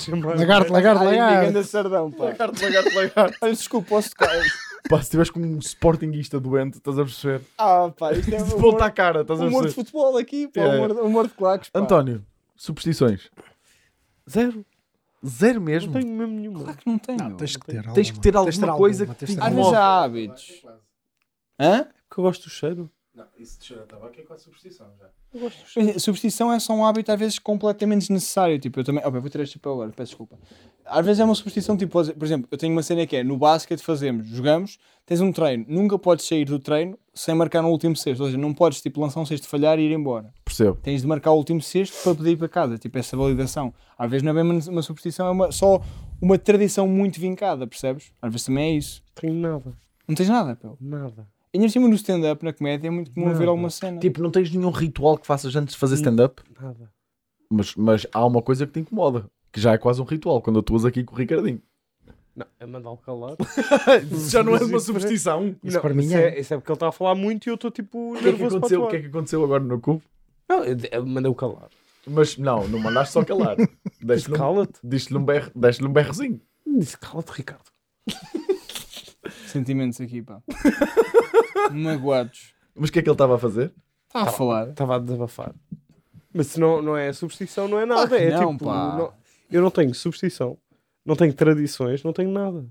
Chamar- 0.00 0.36
Lagarto, 0.38 0.72
lagarto, 0.72 1.04
lagarto. 1.04 1.46
ganda 1.46 1.62
sardão, 1.64 2.10
pá. 2.10 2.24
Lagarto, 2.24 2.62
lagarto, 2.62 2.94
lagarto. 2.94 3.38
Olha, 3.42 3.52
desculpa, 3.52 3.88
posso 3.90 4.10
tocar. 4.10 4.28
Pá, 4.88 4.96
se 4.96 5.02
estiveres 5.04 5.30
com 5.30 5.40
um 5.40 5.58
sportinguista 5.60 6.40
doente, 6.40 6.78
estás 6.78 6.98
a 6.98 7.04
perceber? 7.04 7.40
Ah, 7.56 7.90
pá, 7.96 8.12
isto 8.12 8.32
é 8.34 8.36
De 8.42 8.42
humor, 8.42 8.60
volta 8.60 8.84
à 8.86 8.90
cara, 8.90 9.20
estás 9.22 9.40
a 9.40 9.44
humor 9.44 9.62
de 9.62 9.74
perceber? 9.74 9.84
futebol 9.86 10.16
aqui, 10.18 10.48
pá. 10.48 10.60
É. 10.60 10.76
Humor, 10.76 10.90
humor 11.04 11.26
de 11.28 11.34
claques, 11.34 11.70
pá. 11.70 11.78
António, 11.80 12.24
superstições. 12.56 13.30
Zero. 14.28 14.64
Zero 15.24 15.60
Não 15.60 15.66
mesmo. 15.66 15.92
tenho 15.92 16.08
mesmo 16.08 16.34
nenhuma. 16.34 16.62
Claro 16.64 16.78
que 16.78 16.86
não 16.88 16.98
tenho. 16.98 17.18
Não, 17.18 17.36
tens 17.36 17.56
que 17.56 17.64
ter 17.66 17.76
alguma. 17.78 17.94
Tens 17.94 18.10
que 18.10 18.18
ter 18.20 18.36
alguma 18.36 18.76
coisa 18.76 19.02
alguma, 19.04 19.14
que 19.14 19.26
te 19.26 19.40
Às 19.40 19.54
vezes 19.54 19.72
há 19.72 20.02
hábitos. 20.02 20.62
Hã? 21.60 21.84
Porque 22.08 22.20
eu 22.20 22.24
gosto 22.24 22.42
do 22.44 22.50
cheiro. 22.50 22.90
Não, 23.14 23.26
isso 23.38 23.60
de 23.60 23.66
cheirar 23.66 23.86
tabaco 23.86 24.18
é 24.18 24.22
quase 24.22 24.44
superstição 24.44 24.86
já. 24.98 25.10
A 25.94 25.98
Superstição 25.98 26.50
é 26.50 26.58
só 26.58 26.72
um 26.72 26.82
hábito 26.84 27.12
às 27.12 27.18
vezes 27.18 27.38
completamente 27.38 28.00
desnecessário. 28.00 28.58
Tipo, 28.58 28.80
eu 28.80 28.84
também. 28.84 29.02
Oh, 29.04 29.10
bem, 29.10 29.20
vou 29.20 29.28
tirar 29.28 29.44
este 29.44 29.54
chapéu 29.54 29.72
agora, 29.74 29.90
peço 29.90 30.10
desculpa. 30.12 30.38
Às 30.86 31.04
vezes 31.04 31.20
é 31.20 31.24
uma 31.24 31.34
superstição, 31.34 31.76
tipo, 31.76 31.92
por 31.92 32.24
exemplo, 32.24 32.48
eu 32.50 32.56
tenho 32.56 32.72
uma 32.72 32.82
cena 32.82 33.06
que 33.06 33.16
é 33.16 33.22
no 33.22 33.36
basquete 33.36 33.80
fazemos, 33.82 34.26
jogamos, 34.26 34.78
tens 35.04 35.20
um 35.20 35.30
treino, 35.30 35.64
nunca 35.68 35.98
podes 35.98 36.26
sair 36.26 36.44
do 36.46 36.58
treino 36.58 36.98
sem 37.14 37.34
marcar 37.34 37.60
no 37.62 37.68
último 37.68 37.94
sexto. 37.94 38.20
Ou 38.22 38.26
seja, 38.28 38.38
não 38.38 38.54
podes 38.54 38.80
tipo, 38.80 38.98
lançar 39.00 39.20
um 39.20 39.26
sexto, 39.26 39.46
falhar 39.46 39.78
e 39.78 39.82
ir 39.82 39.92
embora. 39.92 40.32
Percebo. 40.42 40.78
Tens 40.82 41.02
de 41.02 41.06
marcar 41.06 41.32
o 41.32 41.36
último 41.36 41.60
sexto 41.60 42.02
para 42.02 42.14
poder 42.14 42.30
ir 42.30 42.36
para 42.36 42.48
casa. 42.48 42.78
Tipo, 42.78 42.98
essa 42.98 43.14
validação. 43.14 43.74
Às 43.98 44.10
vezes 44.10 44.22
não 44.22 44.30
é 44.30 44.34
bem 44.34 44.42
uma, 44.42 44.54
uma 44.70 44.82
superstição, 44.82 45.26
é 45.26 45.30
uma- 45.30 45.52
só 45.52 45.82
uma 46.20 46.38
tradição 46.38 46.88
muito 46.88 47.20
vincada, 47.20 47.66
percebes? 47.66 48.10
Às 48.22 48.32
vezes 48.32 48.46
também 48.46 48.72
é 48.72 48.76
isso. 48.78 49.02
Tenho 49.14 49.34
nada. 49.34 49.76
Não 50.08 50.14
tens 50.14 50.30
nada, 50.30 50.56
pelo. 50.56 50.78
Nada. 50.80 51.28
E 51.54 51.58
ainda 51.58 51.68
cima 51.68 51.86
no 51.86 51.94
stand-up, 51.94 52.42
na 52.44 52.52
comédia, 52.52 52.88
é 52.88 52.90
muito 52.90 53.10
comum 53.10 53.34
ver 53.34 53.46
alguma 53.46 53.68
cena. 53.68 53.98
Tipo, 53.98 54.22
não 54.22 54.30
tens 54.30 54.50
nenhum 54.50 54.70
ritual 54.70 55.18
que 55.18 55.26
faças 55.26 55.54
antes 55.54 55.74
de 55.74 55.80
fazer 55.80 55.96
stand-up, 55.96 56.42
Nada. 56.58 56.90
mas, 57.50 57.74
mas 57.74 58.06
há 58.12 58.24
uma 58.24 58.40
coisa 58.40 58.66
que 58.66 58.72
te 58.72 58.80
incomoda, 58.80 59.26
que 59.52 59.60
já 59.60 59.72
é 59.72 59.78
quase 59.78 60.00
um 60.00 60.04
ritual, 60.04 60.40
quando 60.40 60.60
estou 60.60 60.86
aqui 60.86 61.04
com 61.04 61.14
o 61.14 61.18
Ricardinho. 61.18 61.60
Não, 62.34 62.46
é 62.58 62.64
mandá-lo 62.64 62.96
calar. 62.96 63.36
já 64.30 64.42
não 64.42 64.56
é 64.56 64.60
uma 64.60 64.78
isso 64.78 64.86
superstição. 64.86 65.54
Isso 65.62 65.74
não, 65.74 65.82
para 65.82 65.92
mim 65.92 66.04
isso 66.04 66.16
é. 66.16 66.28
é. 66.28 66.40
Isso 66.40 66.54
é 66.54 66.56
porque 66.56 66.72
ele 66.72 66.76
está 66.76 66.88
a 66.88 66.92
falar 66.92 67.14
muito 67.14 67.46
e 67.46 67.50
eu 67.50 67.56
estou 67.56 67.70
tipo 67.70 68.12
O 68.12 68.14
que, 68.14 68.20
é 68.20 68.32
nervoso 68.32 68.56
o 68.56 68.88
que 68.88 68.96
é 68.96 69.00
que 69.00 69.06
aconteceu 69.08 69.44
agora 69.44 69.62
no 69.62 69.78
cubo? 69.78 70.02
Não, 70.48 70.64
eu, 70.64 70.76
eu 70.90 71.06
mandei-o 71.06 71.34
calar. 71.34 71.68
Mas 72.06 72.38
não, 72.38 72.66
não 72.66 72.78
mandaste 72.78 73.12
só 73.12 73.22
calar. 73.24 73.56
Deste-lhe 74.02 74.34
um, 74.34 74.38
Cala-te. 74.38 74.80
diste-lhe 74.82 75.18
um, 75.18 75.24
berro, 75.24 75.52
deste-lhe 75.54 75.88
um 75.88 75.92
berrozinho. 75.92 76.40
Disse 76.66 76.98
cala-te, 76.98 77.30
Ricardo. 77.30 77.70
Sentimentos 79.46 80.00
aqui, 80.00 80.22
pá. 80.22 80.42
Magoados. 81.74 82.54
Mas 82.74 82.88
o 82.88 82.92
que 82.92 82.98
é 82.98 83.02
que 83.02 83.08
ele 83.08 83.14
estava 83.14 83.36
a 83.36 83.38
fazer? 83.38 83.72
Está 84.08 84.22
a 84.22 84.26
falar. 84.32 84.68
Estava 84.70 84.96
a 84.96 84.98
desabafar. 84.98 85.54
Mas 86.32 86.46
se 86.48 86.60
não, 86.60 86.80
não 86.82 86.96
é 86.96 87.12
superstição, 87.12 87.68
não 87.68 87.78
é 87.78 87.84
nada. 87.86 88.08
que 88.16 88.22
é 88.24 88.30
não, 88.30 88.52
tipo. 88.52 88.64
pá. 88.64 88.96
não- 88.96 89.12
eu 89.50 89.60
não 89.60 89.70
tenho 89.70 89.94
superstição, 89.94 90.56
não 91.04 91.14
tenho 91.14 91.34
tradições, 91.34 92.02
não 92.02 92.12
tenho 92.12 92.30
nada. 92.30 92.66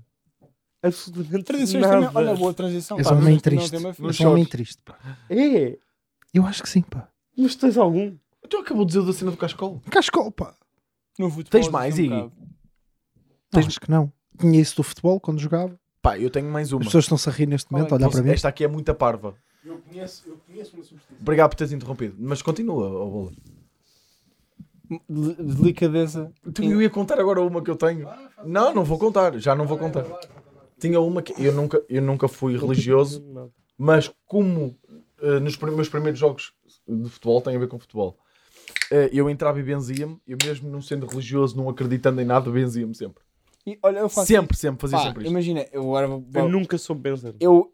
Absolutamente 0.82 1.44
Tradições 1.44 1.80
nada. 1.82 2.06
também. 2.08 2.10
Olha, 2.16 2.34
boa 2.34 2.52
transição. 2.52 2.98
És 2.98 3.06
pá, 3.06 3.14
homem 3.14 3.34
mas 3.34 3.42
também 3.42 3.92
triste. 3.92 4.24
um 4.26 4.30
homem 4.30 4.44
triste, 4.44 4.82
pá. 4.84 4.98
É, 5.30 5.78
Eu 6.34 6.44
acho 6.44 6.60
que 6.62 6.68
sim, 6.68 6.82
pá. 6.82 7.08
mas 7.38 7.54
tens 7.54 7.76
algum? 7.78 8.16
Tu 8.48 8.56
acabou 8.56 8.84
de 8.84 8.92
dizer 8.94 9.06
da 9.06 9.12
cena 9.12 9.30
do 9.30 9.36
cascol. 9.36 9.80
Cascol, 9.90 10.32
pá. 10.32 10.54
No 11.18 11.30
futebol, 11.30 11.50
Tens 11.60 11.68
mais, 11.68 11.96
um 11.98 12.02
bocado. 12.08 12.32
Não, 13.52 13.60
acho 13.60 13.80
que 13.80 13.90
não. 13.90 14.12
Tinha 14.38 14.60
isso 14.60 14.74
do 14.76 14.82
futebol 14.82 15.20
quando 15.20 15.38
jogava. 15.38 15.78
Pá, 16.02 16.18
eu 16.18 16.28
tenho 16.28 16.50
mais 16.50 16.72
uma. 16.72 16.80
As 16.80 16.86
pessoas 16.88 17.04
estão-se 17.04 17.28
a 17.28 17.32
rir 17.32 17.46
neste 17.46 17.70
momento, 17.72 17.92
a 17.92 17.96
olhar 17.96 18.10
para 18.10 18.22
mim. 18.22 18.30
Esta 18.30 18.48
aqui 18.48 18.64
é 18.64 18.68
muita 18.68 18.92
parva. 18.92 19.34
Eu 19.64 19.78
conheço, 19.78 20.24
eu 20.28 20.36
conheço 20.44 20.74
uma 20.76 20.82
superstição. 20.82 21.16
Obrigado 21.20 21.50
por 21.50 21.56
teres 21.56 21.72
interrompido. 21.72 22.16
Mas 22.18 22.42
continua, 22.42 22.88
ó 22.90 23.06
bola. 23.06 23.32
De- 25.08 25.34
Delicadeza. 25.54 26.32
Tu 26.52 26.64
eu 26.64 26.82
ia 26.82 26.90
contar 26.90 27.20
agora 27.20 27.40
uma 27.40 27.62
que 27.62 27.70
eu 27.70 27.76
tenho. 27.76 28.08
Não, 28.44 28.74
não 28.74 28.84
vou 28.84 28.98
contar. 28.98 29.38
Já 29.38 29.54
não 29.54 29.64
vou 29.66 29.78
contar. 29.78 30.04
Tinha 30.78 31.00
uma 31.00 31.22
que 31.22 31.32
eu 31.40 31.52
nunca, 31.52 31.80
eu 31.88 32.02
nunca 32.02 32.26
fui 32.26 32.58
religioso, 32.58 33.24
mas 33.78 34.12
como 34.26 34.76
eh, 35.20 35.38
nos 35.38 35.56
meus 35.56 35.88
primeiros 35.88 36.18
jogos 36.18 36.52
de 36.88 37.08
futebol 37.08 37.40
tem 37.40 37.54
a 37.54 37.58
ver 37.60 37.68
com 37.68 37.78
futebol, 37.78 38.18
eh, 38.90 39.08
eu 39.12 39.30
entrava 39.30 39.60
e 39.60 39.62
benzia-me. 39.62 40.20
Eu 40.26 40.36
mesmo 40.44 40.68
não 40.68 40.82
sendo 40.82 41.06
religioso, 41.06 41.56
não 41.56 41.68
acreditando 41.68 42.20
em 42.20 42.24
nada, 42.24 42.50
benzia-me 42.50 42.96
sempre. 42.96 43.22
E, 43.66 43.78
olha, 43.82 44.00
eu 44.00 44.08
faço 44.08 44.26
Sempre, 44.26 44.56
sempre, 44.56 44.80
fazia 44.80 44.98
Pá, 44.98 45.04
sempre 45.04 45.22
isto. 45.22 45.30
imagina, 45.30 45.66
eu 45.72 45.82
agora 45.82 46.08
vou. 46.08 46.24
Eu 46.34 46.48
nunca 46.48 46.76
soube 46.78 47.00
benzer. 47.02 47.34
Eu, 47.38 47.72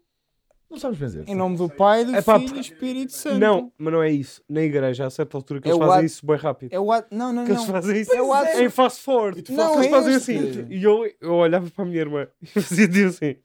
Não 0.69 0.77
sabes 0.77 0.99
benzer. 0.99 1.23
em 1.27 1.33
nome 1.33 1.57
do 1.57 1.67
Pai, 1.67 2.05
do 2.05 2.15
É 2.15 2.21
pá, 2.21 2.37
Filho 2.39 2.51
e 2.51 2.53
do 2.53 2.59
Espírito 2.59 3.11
Santo. 3.13 3.39
Não, 3.39 3.71
mas 3.77 3.93
não 3.93 4.03
é 4.03 4.11
isso. 4.11 4.41
Na 4.47 4.61
igreja, 4.61 5.07
a 5.07 5.09
certa 5.09 5.35
altura, 5.35 5.59
que 5.61 5.67
É 5.67 5.71
eles 5.71 5.77
o 5.77 5.79
fazem 5.81 5.95
ato- 5.97 6.05
isso 6.05 6.25
bem 6.27 6.35
rápido. 6.37 6.71
É 6.73 6.79
o 6.79 6.91
ato. 6.91 7.07
Não, 7.15 7.33
não, 7.33 7.43
Que 7.43 7.51
eles 7.51 7.61
não. 7.65 7.71
fazem 7.73 7.99
isso 8.01 8.13
É 8.13 8.21
o 8.21 8.31
ato- 8.31 8.59
em 8.61 8.69
fast 8.69 9.01
forward. 9.01 9.41
tu 9.41 9.55
fazes- 9.55 9.75
eles 9.77 9.91
Não, 9.91 9.97
é 9.97 10.01
fazem 10.01 10.15
este. 10.15 10.31
assim. 10.59 10.67
E 10.69 10.83
eu, 10.83 11.11
eu 11.19 11.33
olhava 11.33 11.67
para 11.71 11.83
a 11.83 11.87
minha 11.87 11.99
irmã 12.01 12.27
e 12.41 12.45
fazia 12.45 13.07
assim. 13.07 13.35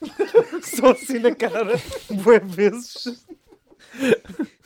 Só 0.62 0.90
assim 0.92 1.18
na 1.18 1.34
cara, 1.34 1.74
bué 2.10 2.38
vezes. 2.40 3.26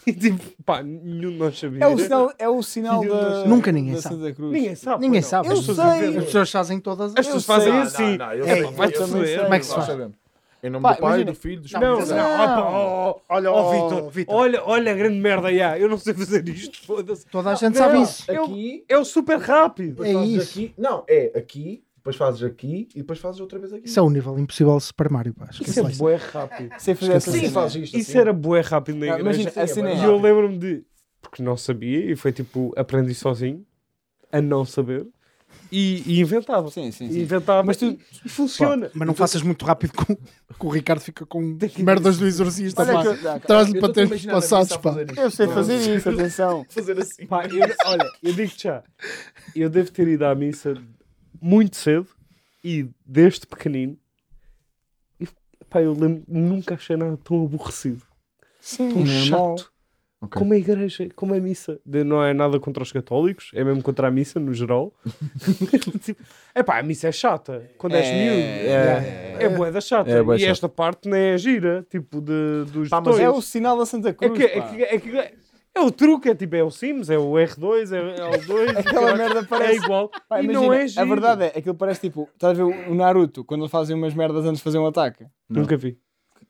E 0.06 0.12
tipo, 0.14 0.42
pá, 0.64 0.82
nenhum 0.82 1.30
de 1.32 1.36
nós 1.36 1.58
sabia. 1.58 1.84
É 1.84 1.86
o 1.86 1.98
sinal, 1.98 2.32
é 2.38 2.48
o 2.48 2.62
sinal 2.62 3.00
Filho 3.02 3.14
da. 3.14 3.44
Nunca 3.44 3.70
ninguém 3.70 3.94
da 3.94 4.00
sabe. 4.02 4.14
Santa 4.16 4.32
Cruz. 4.32 4.52
Ninguém 4.52 4.74
sabe. 4.74 5.00
Ninguém 5.02 5.20
não. 5.20 5.28
sabe. 5.28 5.48
Eu 5.48 5.52
As 5.52 5.58
pessoas 5.60 5.76
sei. 5.98 6.16
As 6.16 6.24
pessoas 6.24 6.50
fazem 6.50 6.80
todas 6.80 7.12
As 7.12 7.18
as 7.18 7.26
pessoas 7.26 7.44
fazem 7.44 7.72
Não, 7.72 7.82
assim. 7.82 8.16
Não, 8.16 8.32
eu 8.32 8.44
sei, 8.44 8.52
eu 8.62 8.66
eu 8.66 8.72
também 8.72 8.90
sei, 8.96 9.26
sei. 9.26 9.38
Como 9.40 9.54
é 9.54 9.58
que 9.58 9.64
se 9.66 9.70
nós 9.70 9.78
faz? 9.86 9.86
sabemos. 9.88 10.16
Em 10.62 10.68
nome 10.68 10.82
Pá, 10.82 10.92
do 10.92 10.98
Pai, 11.00 11.08
imagina- 11.10 11.32
do 11.32 11.38
Filho, 11.38 11.60
do 11.62 11.72
Não, 11.72 11.80
não, 12.06 12.16
ah, 12.20 12.46
pá, 12.46 12.70
oh, 12.70 13.20
Olha, 13.34 13.50
oh, 13.50 13.56
oh, 13.56 13.70
Vitor, 13.70 14.10
Vitor. 14.10 14.34
olha, 14.34 14.62
olha 14.66 14.92
a 14.92 14.94
grande 14.94 15.18
merda, 15.18 15.50
já. 15.54 15.78
eu 15.78 15.88
não 15.88 15.96
sei 15.96 16.12
fazer 16.12 16.46
isto, 16.50 16.84
foda-se. 16.84 17.26
Toda 17.28 17.50
a 17.50 17.54
gente 17.54 17.72
Não, 17.72 17.74
sabe 17.78 18.02
isso. 18.02 18.30
Eu- 18.30 18.44
Aqui, 18.44 18.84
É 18.86 18.98
o 18.98 19.04
super 19.04 19.38
rápido. 19.38 20.04
É 20.04 20.12
isso. 20.12 20.50
aqui. 20.50 20.74
Não, 20.76 21.02
é 21.08 21.32
aqui, 21.34 21.82
depois 22.00 22.16
fazes 22.16 22.42
aqui 22.42 22.88
e 22.94 22.98
depois 22.98 23.18
fazes 23.18 23.40
outra 23.40 23.58
vez 23.58 23.72
aqui. 23.72 23.86
Isso 23.86 23.98
é 23.98 24.02
o 24.02 24.08
nível 24.10 24.38
impossível 24.38 24.76
de 24.76 24.82
Super 24.84 25.10
Mario, 25.10 25.34
pá. 25.34 25.48
Isso 25.52 25.80
é 25.80 25.82
bué 25.92 26.16
rápido. 26.16 26.70
Sim, 26.78 26.94
cena. 26.96 27.50
fazes 27.50 27.82
isto. 27.84 27.96
Isso 27.98 28.10
assim. 28.10 28.18
era 28.18 28.32
bué 28.32 28.60
rápido 28.62 28.96
na 28.98 29.06
Não, 29.06 29.18
igreja. 29.18 29.40
imagina, 29.42 29.62
a 29.62 29.66
cena 29.66 29.90
é- 29.90 29.96
E 29.96 30.04
eu 30.04 30.18
lembro-me 30.18 30.58
de. 30.58 30.84
Porque 31.20 31.42
não 31.42 31.56
sabia 31.56 32.10
e 32.10 32.16
foi 32.16 32.32
tipo, 32.32 32.72
aprendi 32.76 33.14
sozinho 33.14 33.64
a 34.32 34.40
não 34.40 34.64
saber 34.64 35.06
e, 35.70 36.02
e 36.06 36.20
inventava. 36.20 36.70
Sim, 36.70 36.90
sim, 36.90 37.10
sim. 37.12 37.20
inventava 37.20 37.62
Mas 37.62 37.76
tu- 37.76 37.98
e, 38.24 38.28
funciona. 38.28 38.90
Mas 38.94 39.06
não 39.06 39.14
faças 39.14 39.42
muito 39.42 39.62
rápido 39.64 39.92
com, 39.92 40.16
com 40.58 40.66
o 40.68 40.70
Ricardo 40.70 41.00
fica 41.00 41.26
com 41.26 41.58
merdas 41.78 42.16
do 42.16 42.26
exorcista, 42.26 42.84
pá. 42.86 43.38
Traz-lhe 43.40 43.78
para 43.78 43.92
tempos 43.92 44.24
passados, 44.24 44.74
pá. 44.78 44.94
Eu 45.16 45.30
sei 45.30 45.46
fazer 45.48 45.96
isso, 45.96 46.08
atenção. 46.10 46.64
Fazer 46.70 46.98
assim. 46.98 47.26
Pá, 47.26 47.44
eu- 47.46 47.68
olha, 47.84 48.10
eu 48.22 48.32
digo-te 48.32 48.64
já, 48.64 48.82
eu 49.54 49.68
devo 49.68 49.92
ter 49.92 50.08
ido 50.08 50.24
à 50.24 50.34
missa 50.34 50.74
muito 51.40 51.76
cedo 51.76 52.08
e 52.62 52.88
desde 53.04 53.46
pequenino. 53.46 53.96
E, 55.18 55.26
pá, 55.68 55.80
eu 55.82 55.92
lembro, 55.92 56.22
nunca 56.28 56.74
achei 56.74 56.96
nada 56.96 57.16
tão 57.22 57.44
aborrecido, 57.44 58.02
Sim, 58.60 58.88
tão 58.92 59.04
normal. 59.04 59.58
chato. 59.58 59.72
Ok. 60.22 60.38
Como 60.38 60.52
a 60.52 60.56
igreja, 60.58 61.08
como 61.16 61.32
a 61.34 61.40
missa. 61.40 61.80
De- 61.84 62.04
não 62.04 62.22
é 62.22 62.34
nada 62.34 62.60
contra 62.60 62.82
os 62.82 62.92
católicos, 62.92 63.50
é 63.54 63.64
mesmo 63.64 63.82
contra 63.82 64.08
a 64.08 64.10
missa 64.10 64.38
no 64.38 64.52
geral. 64.52 64.92
tipo, 66.04 66.22
é 66.54 66.62
pá, 66.62 66.78
a 66.78 66.82
missa 66.82 67.08
é 67.08 67.12
chata. 67.12 67.70
Quando 67.78 67.94
és 67.96 68.06
miúdo, 68.06 68.38
é, 68.38 69.36
é, 69.44 69.48
bué 69.48 69.70
da 69.70 69.80
chata. 69.80 70.10
É 70.10 70.20
e 70.20 70.38
chata. 70.38 70.50
esta 70.50 70.68
parte 70.68 71.08
não 71.08 71.16
é 71.16 71.38
gira, 71.38 71.86
tipo 71.88 72.20
de, 72.20 72.66
dos 72.70 72.90
Pá, 72.90 73.00
mas. 73.00 73.18
É 73.18 73.30
o 73.30 73.40
sinal 73.40 73.78
da 73.78 73.86
Santa 73.86 74.10
É 74.10 74.12
Cruz. 74.12 74.36
que, 74.38 74.44
é, 74.44 74.60
que, 74.60 74.82
é, 74.82 74.98
que- 74.98 75.34
é 75.74 75.80
o 75.80 75.90
truque, 75.90 76.28
é 76.30 76.34
tipo, 76.34 76.56
é 76.56 76.62
o 76.64 76.70
Sims, 76.70 77.10
é 77.10 77.18
o 77.18 77.32
R2, 77.32 77.92
é, 77.92 78.20
é 78.20 78.24
o 78.38 78.46
2, 78.46 78.76
Aquela 78.76 79.14
merda 79.16 79.40
é 79.40 79.44
parece. 79.44 79.84
igual. 79.84 80.10
Pá, 80.28 80.40
e 80.40 80.44
imagina, 80.44 80.66
não 80.66 80.72
é 80.72 80.82
a 80.82 80.86
giro. 80.86 81.06
verdade 81.08 81.44
é, 81.44 81.46
aquilo 81.58 81.74
parece 81.74 82.00
tipo, 82.00 82.28
estás 82.34 82.58
a 82.58 82.64
ver 82.64 82.88
o 82.88 82.94
Naruto, 82.94 83.44
quando 83.44 83.60
eles 83.62 83.70
fazem 83.70 83.96
umas 83.96 84.14
merdas 84.14 84.44
antes 84.44 84.58
de 84.58 84.62
fazer 84.64 84.78
um 84.78 84.86
ataque? 84.86 85.26
Nunca 85.48 85.76
vi. 85.76 85.98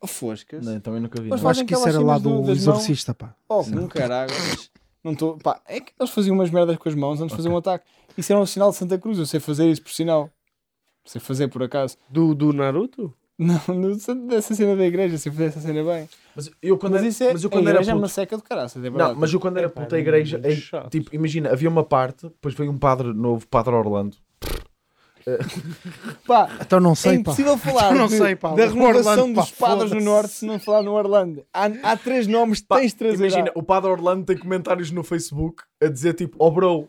Oh, 0.01 0.07
foscas. 0.07 0.65
Não, 0.65 0.81
também 0.81 1.01
nunca 1.01 1.21
vi. 1.21 1.29
Mas 1.29 1.41
Eu 1.41 1.45
não. 1.45 1.51
acho 1.51 1.59
fazem 1.61 1.67
que 1.67 1.75
isso 1.75 1.83
aquelas 1.83 1.97
era 1.97 2.05
lá 2.07 2.19
do- 2.19 2.51
exorcista, 2.51 3.13
pá. 3.13 3.35
Oh, 3.49 3.63
com 3.63 3.87
caralho. 3.89 4.33
mas 4.33 4.71
Não 5.05 5.13
estou. 5.13 5.37
Pá, 5.37 5.61
é 5.67 5.79
que 5.81 5.93
eles 6.01 6.11
faziam 6.11 6.35
umas 6.35 6.51
merdas 6.51 6.77
com 6.79 6.89
as 6.89 6.95
mãos 6.95 7.21
antes 7.21 7.33
de 7.33 7.37
fazer 7.37 7.49
um 7.51 7.57
ataque. 7.59 7.85
Isso 8.17 8.33
era 8.33 8.41
um 8.41 8.47
sinal 8.47 8.71
de 8.71 8.77
Santa 8.77 8.97
Cruz. 8.99 9.19
Eu 9.19 9.27
sei 9.27 9.39
fazer 9.41 9.71
isso 9.71 9.83
por 9.83 9.91
sinal. 9.93 10.31
Sei 11.05 11.21
fazer 11.21 11.49
por 11.49 11.63
acaso. 11.63 11.97
Do, 12.09 12.35
do 12.35 12.53
Naruto? 12.53 13.13
Não, 13.43 13.75
não 13.75 13.99
sei 13.99 14.15
dessa 14.27 14.55
cena 14.55 14.77
da 14.77 14.85
igreja, 14.85 15.17
sei 15.17 15.33
fazer 15.33 15.45
essa 15.47 15.61
cena 15.61 15.83
bem. 15.83 16.07
Mas 16.37 16.51
eu 16.61 16.77
quando 16.77 16.93
Mas 16.93 17.01
era, 17.01 17.09
isso 17.09 17.25
é. 17.25 17.33
mas 17.33 17.43
eu 17.43 17.49
a 17.49 17.51
quando 17.51 17.69
era 17.69 17.77
igreja 17.77 17.91
é 17.91 17.95
puto, 17.95 18.03
uma 18.03 18.09
seca 18.09 18.37
de 18.37 18.43
caraças, 18.43 18.85
é. 18.85 18.91
Não, 18.91 19.15
mas 19.15 19.33
eu 19.33 19.41
quando 19.41 19.57
era 19.57 19.69
puto, 19.71 19.95
a 19.95 19.99
é 19.99 20.01
igreja, 20.03 20.39
a- 20.45 20.51
chato. 20.51 20.91
tipo, 20.91 21.15
imagina, 21.15 21.51
havia 21.51 21.69
uma 21.71 21.83
parte, 21.83 22.25
depois 22.29 22.55
veio 22.55 22.71
um 22.71 22.77
padre 22.77 23.15
novo, 23.15 23.47
Padre 23.49 23.75
Orlando, 23.75 24.17
Pá, 26.27 26.49
Então 26.61 26.81
não 26.81 26.93
é 26.93 26.95
sei, 26.95 27.13
pá. 27.13 27.21
impossível 27.21 27.59
falar 27.59 27.95
Não 27.95 28.07
de- 28.09 28.17
sei, 28.17 28.35
pá. 28.37 28.55
da 28.55 28.67
renovação 28.67 29.13
Orlando, 29.13 29.35
pá, 29.35 29.41
dos 29.43 29.51
padres 29.53 29.91
no. 29.93 30.01
Norte 30.01 30.31
se 30.31 30.47
não 30.47 30.59
falar 30.59 30.83
no 30.83 30.93
Orlando. 30.93 31.45
Há, 31.53 31.67
há 31.83 31.97
três 31.97 32.27
nomes 32.27 32.61
que 32.61 32.69
tens 32.69 32.93
de 32.93 32.97
trazer. 32.97 33.17
Imagina, 33.17 33.51
o 33.55 33.63
Padre 33.63 33.91
Orlando 33.91 34.25
tem 34.25 34.37
comentários 34.39 34.91
no 34.91 35.03
Facebook 35.05 35.63
a 35.81 35.87
dizer 35.89 36.15
tipo, 36.15 36.37
oh 36.39 36.51
bro, 36.51 36.89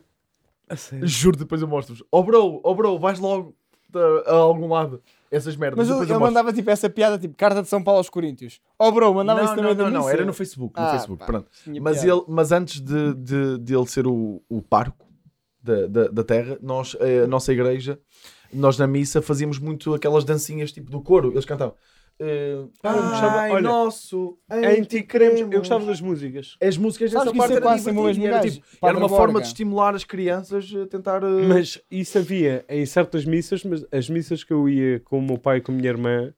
A 0.70 0.76
juro, 1.06 1.38
depois 1.38 1.62
eu 1.62 1.68
mostro-vos. 1.68 2.04
Oh 2.12 2.24
bro, 2.24 2.60
oh 2.64 2.74
bro, 2.76 2.98
vais 2.98 3.20
logo 3.20 3.54
a, 3.94 4.32
a 4.32 4.36
algum 4.36 4.70
lado. 4.70 5.02
Essas 5.32 5.56
merdas. 5.56 5.78
Mas 5.78 5.90
eu 5.90 5.98
mostro. 5.98 6.20
mandava 6.20 6.52
tipo 6.52 6.70
essa 6.70 6.90
piada, 6.90 7.18
tipo 7.18 7.34
carta 7.38 7.62
de 7.62 7.68
São 7.70 7.82
Paulo 7.82 8.00
aos 8.00 8.10
Coríntios. 8.10 8.60
Oh 8.78 8.92
bro, 8.92 9.14
mandava 9.14 9.40
não, 9.40 9.46
isso 9.46 9.56
não, 9.56 9.64
também 9.64 9.78
não, 9.78 9.90
não, 9.90 10.00
missa. 10.02 10.12
era 10.12 10.26
no 10.26 10.34
Facebook, 10.34 10.78
no 10.78 10.86
Ah, 10.86 10.92
Facebook, 10.92 11.20
pá, 11.20 11.26
pronto. 11.26 11.50
Mas, 11.82 12.02
piada. 12.02 12.18
ele, 12.20 12.26
mas 12.28 12.52
antes 12.52 12.82
de, 12.82 13.14
de, 13.16 13.58
de 13.60 13.74
ele 13.76 13.88
ser 13.88 14.06
o, 14.08 14.44
o 14.50 14.62
parco 14.62 15.08
da, 15.64 15.88
da, 15.88 16.08
da 16.10 16.24
terra, 16.26 16.58
nós, 16.62 16.98
eh, 17.00 17.22
a 17.24 17.28
nossa 17.28 17.54
igreja, 17.54 17.98
nós 18.52 18.78
na 18.78 18.86
missa 18.88 19.22
fazíamos 19.22 19.58
muito 19.58 19.94
aquelas 19.94 20.26
dancinhas 20.26 20.72
tipo 20.74 20.92
do 20.92 21.02
coro. 21.02 21.32
Eles 21.32 21.46
cantavam. 21.46 21.76
Eh, 22.22 22.66
Ah, 22.84 22.90
eu 22.96 23.02
gostava- 23.10 23.32
Pai 23.34 23.52
olha, 23.52 23.62
nosso, 23.62 24.38
Em 24.52 24.84
ti 24.84 25.02
queremos. 25.04 25.42
Eu 25.42 25.50
gostava 25.60 25.86
das 25.86 26.00
músicas. 26.00 26.56
As 26.62 26.78
músicas 26.78 27.12
Sabes 27.12 27.26
dessa 27.26 27.34
que 27.34 27.38
parte 27.40 27.52
é 27.54 27.56
era 27.56 27.62
quase 27.66 27.92
mesmo 27.92 28.28
era, 28.28 28.40
tipo, 28.42 28.66
Padre 28.80 28.96
era 28.96 28.98
uma 28.98 29.08
Borga. 29.08 29.16
forma 29.24 29.42
de 29.42 29.48
estimular 29.48 29.96
as 29.96 30.04
crianças 30.04 30.72
a 30.76 30.86
tentar. 30.88 31.24
eh, 31.24 31.28
Mas 31.48 31.82
isso 31.90 32.18
havia 32.20 32.64
em 32.70 32.86
certas 32.86 33.26
missas, 33.26 33.64
mas 33.64 33.86
as 33.92 34.10
missas 34.10 34.44
que 34.44 34.54
eu 34.54 34.70
ia 34.70 35.00
com 35.00 35.18
o 35.18 35.22
meu 35.22 35.38
pai 35.38 35.58
e 35.58 35.62
com 35.62 35.72
a 35.72 35.76
minha 35.76 35.90
irmã 35.90 36.34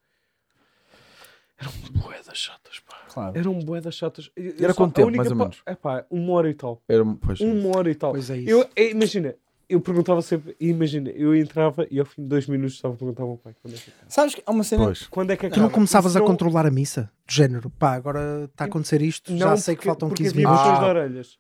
eram 1.60 1.72
boedas 1.92 2.38
chatas, 2.38 2.80
pá. 2.80 2.98
Claro. 3.14 3.38
Eram 3.38 3.60
boedas 3.60 3.96
chatas. 3.96 4.32
Eu- 4.36 4.54
Era 4.60 4.74
só- 4.74 4.78
quanto 4.82 4.96
tempo, 4.96 5.16
mais 5.16 5.30
ou 5.30 5.36
menos? 5.38 5.62
É 5.66 5.76
pá, 5.76 6.06
uma 6.10 6.34
hora 6.34 6.50
e 6.50 6.54
tal. 6.54 6.82
Era, 6.88 7.06
pois, 7.22 7.40
Uma 7.42 7.78
hora 7.78 7.90
e 7.92 7.96
tal. 7.96 8.12
Pois 8.12 8.30
é 8.30 8.38
isso. 8.38 8.50
Eu, 8.50 8.68
eh, 8.76 8.90
imagina, 8.92 9.36
eu 9.74 9.82
perguntava 9.82 10.22
sempre, 10.22 10.56
imagina, 10.60 11.10
eu 11.12 11.36
entrava 11.36 11.86
e 11.92 12.00
ao 12.00 12.06
fim 12.06 12.22
de 12.22 12.28
dois 12.28 12.48
minutos 12.48 12.76
estava 12.76 12.94
a 12.94 12.98
perguntar 12.98 13.24
ao 13.24 13.30
meu 13.30 13.38
pai 13.38 13.54
quando 13.62 13.74
é 13.76 13.78
que 13.78 13.90
acaba. 13.90 14.06
Sabes 14.10 14.36
que 14.36 14.44
há 14.46 14.52
uma 14.52 14.64
cena. 14.64 14.84
pois. 14.86 15.08
Quando 15.08 15.32
é 15.32 15.38
que 15.38 15.50
Tu 15.50 15.60
não 15.60 15.70
começavas 15.70 16.12
Isso 16.12 16.18
a 16.18 16.22
não- 16.22 16.28
controlar 16.28 16.66
a 16.66 16.72
missa? 16.72 17.12
Do 17.28 17.34
género, 17.34 17.70
pá, 17.72 17.94
agora 17.94 18.46
está 18.52 18.64
a 18.66 18.68
acontecer 18.68 19.02
isto, 19.02 19.36
já 19.36 19.50
Não, 19.50 19.58
sei 19.58 19.76
que 19.76 19.80
porque- 19.80 19.90
faltam 19.90 20.10
porque 20.10 20.24
15 20.24 20.34
havia 20.36 20.48
minutos. 20.48 20.64
puxões 20.64 20.80
de 20.80 20.86
Ah. 20.86 20.90
orelhas 20.90 21.38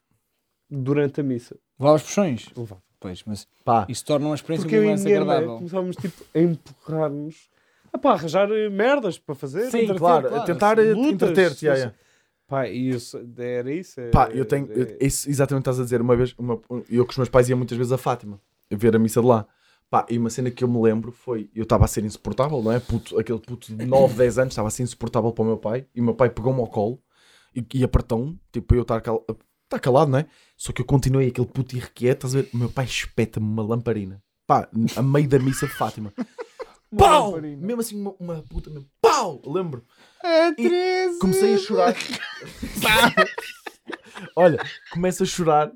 durante 0.69 1.21
a 1.21 1.23
missa. 1.23 1.55
Levava 1.79 1.95
os 1.97 2.03
puxões. 2.03 2.49
Levava. 2.55 2.81
Pois, 2.99 3.21
mas 3.25 3.47
Pá, 3.65 3.85
isso 3.89 4.05
torna 4.05 4.27
uma 4.27 4.35
experiência 4.35 4.63
Porque 4.63 4.75
eu 4.77 4.83
muito 4.83 4.89
e 4.89 4.91
a 4.91 4.95
mais 4.95 5.03
minha 5.03 5.15
irmã 5.17 5.31
agradável. 5.33 5.57
começávamos 5.57 5.95
tipo, 5.97 6.23
a 6.33 6.39
empurrar-nos 6.39 7.49
a 7.91 7.97
pá, 7.97 8.13
arranjar 8.13 8.49
eh, 8.51 8.69
merdas 8.69 9.19
para 9.19 9.35
fazer. 9.35 9.69
sim, 9.69 9.79
entreter, 9.81 9.97
claro, 9.97 10.29
claro. 10.29 10.45
tentar 10.45 10.79
eh, 10.79 10.91
entreter-te. 10.93 11.65
yeah, 11.65 11.85
não 11.85 11.91
yeah. 11.91 11.95
Pá, 12.53 12.67
e 12.67 12.89
isso, 12.89 13.19
era 13.37 13.71
isso. 13.73 13.99
Pá, 14.11 14.29
eu 14.31 14.45
tenho. 14.45 14.67
eu- 14.71 14.97
isso 15.01 15.27
exatamente 15.29 15.61
estás 15.63 15.79
a 15.79 15.83
dizer. 15.83 16.01
Uma 16.01 16.15
vez, 16.15 16.35
uma, 16.37 16.61
eu 16.89 17.03
com 17.05 17.11
os 17.11 17.17
meus 17.17 17.29
pais 17.29 17.49
ia 17.49 17.55
muitas 17.55 17.75
vezes 17.77 17.91
a 17.91 17.97
Fátima 17.97 18.39
a 18.71 18.75
ver 18.75 18.95
a 18.95 18.99
missa 18.99 19.21
de 19.21 19.27
lá. 19.27 19.47
Pá, 19.89 20.05
e 20.09 20.17
uma 20.19 20.29
cena 20.29 20.51
que 20.51 20.63
eu 20.63 20.67
me 20.67 20.79
lembro 20.81 21.11
foi. 21.11 21.49
Eu 21.55 21.63
estava 21.63 21.85
a 21.85 21.87
ser 21.87 22.03
insuportável, 22.03 22.61
não 22.61 22.71
é? 22.71 22.79
Puto, 22.79 23.17
aquele 23.19 23.39
puto 23.39 23.75
de 23.75 23.85
9, 23.85 24.15
10 24.15 24.37
anos 24.39 24.51
estava 24.53 24.67
a 24.67 24.71
ser 24.71 24.83
insuportável 24.83 25.31
para 25.31 25.41
o 25.43 25.45
meu 25.45 25.57
pai. 25.57 25.85
E 25.95 25.99
o 26.01 26.03
meu 26.03 26.13
pai 26.13 26.29
pegou-me 26.29 26.59
ao 26.59 26.67
colo 26.67 26.99
e, 27.55 27.65
e 27.73 27.83
apertou-me, 27.83 28.39
tipo, 28.51 28.67
para 28.67 28.77
eu 28.77 28.81
estar 28.83 29.01
cal, 29.01 29.25
calado, 29.81 30.11
não 30.11 30.19
é? 30.19 30.25
Só 30.55 30.71
que 30.71 30.81
eu 30.81 30.85
continuei 30.85 31.27
aquele 31.29 31.47
puto 31.47 31.75
irrequieto, 31.75 32.27
estás 32.27 32.35
a 32.35 32.41
ver? 32.41 32.49
O 32.53 32.57
meu 32.57 32.69
pai 32.69 32.85
espeta-me 32.85 33.45
uma 33.47 33.63
lamparina. 33.63 34.21
Pá, 34.45 34.67
a 34.95 35.01
meio 35.01 35.27
da 35.27 35.39
missa 35.39 35.65
de 35.65 35.73
Fátima. 35.73 36.13
Pau! 36.97 37.39
Mesmo 37.41 37.81
assim, 37.81 37.99
uma, 37.99 38.15
uma 38.19 38.43
puta 38.43 38.69
mesmo. 38.69 38.87
Pau! 39.01 39.41
Lembro. 39.45 39.83
É 40.23 40.49
E 40.49 40.55
13. 40.55 41.19
Comecei 41.19 41.55
a 41.55 41.57
chorar. 41.57 41.95
olha, 44.35 44.59
começo 44.91 45.23
a 45.23 45.25
chorar. 45.25 45.71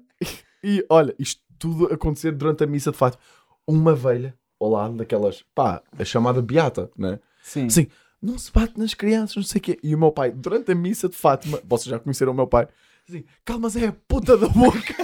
E 0.64 0.86
olha, 0.90 1.16
isto 1.20 1.42
tudo 1.60 1.88
a 1.88 1.96
acontecer 1.96 2.32
durante 2.32 2.64
a 2.64 2.68
missa 2.68 2.92
de 2.92 2.98
Fátima. 2.98 3.22
Uma 3.68 3.94
velha 3.94 4.38
ao 4.60 4.70
lado 4.70 4.96
daquelas, 4.96 5.44
pá, 5.54 5.82
a 5.98 6.06
chamada 6.06 6.42
beata, 6.42 6.90
né? 6.98 7.20
Sim. 7.44 7.70
Sim, 7.70 7.88
não 8.22 8.38
se 8.38 8.52
bate 8.52 8.78
nas 8.80 8.94
crianças, 8.94 9.36
não 9.36 9.44
sei 9.44 9.60
o 9.60 9.62
quê. 9.62 9.80
E 9.84 9.94
o 9.94 9.98
meu 9.98 10.12
pai, 10.12 10.32
durante 10.32 10.72
a 10.72 10.76
missa 10.76 11.08
de 11.08 11.16
Fátima, 11.16 11.60
vocês 11.64 11.88
já 11.88 12.00
conheceram 12.00 12.32
o 12.32 12.36
meu 12.36 12.48
pai, 12.48 12.68
assim, 13.08 13.24
calma, 13.46 13.70
Zé, 13.70 13.94
puta 14.08 14.36
da 14.38 14.48
boca. 14.48 14.96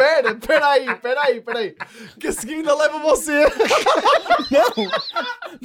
Pera, 0.00 0.34
pera 0.34 0.68
aí, 0.68 0.94
pera 0.96 1.22
aí, 1.24 1.40
pera 1.42 1.58
aí. 1.58 1.76
Que 2.18 2.28
a 2.28 2.32
seguir 2.32 2.54
ainda 2.54 2.74
leva 2.74 2.98
você. 3.00 3.44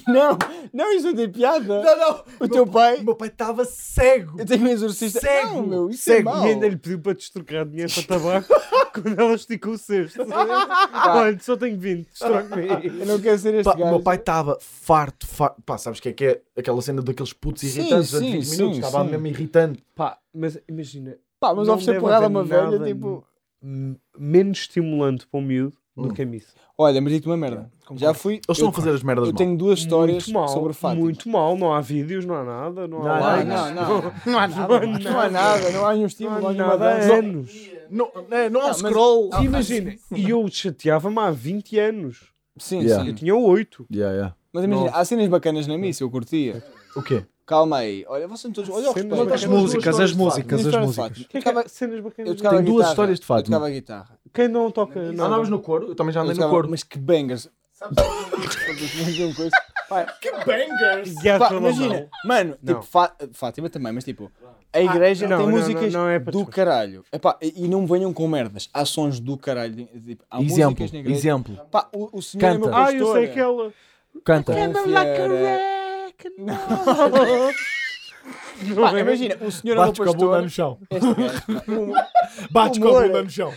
Não, 0.05 0.37
não, 0.73 0.93
isso 0.93 1.07
não 1.07 1.15
tem 1.15 1.31
piada. 1.31 1.81
Não, 1.81 1.97
não. 1.97 2.23
O 2.41 2.47
teu 2.49 2.67
pai. 2.67 2.97
O 2.97 3.03
meu 3.05 3.15
pai 3.15 3.29
estava 3.29 3.63
cego. 3.63 4.37
Eu 4.37 4.45
tenho 4.45 4.65
um 4.65 4.67
exorcista. 4.67 5.21
Cego, 5.21 5.53
Não, 5.55 5.65
meu, 5.65 5.89
isso 5.89 6.03
cego. 6.03 6.29
é 6.29 6.33
mau. 6.33 6.45
E 6.45 6.49
ainda 6.49 6.67
lhe 6.67 6.75
pediu 6.75 6.99
para 6.99 7.13
destrocar 7.13 7.65
dinheiro 7.65 7.93
para 7.93 8.03
tabaco 8.03 8.47
quando 8.93 9.17
ela 9.17 9.35
esticou 9.35 9.71
o 9.73 9.77
cesto. 9.77 10.21
Olha, 11.07 11.39
só 11.39 11.55
tenho 11.55 11.79
20, 11.79 12.05
destroque-me. 12.09 12.99
Eu 12.99 13.05
não 13.05 13.19
quero 13.21 13.39
ser 13.39 13.53
este 13.53 13.63
Pá, 13.63 13.71
o 13.71 13.77
gajo. 13.77 13.89
meu 13.91 14.01
pai 14.01 14.17
estava 14.17 14.57
farto, 14.59 15.25
farto. 15.25 15.61
Pá, 15.61 15.77
sabes 15.77 15.99
o 15.99 16.01
que 16.01 16.09
é 16.09 16.13
que 16.13 16.25
é 16.25 16.41
aquela 16.57 16.81
cena 16.81 17.01
daqueles 17.01 17.31
putos 17.31 17.61
Sim, 17.61 17.79
irritantes 17.79 18.11
durante 18.11 18.27
sim, 18.31 18.37
20 18.39 18.45
sim, 18.45 18.57
minutos? 18.57 18.77
Estava 18.79 19.05
sim. 19.05 19.11
mesmo 19.11 19.27
irritante. 19.27 19.83
Pá, 19.95 20.17
mas 20.33 20.59
imagina, 20.67 21.17
Pá, 21.39 21.53
mas 21.53 21.67
não 21.67 21.75
oferecer 21.75 21.91
deve 21.93 22.01
porrada 22.01 22.25
a 22.25 22.29
uma 22.29 22.43
velha, 22.43 22.71
nada 22.71 22.85
tipo. 22.85 23.25
Menos 24.17 24.59
estimulante 24.59 25.25
para 25.27 25.39
o 25.39 25.43
miúdo 25.43 25.75
Hum. 25.97 26.09
do 26.09 26.13
que 26.13 26.21
a 26.23 26.25
missa. 26.25 26.53
Olha, 26.77 26.99
mas 27.01 27.13
digo-te 27.13 27.29
uma 27.29 27.37
merda. 27.37 27.71
Já 27.95 28.13
fui. 28.13 28.33
Eles 28.33 28.43
estão 28.49 28.65
eu, 28.65 28.69
a 28.69 28.73
fazer 28.73 28.89
as 28.89 29.01
merdas 29.01 29.27
eu 29.29 29.31
mal. 29.33 29.37
tenho 29.37 29.57
duas 29.57 29.79
histórias 29.79 30.25
muito 30.27 30.33
mal, 30.33 30.47
sobre 30.49 30.73
Fátima. 30.73 31.01
muito 31.01 31.29
mal, 31.29 31.57
não 31.57 31.71
há 31.73 31.79
vídeos, 31.79 32.25
não 32.25 32.35
há 32.35 32.43
nada, 32.43 32.85
não 32.85 32.99
há 32.99 33.03
Não, 33.03 33.21
likes, 33.21 33.47
não, 33.47 33.73
não. 33.73 34.13
Não 34.33 34.39
há 34.39 34.47
nada. 34.49 34.67
não 34.67 35.19
há 35.19 35.23
Não 35.23 35.31
nada, 35.31 35.71
não 35.71 35.85
há 35.85 35.89
nenhum 35.91 35.99
não 36.01 36.05
estímulo, 36.07 36.41
não 36.41 36.49
há 36.49 36.53
nenhuma 36.53 36.77
dança. 36.77 37.13
anos. 37.13 37.69
Não, 37.89 38.11
é, 38.29 38.49
não 38.49 38.61
há 38.61 38.69
Ah, 38.71 38.73
scroll. 38.73 39.29
Ah, 39.31 39.41
Imagina, 39.45 39.95
e 40.13 40.29
eu 40.29 40.45
chateava-me 40.49 41.17
há 41.17 41.31
20 41.31 41.79
anos. 41.79 42.25
Sim, 42.57 42.79
Yeah. 42.81 43.03
Eu 43.03 43.07
sim. 43.07 43.13
tinha 43.13 43.33
8. 43.35 43.85
Yeah, 43.89 44.13
yeah. 44.13 44.35
Mas 44.51 44.65
imagina, 44.65 44.91
Não. 44.91 44.97
há 44.97 45.05
cenas 45.05 45.27
bacanas 45.29 45.65
na 45.65 45.77
missa, 45.77 46.03
eu 46.03 46.09
curtia. 46.11 46.61
O 46.93 47.01
quê? 47.01 47.23
Calma 47.45 47.77
aí. 47.77 48.03
Olha, 48.07 48.27
vocês 48.27 48.51
todos. 48.53 48.69
Olha 48.69 48.85
respeito. 48.91 49.33
As 49.33 49.45
músicas, 49.45 49.99
as 49.99 50.13
músicas, 50.13 50.65
as 50.65 50.71
de 50.71 50.77
músicas. 50.79 51.27
Que 51.27 51.37
Eu 51.37 51.39
é 51.39 51.41
que 51.43 51.49
há 51.49 51.69
cenas 51.69 51.99
bacanas? 52.01 52.29
eu 52.31 52.35
tocava 52.35 52.55
Tem 52.57 52.65
duas 52.65 52.87
histórias 52.89 53.19
de 53.19 53.23
Eu 53.23 53.27
Fátima. 53.27 53.57
tocava 53.57 53.71
guitarra. 53.71 54.19
Quem 54.33 54.47
não 54.47 54.71
toca? 54.71 55.11
Não. 55.11 55.25
Andavas 55.25 55.49
no 55.49 55.59
coro? 55.59 55.87
Eu 55.89 55.95
também 55.95 56.11
já 56.13 56.21
Eu 56.21 56.23
andei 56.29 56.43
no 56.43 56.49
coro. 56.49 56.67
Mas 56.69 56.81
que 56.83 56.97
bangers. 56.97 57.49
Que 60.19 60.31
bangers! 60.45 61.13
Pá, 61.37 61.53
imagina, 61.53 62.07
mano, 62.25 62.57
Não. 62.61 62.73
tipo, 62.73 62.85
Fá- 62.85 63.13
Fátima 63.33 63.69
também, 63.69 63.93
mas 63.93 64.03
tipo, 64.03 64.31
a 64.73 64.81
igreja 64.81 65.27
não, 65.27 65.37
tem 65.37 65.45
não, 65.45 65.53
músicas 65.55 65.93
não, 65.93 66.01
não 66.01 66.09
é 66.09 66.17
do 66.17 66.43
caralho. 66.45 67.03
Epá, 67.13 67.37
e, 67.39 67.67
não 67.67 67.81
me 67.81 67.87
venham 67.87 68.11
com 68.11 68.27
merdas. 68.27 68.67
Há 68.73 68.83
sons 68.83 69.19
do 69.19 69.37
caralho. 69.37 69.87
Tipo, 70.03 70.25
há 70.29 70.41
Exemplo, 70.41 70.71
músicas 70.71 70.91
na 70.91 70.99
igreja. 70.99 71.19
exemplo. 71.19 71.55
Pá, 71.69 71.87
o, 71.93 72.17
o 72.17 72.21
senhor 72.21 72.45
é 72.47 72.51
meu 72.57 72.61
Canta. 72.61 72.75
Ah, 72.75 72.81
pastor. 72.85 72.99
eu 72.99 73.13
sei 73.13 73.25
aquela. 73.25 73.73
Canta. 74.23 74.53
Pá, 78.75 78.99
imagina, 78.99 79.37
o 79.41 79.51
senhor 79.51 79.75
é 79.75 79.77
meu 79.77 79.85
Bates 79.85 79.99
com 80.03 80.09
a 80.09 80.13
bunda 80.13 80.41
pastor. 80.41 80.41
no 80.41 80.49
chão. 80.49 80.79
Este 80.89 82.49
Bates 82.51 82.79
com 82.79 82.87
a 82.87 83.01
bunda 83.03 83.23
no 83.23 83.29
chão. 83.29 83.53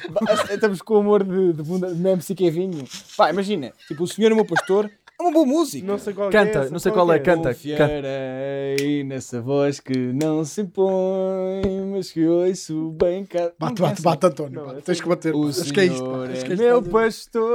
Estamos 0.51 0.83
com 0.83 0.95
o 0.95 0.99
amor 0.99 1.25
de, 1.25 1.53
de 1.55 1.63
bunda 1.63 1.95
de 1.95 2.07
MC 2.07 2.35
que 2.35 2.47
é 2.47 2.51
vinho. 2.51 2.85
Pá, 3.17 3.31
imagina, 3.31 3.73
tipo, 3.87 4.03
o 4.03 4.07
senhor 4.07 4.33
é 4.33 4.35
meu 4.35 4.45
pastor, 4.45 4.91
é 5.19 5.23
uma 5.23 5.33
boa 5.33 5.45
música. 5.47 5.85
Não 5.87 5.99
sei 5.99 6.13
qual 6.15 6.29
é 6.29 6.33
Canta, 6.33 6.71
não 6.71 6.79
sei 6.79 6.93
qual 6.93 7.13
é, 7.13 7.19
canta. 7.19 7.49
Confiarei 7.53 9.03
nessa 9.05 9.41
voz 9.41 9.81
que 9.81 9.97
não 10.13 10.45
se 10.45 10.61
impõe, 10.61 11.63
mas 11.93 12.13
que 12.13 12.25
ouço 12.27 12.91
bem 12.93 13.25
cá. 13.25 13.51
Bate, 13.59 13.81
Não 13.81 13.89
bate, 13.89 14.03
bate, 14.03 14.27
António. 14.27 14.65
Não, 14.67 14.81
Tens 14.81 15.01
que 15.01 15.09
bater. 15.09 15.35
O 15.35 15.49
Acho 15.49 15.73
que 15.73 15.81
é 15.81 15.85
isto. 15.87 16.15
Acho 16.23 16.45
que 16.45 16.53
é 16.53 16.55
é 16.55 16.57
meu 16.57 16.79
isto. 16.81 16.91
pastor. 16.91 17.53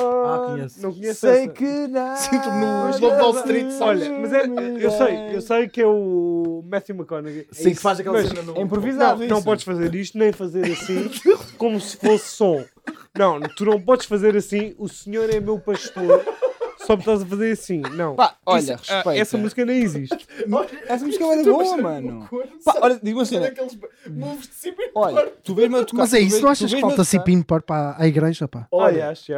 Ah, 0.00 0.46
conheço. 0.52 0.82
Não 0.82 0.92
conheço 0.92 1.20
Sei 1.20 1.44
essa. 1.44 1.48
que 1.48 1.86
nada. 1.88 2.16
Sinto-me 2.16 2.60
no 2.60 2.98
Lobo 2.98 3.22
Wall 3.22 3.36
Street? 3.40 3.66
Olha, 3.80 4.18
mas 4.18 4.32
é, 4.32 4.42
eu 4.80 4.90
sei, 4.90 5.36
eu 5.36 5.40
sei 5.42 5.68
que 5.68 5.80
é 5.82 5.86
o 5.86 6.64
Matthew 6.66 6.96
McConaughey. 6.96 7.46
Sim, 7.52 7.70
que 7.74 7.80
faz 7.80 8.00
aquela 8.00 8.22
cena 8.26 8.42
no... 8.42 8.56
É 8.56 8.60
improvisado 8.62 9.20
Não, 9.20 9.28
não 9.28 9.42
podes 9.42 9.64
fazer 9.64 9.94
isto, 9.94 10.16
nem 10.16 10.32
fazer 10.32 10.64
assim, 10.72 11.10
como 11.58 11.78
se 11.78 11.96
fosse 11.96 12.30
som. 12.36 12.64
Não, 13.16 13.38
tu 13.56 13.64
não 13.66 13.78
podes 13.80 14.06
fazer 14.06 14.34
assim, 14.36 14.74
o 14.78 14.88
senhor 14.88 15.28
é 15.28 15.38
meu 15.38 15.58
pastor, 15.58 16.24
só 16.86 16.94
me 16.94 17.00
estás 17.00 17.22
a 17.22 17.26
fazer 17.26 17.52
assim. 17.52 17.80
Não. 17.94 18.14
Pá, 18.16 18.36
olha, 18.46 18.60
Isso- 18.60 18.72
ah, 18.72 18.76
respeita. 18.96 19.18
essa 19.20 19.38
música 19.38 19.64
nem 19.64 19.82
existe. 19.82 20.26
Essa 20.88 21.04
música 21.04 21.24
é 21.24 21.26
muito 21.34 21.52
boa, 21.52 21.76
mano. 21.78 22.28
Pá, 22.64 22.74
olha, 22.80 23.00
digo. 23.02 23.20
Aqueles 23.20 23.78
moves 24.10 24.48
de 24.48 24.54
cima. 24.54 24.76
Olha, 24.94 25.32
tu 25.42 25.54
vês-me 25.54 25.78
a 25.78 25.84
tocar. 25.84 26.02
Mas 26.02 26.14
é 26.14 26.20
isso, 26.20 26.42
não 26.42 26.48
achas 26.50 26.72
que 26.72 26.80
falta 26.80 27.04
cipim 27.04 27.42
para 27.42 27.62
para 27.62 27.94
a 27.98 28.06
igreja, 28.06 28.46
pá? 28.48 28.66
Olha, 28.70 28.92
Olha, 28.94 29.10
acho. 29.10 29.32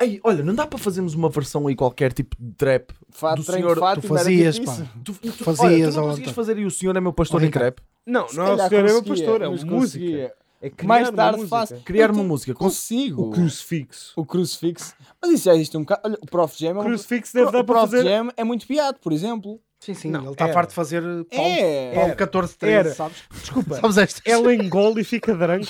Ei, 0.00 0.20
olha, 0.24 0.42
não 0.42 0.54
dá 0.54 0.66
para 0.66 0.78
fazermos 0.78 1.14
uma 1.14 1.28
versão 1.28 1.66
aí 1.66 1.74
qualquer 1.76 2.12
tipo 2.12 2.36
de 2.38 2.52
trap? 2.54 2.90
Fato, 3.10 3.36
do 3.36 3.42
senhor- 3.44 3.76
Tu 3.76 3.84
era 3.84 4.00
fazias, 4.02 4.58
pá. 4.58 4.72
isso. 4.72 4.88
Tu, 5.04 5.12
tu, 5.14 5.44
Fazias 5.44 5.60
olha, 5.62 5.90
tu 5.92 5.96
não 5.96 6.02
conseguias 6.08 6.32
fazer 6.32 6.58
e 6.58 6.64
o 6.64 6.70
senhor 6.70 6.96
é 6.96 7.00
meu 7.00 7.12
pastor 7.12 7.42
em 7.42 7.50
trap? 7.50 7.78
Não, 8.04 8.26
não 8.34 8.46
é 8.46 8.52
o 8.54 8.68
senhor 8.68 8.72
é 8.74 8.82
meu 8.82 9.02
pastor, 9.02 9.42
é 9.42 9.48
música. 9.48 10.34
É 10.60 10.70
criar 10.70 10.88
Mais 10.88 11.08
uma 11.08 11.16
tarde 11.16 11.38
música. 11.38 11.56
faço. 11.56 11.74
Criar 11.84 12.10
uma 12.10 12.22
música. 12.24 12.54
Consigo. 12.54 13.22
O 13.24 13.30
crucifixo. 13.30 14.12
O 14.16 14.24
crucifixo. 14.24 14.94
Mas 15.20 15.32
isso 15.32 15.44
já 15.44 15.54
existe 15.54 15.76
um 15.76 15.80
bocado. 15.80 16.00
Olha, 16.04 16.18
o 16.20 16.26
Prof 16.26 16.54
Jam 16.58 16.70
é 16.70 16.74
O 16.74 16.80
um... 16.80 16.84
crucifixo 16.84 17.34
deve 17.34 17.48
o 17.48 17.52
dar 17.52 17.64
para 17.64 17.74
Prof 17.74 17.90
fazer. 17.90 18.04
Jam 18.04 18.30
é 18.36 18.44
muito 18.44 18.66
piado, 18.66 18.98
por 19.00 19.12
exemplo. 19.12 19.60
Sim, 19.78 19.92
sim, 19.92 20.10
Não, 20.10 20.22
ele 20.22 20.32
está 20.32 20.48
farto 20.48 20.70
de 20.70 20.74
fazer 20.74 21.02
eh, 21.02 21.36
Paulo, 21.36 21.50
É. 21.50 21.90
Paulo 21.94 22.06
Era. 22.08 22.16
14, 22.16 22.56
13, 22.56 22.74
Era. 22.74 22.94
sabes? 22.94 23.18
Desculpa. 23.30 23.74
Sabes 23.80 23.98
estas? 23.98 24.22
Ela 24.24 24.54
engole 24.54 25.02
e 25.02 25.04
fica 25.04 25.34
branco. 25.34 25.66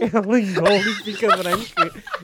Ela 0.00 0.40
engole 0.40 0.78
e 0.78 0.94
fica 1.04 1.36
branco. 1.36 1.64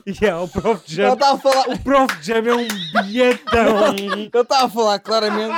E 0.05 0.25
é, 0.25 0.35
o 0.35 0.47
Prof. 0.47 0.81
Ele 0.87 0.95
Jam. 0.95 1.13
a 1.21 1.37
falar, 1.37 1.69
O 1.69 1.79
Prof. 1.79 2.17
Jam 2.23 2.37
é 2.37 2.55
um 2.55 2.67
bilhetão. 3.03 3.95
ele 3.95 4.29
está 4.33 4.65
a 4.65 4.69
falar 4.69 4.97
claramente. 4.99 5.53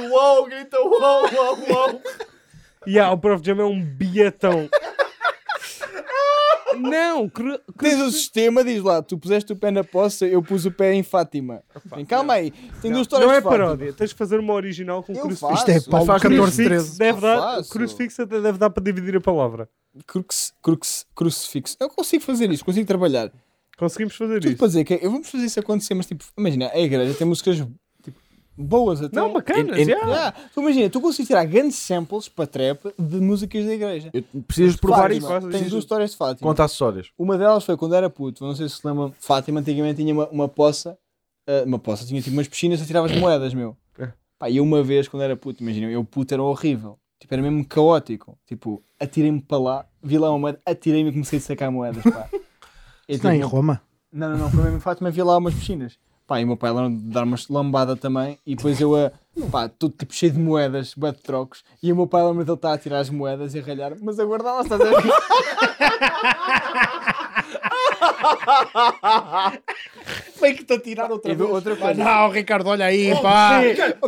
Disse 0.00 0.12
uau, 0.12 0.44
grita 0.46 0.78
uau, 0.80 1.22
uau, 1.34 1.58
uau. 1.70 2.00
E 2.86 2.92
yeah, 2.92 3.12
o 3.12 3.18
Prof. 3.18 3.42
Jam 3.44 3.60
é 3.60 3.64
um 3.64 3.82
bilhetão. 3.82 4.68
Não, 6.78 7.28
cru- 7.28 7.58
Tens 7.78 8.00
o 8.02 8.10
sistema, 8.10 8.62
diz 8.62 8.82
lá, 8.82 9.00
tu 9.02 9.16
puseste 9.16 9.50
o 9.52 9.56
pé 9.56 9.70
na 9.70 9.82
poça, 9.82 10.26
eu 10.26 10.42
pus 10.42 10.66
o 10.66 10.70
pé 10.70 10.92
em 10.92 11.02
Fátima. 11.02 11.62
Vem, 11.86 12.04
calma 12.04 12.34
aí, 12.34 12.50
tem 12.82 12.90
duas 12.90 13.02
histórias 13.02 13.28
não 13.30 13.34
é 13.36 13.40
paródia. 13.40 13.92
Tens 13.94 14.10
de 14.10 14.16
fazer 14.16 14.38
uma 14.38 14.52
original 14.52 15.02
com 15.02 15.12
Eu 15.12 15.22
crucifixo. 15.22 15.48
faço. 15.48 15.70
Isto 15.70 15.88
é 15.88 15.90
Paulo 15.90 16.06
faz 16.06 16.22
14, 16.22 16.42
Crucifixo 16.42 16.68
13. 16.68 16.98
deve 16.98 17.20
dar, 17.20 17.64
crucifixo 17.64 18.22
até 18.22 18.40
deve 18.40 18.58
dar 18.58 18.68
para 18.70 18.82
dividir 18.84 19.16
a 19.16 19.20
palavra. 19.20 19.68
Crux, 20.06 20.52
crux, 20.62 21.06
crucifixo. 21.14 21.76
Eu 21.80 21.88
consigo 21.88 22.22
fazer 22.22 22.50
isso, 22.50 22.64
consigo 22.64 22.86
trabalhar. 22.86 23.32
Conseguimos 23.78 24.14
fazer 24.14 24.34
Tudo 24.40 24.48
isso. 24.48 24.58
para 24.58 24.66
dizer 24.68 24.84
que 24.84 24.94
eu 25.02 25.10
vamos 25.10 25.30
fazer 25.30 25.44
isso 25.46 25.60
acontecer, 25.60 25.94
mas 25.94 26.06
tipo, 26.06 26.24
imagina, 26.36 26.70
a 26.72 26.78
igreja 26.78 27.14
tem 27.14 27.26
músicas 27.26 27.56
tipo, 27.56 27.72
boas 28.56 29.02
até. 29.02 29.14
Não, 29.16 29.32
bacanas, 29.32 29.78
In- 29.78 29.82
in- 29.82 29.88
yeah. 29.90 30.06
Yeah. 30.06 30.32
Tu 30.54 30.60
imagina, 30.60 30.90
tu 30.90 31.00
consegues 31.00 31.26
tirar 31.28 31.44
grandes 31.44 31.76
samples 31.76 32.28
para 32.28 32.46
trap 32.46 32.80
de 32.98 33.16
músicas 33.20 33.64
da 33.66 33.74
igreja. 33.74 34.10
Eu- 34.12 34.24
Precisas 34.42 34.76
provar 34.76 35.10
isso. 35.12 35.28
Tens 35.50 35.70
duas 35.70 35.84
histórias 35.84 36.10
de 36.12 36.16
Fátima. 36.16 36.48
Conta 36.48 36.64
acessórios. 36.64 37.10
Uma 37.18 37.36
delas 37.36 37.64
foi 37.64 37.76
quando 37.76 37.94
era 37.94 38.08
puto, 38.10 38.44
não 38.44 38.54
sei 38.54 38.68
se 38.68 38.76
se 38.76 38.86
lembram, 38.86 39.12
Fátima 39.18 39.60
antigamente 39.60 40.02
tinha 40.02 40.12
uma, 40.14 40.28
uma 40.28 40.48
poça, 40.48 40.96
ah, 41.46 41.62
uma 41.66 41.78
poça, 41.78 42.06
tinha 42.06 42.20
tipo 42.22 42.34
umas 42.36 42.48
piscinas 42.48 42.80
e 42.80 42.86
tirava 42.86 43.06
as 43.06 43.16
moedas, 43.18 43.52
meu. 43.54 43.76
É. 43.98 44.08
Pá, 44.38 44.48
e 44.50 44.56
eu 44.58 44.64
uma 44.64 44.82
vez, 44.82 45.08
quando 45.08 45.22
era 45.22 45.36
puto, 45.36 45.62
imagina, 45.62 45.86
eu 45.90 46.04
puto 46.04 46.32
era 46.34 46.42
horrível. 46.42 46.98
Tipo, 47.18 47.32
era 47.34 47.42
mesmo 47.42 47.64
caótico. 47.64 48.36
Tipo, 48.46 48.82
atirei-me 49.00 49.40
para 49.40 49.58
lá, 49.58 49.86
vi 50.02 50.18
lá 50.18 50.28
uma 50.30 50.38
moeda, 50.38 50.60
atirei-me 50.66 51.08
e 51.08 51.12
comecei 51.12 51.38
a 51.38 51.42
sacar 51.42 51.70
moedas, 51.70 52.02
pá. 52.02 52.28
E, 53.08 53.14
Isto 53.14 53.22
não 53.22 53.30
é 53.30 53.36
em 53.36 53.40
tipo, 53.40 53.50
Roma. 53.52 53.80
não, 54.12 54.30
não, 54.30 54.36
não, 54.38 54.50
foi 54.50 54.64
mesmo 54.64 54.78
em 54.78 54.80
Fátima, 54.80 55.10
vi 55.12 55.22
lá 55.22 55.36
umas 55.38 55.54
piscinas. 55.54 55.96
Pá, 56.26 56.40
e 56.40 56.44
o 56.44 56.48
meu 56.48 56.56
pai 56.56 56.72
lá 56.72 56.88
dar 56.90 57.22
uma 57.24 57.36
lambada 57.48 57.94
também, 57.96 58.36
e 58.44 58.56
depois 58.56 58.80
eu, 58.80 58.96
a, 58.96 59.12
pá, 59.50 59.68
tudo 59.68 59.94
tipo 59.96 60.12
cheio 60.12 60.32
de 60.32 60.38
moedas, 60.40 60.92
de 60.96 61.12
trocos, 61.22 61.62
e 61.82 61.92
o 61.92 61.96
meu 61.96 62.06
pai 62.08 62.22
lembra 62.24 62.44
dele 62.44 62.56
estar 62.56 62.72
a 62.72 62.78
tirar 62.78 62.98
as 62.98 63.08
moedas 63.10 63.54
e 63.54 63.60
a 63.60 63.62
ralhar, 63.62 63.92
mas 64.02 64.18
a 64.18 64.24
guardá-las, 64.24 64.64
estás 64.66 64.80
a 64.80 64.84
ver? 64.84 64.96
Fake-te 70.38 70.72
a 70.74 70.80
tirar 70.80 71.10
outra 71.10 71.32
E 71.32 71.34
vez. 71.34 71.50
outra 71.50 71.76
coisa. 71.76 72.02
não, 72.04 72.30
Ricardo, 72.30 72.68
olha 72.68 72.86
aí, 72.86 73.10
pá. 73.22 73.60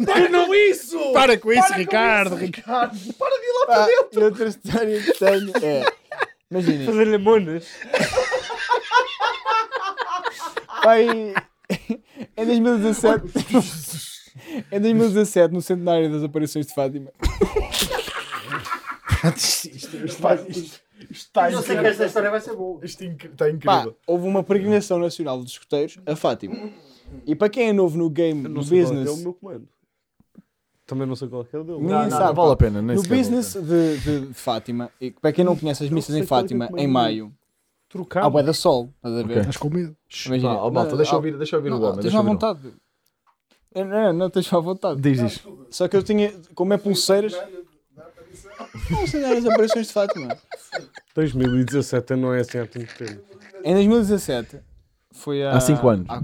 Para 0.04 0.28
não 0.28 0.54
isso! 0.54 1.12
Para 1.12 1.38
com 1.38 1.52
isso, 1.52 1.72
Ricardo. 1.74 2.36
Ricardo. 2.36 2.98
Pá, 3.14 3.26
e 4.14 4.18
outra 4.24 4.48
história 4.48 5.00
que 5.02 5.12
tenho 5.12 5.52
é. 5.62 5.84
Imaginem, 6.50 6.86
Fazer 6.86 7.04
lemonas. 7.04 7.66
pai. 10.82 11.34
Em 12.39 12.47
2017. 12.47 13.24
Em 14.72 14.80
2017, 14.80 15.53
no 15.53 15.61
centenário 15.61 16.11
das 16.12 16.22
aparições 16.22 16.66
de 16.66 16.72
Fátima, 16.72 17.11
Está 21.11 21.51
Eu 21.51 21.62
sei 21.62 21.78
que 21.78 21.86
esta 21.86 22.07
história 22.07 22.30
vai 22.30 22.41
ser 22.41 22.55
boa. 22.55 22.84
Isto 22.84 23.05
está 23.05 23.45
pá, 23.45 23.51
incrível. 23.51 23.97
houve 24.07 24.26
uma 24.26 24.43
peregrinação 24.43 24.99
nacional 24.99 25.41
dos 25.43 25.53
escuteiros 25.53 25.99
a 26.07 26.14
Fátima. 26.16 26.70
E 27.26 27.34
para 27.34 27.49
quem 27.49 27.68
é 27.68 27.72
novo 27.72 27.97
no 27.97 28.11
game, 28.11 28.43
no 28.43 28.49
não 28.49 28.62
sei 28.62 28.82
qual 28.84 28.95
é 28.95 28.97
é 28.97 29.01
o 29.01 29.05
business, 29.05 29.22
meu 29.22 29.34
comando. 29.34 29.68
Também 30.86 31.07
não 31.07 31.16
sei 31.16 31.28
qual 31.28 31.43
é 31.53 31.57
é 31.57 31.59
o 31.59 31.64
dele. 31.64 31.78
Ninguém 31.78 31.95
Não, 31.95 32.03
não, 32.05 32.11
sabe, 32.11 32.24
não 32.24 32.34
vale 32.34 32.49
pá. 32.49 32.53
a 32.53 32.57
pena. 32.57 32.82
Nem 32.82 32.97
no 32.97 33.03
business 33.03 33.55
de, 33.55 33.99
de- 33.99 34.26
de 34.28 34.34
Fátima, 34.34 34.91
e 35.01 35.11
para 35.11 35.32
quem 35.32 35.45
não 35.45 35.57
conhece 35.57 35.84
as 35.84 35.91
missas 35.91 36.14
em 36.14 36.20
é 36.20 36.22
é 36.22 36.26
Fátima, 36.26 36.68
em 36.76 36.86
maio, 36.86 37.32
Trocar. 37.89 38.24
há 38.24 38.30
bué 38.30 38.43
da 38.43 38.53
sol, 38.53 38.93
estás 38.97 39.14
a 39.16 39.22
ver? 39.22 39.39
Estás 39.39 39.57
com 39.57 39.70
medo. 39.70 39.97
Imagina. 40.26 40.51
Ah, 40.51 40.66
oh, 40.66 40.70
malta, 40.70 40.91
não, 40.91 40.97
deixa 40.99 41.12
eu 41.12 41.14
ah, 41.14 41.16
ouvir, 41.16 41.36
deixa 41.39 41.57
eu 41.57 41.59
ouvir 41.59 41.72
o 41.72 41.78
Não, 41.78 41.82
homem. 41.82 41.95
tens 41.95 42.03
deixa 42.03 42.18
à 42.18 42.20
o 42.20 42.24
vontade. 42.24 42.74
É, 43.74 43.84
Não, 43.84 44.12
não 44.12 44.30
tens 44.30 44.53
à 44.53 44.59
vontade. 44.59 45.01
homem. 45.01 45.12
Diz 45.12 45.20
isto. 45.32 45.66
Só 45.70 45.89
que 45.89 45.97
eu 45.97 46.03
tinha, 46.03 46.32
como 46.55 46.72
é 46.74 46.78
pulseiras. 46.78 47.34
Não 48.91 49.07
sei 49.07 49.24
as 49.24 49.47
aparições 49.47 49.86
de 49.86 49.93
Fátima. 49.93 50.36
2017 51.14 52.14
não 52.16 52.34
é 52.34 52.41
assim 52.41 52.59
há 52.59 52.66
tanto 52.66 52.95
tempo. 52.97 53.22
Em 53.64 53.74
2017 53.74 54.61
foi 55.12 55.43
há. 55.45 55.53
Há 55.53 55.61
cinco 55.61 55.89
anos. 55.89 56.07
Há, 56.09 56.22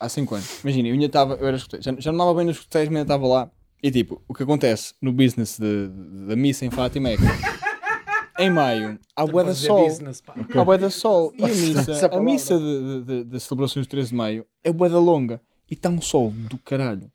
há 0.00 0.08
5 0.08 0.34
anos. 0.34 0.60
Imagina, 0.64 0.88
eu 0.88 0.94
ainda 0.94 1.06
estava. 1.06 1.34
Eu 1.34 1.46
era 1.46 1.56
escoteiro. 1.56 1.84
Já, 1.84 1.92
já 1.98 2.12
não 2.12 2.18
estava 2.18 2.34
bem 2.34 2.46
nos 2.46 2.56
escoteiros, 2.56 2.88
mas 2.88 2.96
ainda 3.00 3.14
estava 3.14 3.26
lá. 3.26 3.50
E 3.82 3.90
tipo, 3.90 4.22
o 4.28 4.34
que 4.34 4.42
acontece 4.42 4.94
no 5.00 5.12
business 5.12 5.58
da 5.58 6.36
missa 6.36 6.64
em 6.64 6.70
Fátima 6.70 7.10
é 7.10 7.16
que. 7.16 7.22
Em 8.42 8.50
maio, 8.50 8.98
há 9.14 9.24
bué 9.24 9.44
da 9.44 9.54
sol. 9.54 9.86
Há 10.52 10.64
bué 10.64 10.76
da 10.76 10.90
sol. 10.90 11.32
E 11.38 11.44
a 11.44 11.46
missa, 11.46 11.92
a 11.92 12.08
palavra. 12.08 12.20
missa 12.20 12.58
de, 12.58 13.02
de, 13.04 13.24
de, 13.24 13.40
celebrações 13.40 13.86
do 13.86 13.90
13 13.90 14.08
de 14.08 14.14
maio 14.16 14.46
é 14.64 14.72
bué 14.72 14.88
da 14.88 14.98
longa. 14.98 15.40
E 15.70 15.74
está 15.74 15.88
um 15.88 16.00
sol 16.00 16.32
do 16.32 16.58
caralho. 16.58 17.08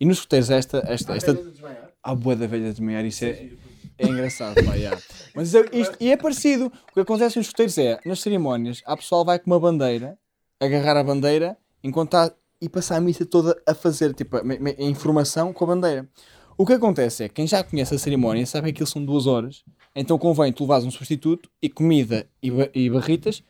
E 0.00 0.04
nos 0.04 0.18
escoteiros 0.18 0.50
esta, 0.50 0.82
esta, 0.88 1.14
esta, 1.14 1.38
Há 2.02 2.16
bué 2.16 2.34
da 2.34 2.48
velha 2.48 2.64
de 2.64 2.70
desmaiar, 2.72 3.04
isso 3.04 3.24
é, 3.24 3.50
é 3.96 4.08
engraçado, 4.08 4.56
pá, 4.64 4.74
yeah. 4.74 5.00
Mas 5.36 5.54
é- 5.54 5.64
isto, 5.72 5.96
e 6.00 6.10
é 6.10 6.16
parecido. 6.16 6.66
O 6.90 6.94
que 6.94 7.00
acontece 7.00 7.38
nos 7.38 7.46
escuteiros 7.46 7.78
é, 7.78 8.00
nas 8.04 8.20
cerimónias, 8.20 8.82
a 8.84 8.96
pessoal 8.96 9.24
vai 9.24 9.38
com 9.38 9.48
uma 9.48 9.60
bandeira, 9.60 10.18
agarrar 10.58 10.96
a 10.96 11.04
bandeira, 11.04 11.56
enquanto 11.84 12.16
está, 12.16 12.34
e 12.60 12.68
passar 12.68 12.96
a 12.96 13.00
missa 13.00 13.24
toda 13.24 13.56
a 13.64 13.72
fazer, 13.72 14.14
tipo, 14.14 14.36
a, 14.36 14.40
a 14.40 14.82
informação 14.82 15.52
com 15.52 15.62
a 15.62 15.68
bandeira. 15.68 16.08
O 16.58 16.66
que 16.66 16.72
acontece 16.72 17.22
é, 17.22 17.28
quem 17.28 17.46
já 17.46 17.62
conhece 17.62 17.94
a 17.94 17.98
cerimónia 17.98 18.44
sabe 18.44 18.64
que 18.64 18.70
aquilo 18.70 18.86
são 18.88 19.04
duas 19.04 19.28
horas, 19.28 19.64
então 19.94 20.18
convém 20.18 20.52
tu 20.52 20.62
levares 20.64 20.84
um 20.84 20.90
substituto 20.90 21.48
e 21.60 21.68
comida 21.68 22.26
e, 22.42 22.50
ba- 22.50 22.68
e 22.74 22.88
barritas, 22.90 23.42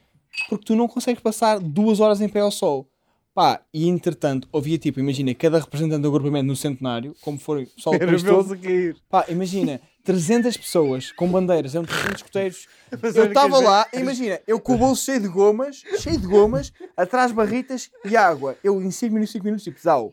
porque 0.48 0.64
tu 0.64 0.76
não 0.76 0.88
consegues 0.88 1.22
passar 1.22 1.58
duas 1.58 2.00
horas 2.00 2.20
em 2.20 2.28
pé 2.28 2.40
ao 2.40 2.50
sol. 2.50 2.88
Pá, 3.34 3.62
e 3.72 3.88
entretanto, 3.88 4.46
havia 4.54 4.76
tipo, 4.76 5.00
imagina, 5.00 5.34
cada 5.34 5.58
representante 5.58 6.02
do 6.02 6.08
agrupamento 6.08 6.44
no 6.46 6.54
centenário, 6.56 7.14
como 7.22 7.38
foi 7.38 7.66
só 7.78 7.90
o 7.90 7.98
país 7.98 8.22
todo, 8.22 8.52
a 8.52 8.56
cair. 8.58 8.96
Pá, 9.08 9.24
imagina, 9.28 9.80
300 10.04 10.54
pessoas 10.58 11.12
com 11.12 11.28
bandeiras, 11.30 11.74
eram 11.74 11.86
300 11.86 12.16
escuteiros. 12.16 12.66
Eu 13.02 13.24
estava 13.28 13.58
lá, 13.64 13.86
imagina, 13.94 14.38
eu 14.46 14.60
com 14.60 14.74
o 14.74 14.78
bolso 14.78 15.04
cheio 15.06 15.20
de 15.20 15.28
gomas, 15.28 15.82
cheio 15.98 16.18
de 16.20 16.26
gomas, 16.26 16.72
atrás 16.94 17.32
barritas 17.32 17.90
e 18.04 18.14
água. 18.18 18.54
Eu 18.62 18.82
em 18.82 18.90
5 18.90 19.14
minutos, 19.14 19.32
5 19.32 19.44
minutos, 19.46 19.64
tipo, 19.64 19.80
zau, 19.80 20.12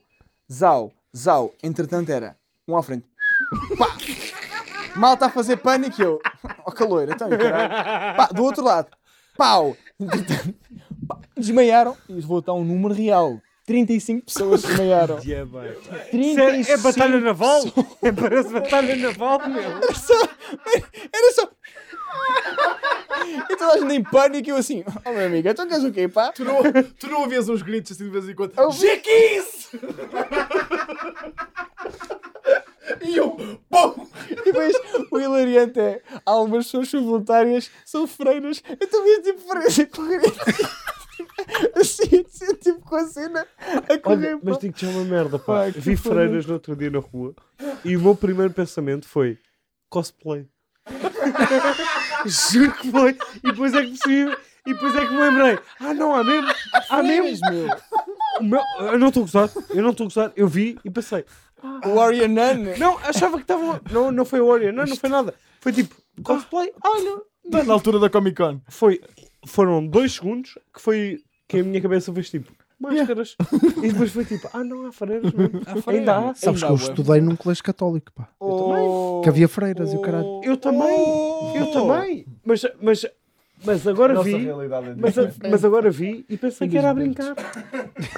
zau, 0.50 0.94
zau. 1.16 1.54
Entretanto 1.62 2.10
era, 2.12 2.38
um 2.66 2.78
à 2.78 2.82
frente, 2.84 3.04
pá, 3.78 3.98
mal 4.96 5.14
está 5.16 5.28
a 5.28 5.30
fazer 5.30 5.58
pânico 5.58 6.02
e 6.02 6.04
eu, 6.04 6.20
ó 6.66 6.72
calor, 6.72 7.08
então, 7.10 7.30
caralho. 7.30 8.16
Pá, 8.18 8.28
do 8.28 8.44
outro 8.44 8.64
lado, 8.64 8.88
pau, 9.38 9.76
pá, 11.08 11.18
desmaiaram 11.38 11.96
e 12.08 12.20
vou 12.22 12.42
dar 12.42 12.54
um 12.54 12.64
número 12.64 12.94
real. 12.94 13.40
35 13.66 14.26
pessoas 14.26 14.64
desmaiaram. 14.64 15.20
Yeah, 15.24 15.46
bem. 15.46 15.74
35 16.10 16.56
Isso 16.60 16.72
é, 16.72 16.74
é 16.74 16.78
batalha 16.78 17.20
naval? 17.20 17.62
É, 18.02 18.12
parece 18.12 18.50
batalha 18.50 18.96
naval, 18.96 19.48
meu. 19.48 19.62
Era 19.62 19.94
só. 19.94 20.14
Era 21.14 21.34
só. 21.34 21.52
E 23.48 23.56
toda 23.56 23.74
a 23.74 23.78
gente 23.78 23.94
em 23.94 24.04
pânico 24.04 24.48
e 24.50 24.52
eu 24.52 24.56
assim, 24.58 24.84
oh 25.06 25.12
meu 25.12 25.28
amigo, 25.28 25.48
então 25.48 25.68
queres 25.68 25.84
o 25.84 25.92
quê, 25.92 26.08
pá? 26.08 26.32
Tu 26.32 26.44
não, 26.44 26.64
tu 27.00 27.08
não 27.08 27.22
ouvias 27.22 27.48
uns 27.48 27.62
gritos 27.62 27.92
assim 27.92 28.06
de 28.06 28.10
vez 28.10 28.28
em 28.28 28.34
quando? 28.34 28.54
Eu- 28.58 28.70
G15! 28.70 29.70
e 33.02 33.18
eu, 33.18 33.32
pum! 33.70 34.08
E 34.30 34.36
depois 34.36 34.74
o 35.12 35.20
hilariante 35.20 35.80
é, 35.80 36.02
algumas 36.26 36.66
pessoas 36.66 36.90
são 36.90 37.04
voluntárias, 37.04 37.70
são 37.86 38.08
freiras, 38.08 38.62
então 38.70 39.04
vi 39.04 39.22
tipo 39.22 39.40
freiras 39.42 39.80
a 39.80 39.86
correr. 39.86 40.22
Assim, 41.76 42.26
assim, 42.28 42.54
tipo 42.56 42.82
com 42.82 42.96
a 42.96 43.06
cena 43.06 43.46
a 43.90 43.98
correr. 43.98 44.34
Olha, 44.34 44.40
mas 44.44 44.56
pá. 44.56 44.62
digo-te 44.62 44.86
já 44.86 44.92
uma 44.92 45.04
merda, 45.06 45.40
pá. 45.40 45.72
Que 45.72 45.80
Vi 45.80 45.96
freiras 45.96 46.46
no 46.46 46.54
outro 46.54 46.76
dia 46.76 46.90
na 46.90 47.00
rua 47.00 47.34
e 47.84 47.96
o 47.96 48.02
meu 48.02 48.16
primeiro 48.16 48.54
pensamento 48.54 49.08
foi 49.08 49.38
cosplay. 49.90 50.48
Juro 52.26 52.72
que 52.74 52.92
foi. 52.92 53.18
E 53.44 53.52
depois 53.52 53.74
é 53.74 53.82
que 53.84 53.98
percebi. 53.98 54.38
E 54.68 54.74
depois 54.74 54.96
é 54.96 55.06
que 55.06 55.14
me 55.14 55.20
lembrei. 55.22 55.60
Ah, 55.80 55.94
não, 55.94 56.14
há 56.16 56.24
mesmo. 56.24 56.50
Há 56.90 57.04
mesmo. 57.04 57.50
Meu. 57.52 57.70
O 58.40 58.44
meu- 58.44 58.64
eu 58.92 59.00
não 59.00 59.08
estou 59.08 59.24
a 59.24 59.26
gozar. 59.26 59.50
Eu 59.70 59.82
não 59.84 59.92
estou 59.92 60.06
a 60.06 60.08
gozar. 60.10 60.32
Eu 60.36 60.48
vi 60.48 60.78
e 60.84 60.90
pensei. 60.90 61.26
O 61.86 61.96
Warrior 61.96 62.30
Nun. 62.30 62.78
Não, 62.78 62.98
achava 63.00 63.38
que 63.38 63.44
estavam. 63.44 63.80
Não, 63.92 64.12
não 64.12 64.26
foi 64.26 64.40
o 64.40 64.48
Warrior. 64.48 64.74
Não, 64.74 64.86
não 64.86 64.96
foi 64.96 65.10
nada. 65.10 65.34
Foi 65.60 65.72
tipo 65.72 65.96
cosplay. 66.24 66.72
Olha. 66.84 67.22
Está 67.46 67.64
na 67.64 67.74
altura 67.74 68.00
da 68.00 68.10
Comic 68.10 68.36
Con. 68.38 68.60
Foi. 68.68 69.02
Foram 69.46 69.86
dois 69.86 70.14
segundos 70.14 70.58
que 70.74 70.82
foi. 70.82 71.24
Que 71.48 71.60
a 71.60 71.64
minha 71.64 71.82
cabeça 71.82 72.14
fez 72.14 72.30
tipo. 72.30 72.52
Máscaras. 72.80 73.36
E 73.84 73.92
depois 73.92 74.12
foi 74.12 74.24
tipo. 74.24 74.48
Ah, 74.54 74.64
não, 74.64 74.86
há 74.86 74.92
freiras 74.92 75.34
mesmo. 75.34 75.62
Ainda 75.88 76.18
há. 76.18 76.34
Sabes 76.36 76.62
que 76.64 76.70
eu 76.70 76.74
há, 76.74 76.76
estudei 76.76 77.20
num 77.20 77.36
colégio 77.36 77.64
católico, 77.64 78.12
pá. 78.14 78.30
Oh. 78.40 79.20
Que 79.22 79.30
havia 79.30 79.48
freiras 79.50 79.92
e 79.92 79.98
o 79.98 80.02
caralho. 80.02 80.42
Eu 80.44 80.56
também. 80.56 81.56
Eu 81.56 81.72
também. 81.72 82.26
Mas, 82.46 82.66
mas 82.82 83.06
Mas 83.66 83.86
agora 83.86 84.14
Nossa 84.14 84.30
vi. 84.30 84.48
é 84.48 84.54
Mas, 84.98 85.16
mas 85.50 85.66
agora 85.66 85.92
vi 85.92 86.26
e 86.30 86.38
pensei 86.38 86.68
que 86.70 86.78
era 86.78 86.92
a 86.92 86.94
brincar. 86.94 87.36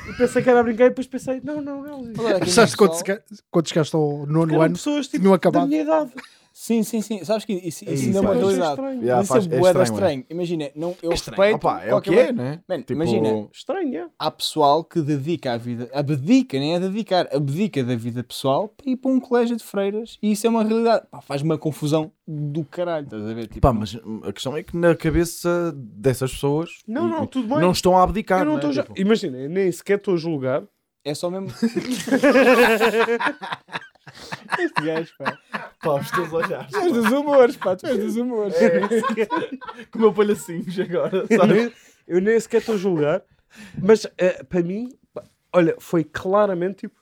E 0.10 0.14
pensei 0.18 0.44
que 0.44 0.50
era 0.50 0.60
a 0.60 0.64
brincar 0.64 0.86
e 0.86 0.89
depois 0.89 1.08
pensei, 1.08 1.42
não, 1.44 1.62
não, 1.62 1.82
não. 1.82 2.04
Pensaste 2.39 2.78
quando, 2.78 2.92
pessoal- 2.92 3.06
chegaste- 3.06 3.44
ao 3.96 4.26
nono 4.28 4.62
ano, 4.62 4.76
pessoas 4.76 5.08
tipo, 5.08 5.24
da 5.32 5.36
acabado. 5.36 5.68
minha 5.68 5.82
idade. 5.82 6.12
Sim, 6.64 6.84
sim, 6.84 7.01
sim. 7.01 7.26
Sabes 7.26 7.43
que 7.43 7.53
isso, 7.53 7.84
É 7.89 7.91
isso 7.91 7.93
isso, 7.93 8.05
ainda 8.05 8.18
é 8.20 8.22
uma 8.22 8.30
pá. 8.30 8.36
Achei 8.36 8.45
realidade. 8.45 8.72
estranho. 8.74 9.01
Yeah, 9.01 9.24
isso 9.24 9.34
faz- 9.34 9.47
é 9.47 9.55
é 9.55 9.59
bué 9.59 9.70
estranho, 9.70 9.82
é. 9.82 9.84
estranho. 9.91 10.26
Imagina, 10.30 10.70
não, 10.76 10.95
eu 11.01 11.09
É 11.12 11.16
respeito. 11.16 11.55
Opa, 11.55 11.82
é 11.84 11.95
o 11.95 12.01
que 12.01 12.09
é, 12.20 12.24
uma- 12.30 12.43
né? 12.43 12.59
Man, 12.70 12.78
Tipo, 12.82 12.93
Imagina, 12.93 13.47
Estranho, 13.51 13.97
é. 13.97 14.07
há 14.20 14.30
pessoal 14.30 14.84
que 14.84 15.01
dedica 15.01 15.53
a 15.53 15.57
vida, 15.57 15.89
abdica, 15.91 16.59
nem 16.59 16.76
é 16.76 16.80
dedicar, 16.80 17.28
abdica 17.36 17.84
da 17.84 17.95
vida 17.95 18.24
pessoal 18.24 18.68
para 18.68 18.91
ir 18.91 18.95
para 18.95 19.09
um 19.09 19.20
colégio 19.20 19.57
de 19.57 19.64
freiras 19.64 20.20
e 20.22 20.34
isso 20.34 20.45
é 20.45 20.51
uma 20.51 20.64
realidade. 20.64 21.07
Pá, 21.09 21.20
faz 21.20 21.41
uma 21.41 21.57
confusão 21.57 22.12
do 22.28 22.64
caralho, 22.64 23.05
estás 23.05 23.24
a 23.28 23.34
ver? 23.34 23.47
Tipo, 23.47 23.62
Pá, 23.62 23.74
mas 23.74 23.97
a 24.24 24.32
questão 24.32 24.55
é 24.55 24.62
que 24.62 24.78
na 24.78 24.95
cabeça 24.95 25.74
dessas 25.76 26.32
pessoas 26.32 26.70
Não, 26.88 27.07
não, 27.07 27.26
tudo 27.26 27.47
bem. 27.47 27.57
não 27.59 27.72
estão 27.72 27.97
a 27.97 28.03
abdicar. 28.03 28.41
eu 28.41 28.45
não 28.45 28.51
né? 28.53 28.59
estou 28.59 28.72
já... 28.72 28.84
Tipo, 28.84 29.01
Imagina, 29.01 29.47
nem 29.47 29.72
sequer 29.72 29.97
estou 29.97 30.14
a 30.14 30.18
julgar. 30.18 30.62
É 31.03 31.16
só 31.16 31.28
mesmo. 31.32 31.47
este 34.59 34.82
gajo, 34.84 35.14
pá. 35.18 35.38
Pá, 35.82 35.95
os 35.99 36.12
teus 36.12 36.32
olhares. 36.34 36.72
Tu 36.72 36.78
és 36.78 36.91
dos 36.93 37.12
humores, 37.12 37.57
pá, 37.57 37.76
tu 37.76 37.88
és 37.88 37.97
dos 37.97 38.16
humores. 38.16 38.55
Com 39.91 39.97
o 39.97 40.01
meu 40.01 40.14
palhacinhos 40.14 40.80
agora, 40.80 41.26
Eu 41.30 41.38
sabe? 41.39 41.53
nem, 41.53 41.74
eu 42.07 42.22
nem 42.22 42.39
sequer 42.39 42.57
estou 42.59 42.76
a 42.76 42.78
julgar. 42.78 43.24
Mas 43.82 44.05
eh, 44.18 44.43
para 44.43 44.62
mim, 44.62 44.89
pá, 45.14 45.24
olha, 45.53 45.76
foi 45.80 46.03
claramente 46.03 46.82
tipo, 46.82 46.95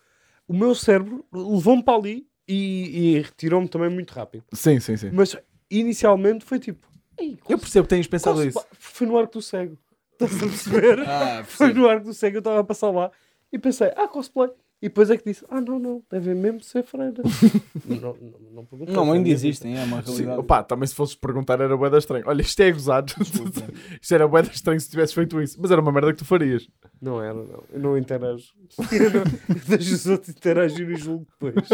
o 0.48 0.54
meu 0.54 0.74
cérebro 0.74 1.26
levou-me 1.32 1.84
para 1.84 1.96
ali 1.98 2.28
e, 2.48 3.16
e 3.18 3.22
retirou-me 3.22 3.68
também 3.68 3.90
muito 3.90 4.12
rápido. 4.12 4.44
Sim, 4.54 4.80
sim, 4.80 4.98
sim. 4.98 5.12
Mas 5.14 5.38
inicialmente 5.70 6.44
foi 6.44 6.58
tipo, 6.60 6.88
"Ei, 7.18 7.38
Eu 7.48 7.60
percebo 7.60 7.86
que 7.88 7.96
tens 7.96 8.08
pensado 8.08 8.42
cosplay." 8.42 8.50
isso. 8.50 8.66
Foi 8.80 9.06
no 9.08 9.18
arco 9.18 9.34
do 9.34 9.42
cego. 9.42 9.78
Estás 10.14 10.36
a 10.36 10.48
perceber? 10.48 11.00
Ah, 11.08 11.44
Foi 11.46 11.72
no 11.74 11.88
arco 11.88 12.06
do 12.08 12.14
cego, 12.14 12.38
eu 12.38 12.40
estava 12.40 12.60
a 12.60 12.64
passar 12.64 12.90
lá 12.90 13.12
e 13.54 13.58
pensei, 13.60 13.92
ah, 13.96 14.08
cosplay. 14.08 14.50
E 14.82 14.88
depois 14.88 15.10
é 15.10 15.18
que 15.18 15.26
disse, 15.26 15.46
ah, 15.50 15.60
não, 15.60 15.78
não, 15.78 16.02
deve 16.10 16.34
mesmo 16.34 16.62
ser 16.62 16.84
freira. 16.84 17.22
não, 17.86 17.98
não, 17.98 18.40
não, 18.52 18.66
perguntei, 18.66 18.96
Não, 18.96 19.12
ainda 19.12 19.28
existem, 19.28 19.78
é 19.78 19.84
uma 19.84 20.02
Sim, 20.02 20.12
realidade. 20.12 20.40
opá, 20.40 20.64
também 20.64 20.88
se 20.88 20.96
fosses 20.96 21.16
perguntar 21.16 21.60
era 21.60 21.76
bué 21.76 21.90
da 21.90 21.98
estranho. 21.98 22.24
Olha, 22.26 22.42
isto 22.42 22.62
é 22.62 22.72
gozado. 22.72 23.14
isto 24.02 24.14
era 24.14 24.26
bué 24.26 24.42
da 24.42 24.52
estranho 24.52 24.80
se 24.80 24.90
tivesses 24.90 25.14
feito 25.14 25.42
isso. 25.42 25.58
Mas 25.62 25.70
era 25.70 25.82
uma 25.82 25.92
merda 25.92 26.14
que 26.14 26.20
tu 26.20 26.26
farias. 26.26 26.70
Não 27.02 27.22
era, 27.22 27.34
não. 27.34 27.64
Eu 27.74 27.80
não 27.80 27.98
interajo. 27.98 28.54
Eu, 28.92 29.12
não, 29.12 29.22
eu 29.50 29.62
deixo 29.68 29.94
os 29.94 30.06
outros 30.06 30.30
interagir 30.30 30.90
e 30.90 30.96
julgo 30.96 31.28
depois. 31.40 31.70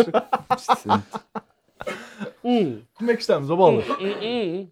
um. 2.44 2.82
Como 2.94 3.12
é 3.12 3.16
que 3.16 3.22
estamos, 3.22 3.52
a 3.52 3.56
bola? 3.56 3.84
um, 4.00 4.68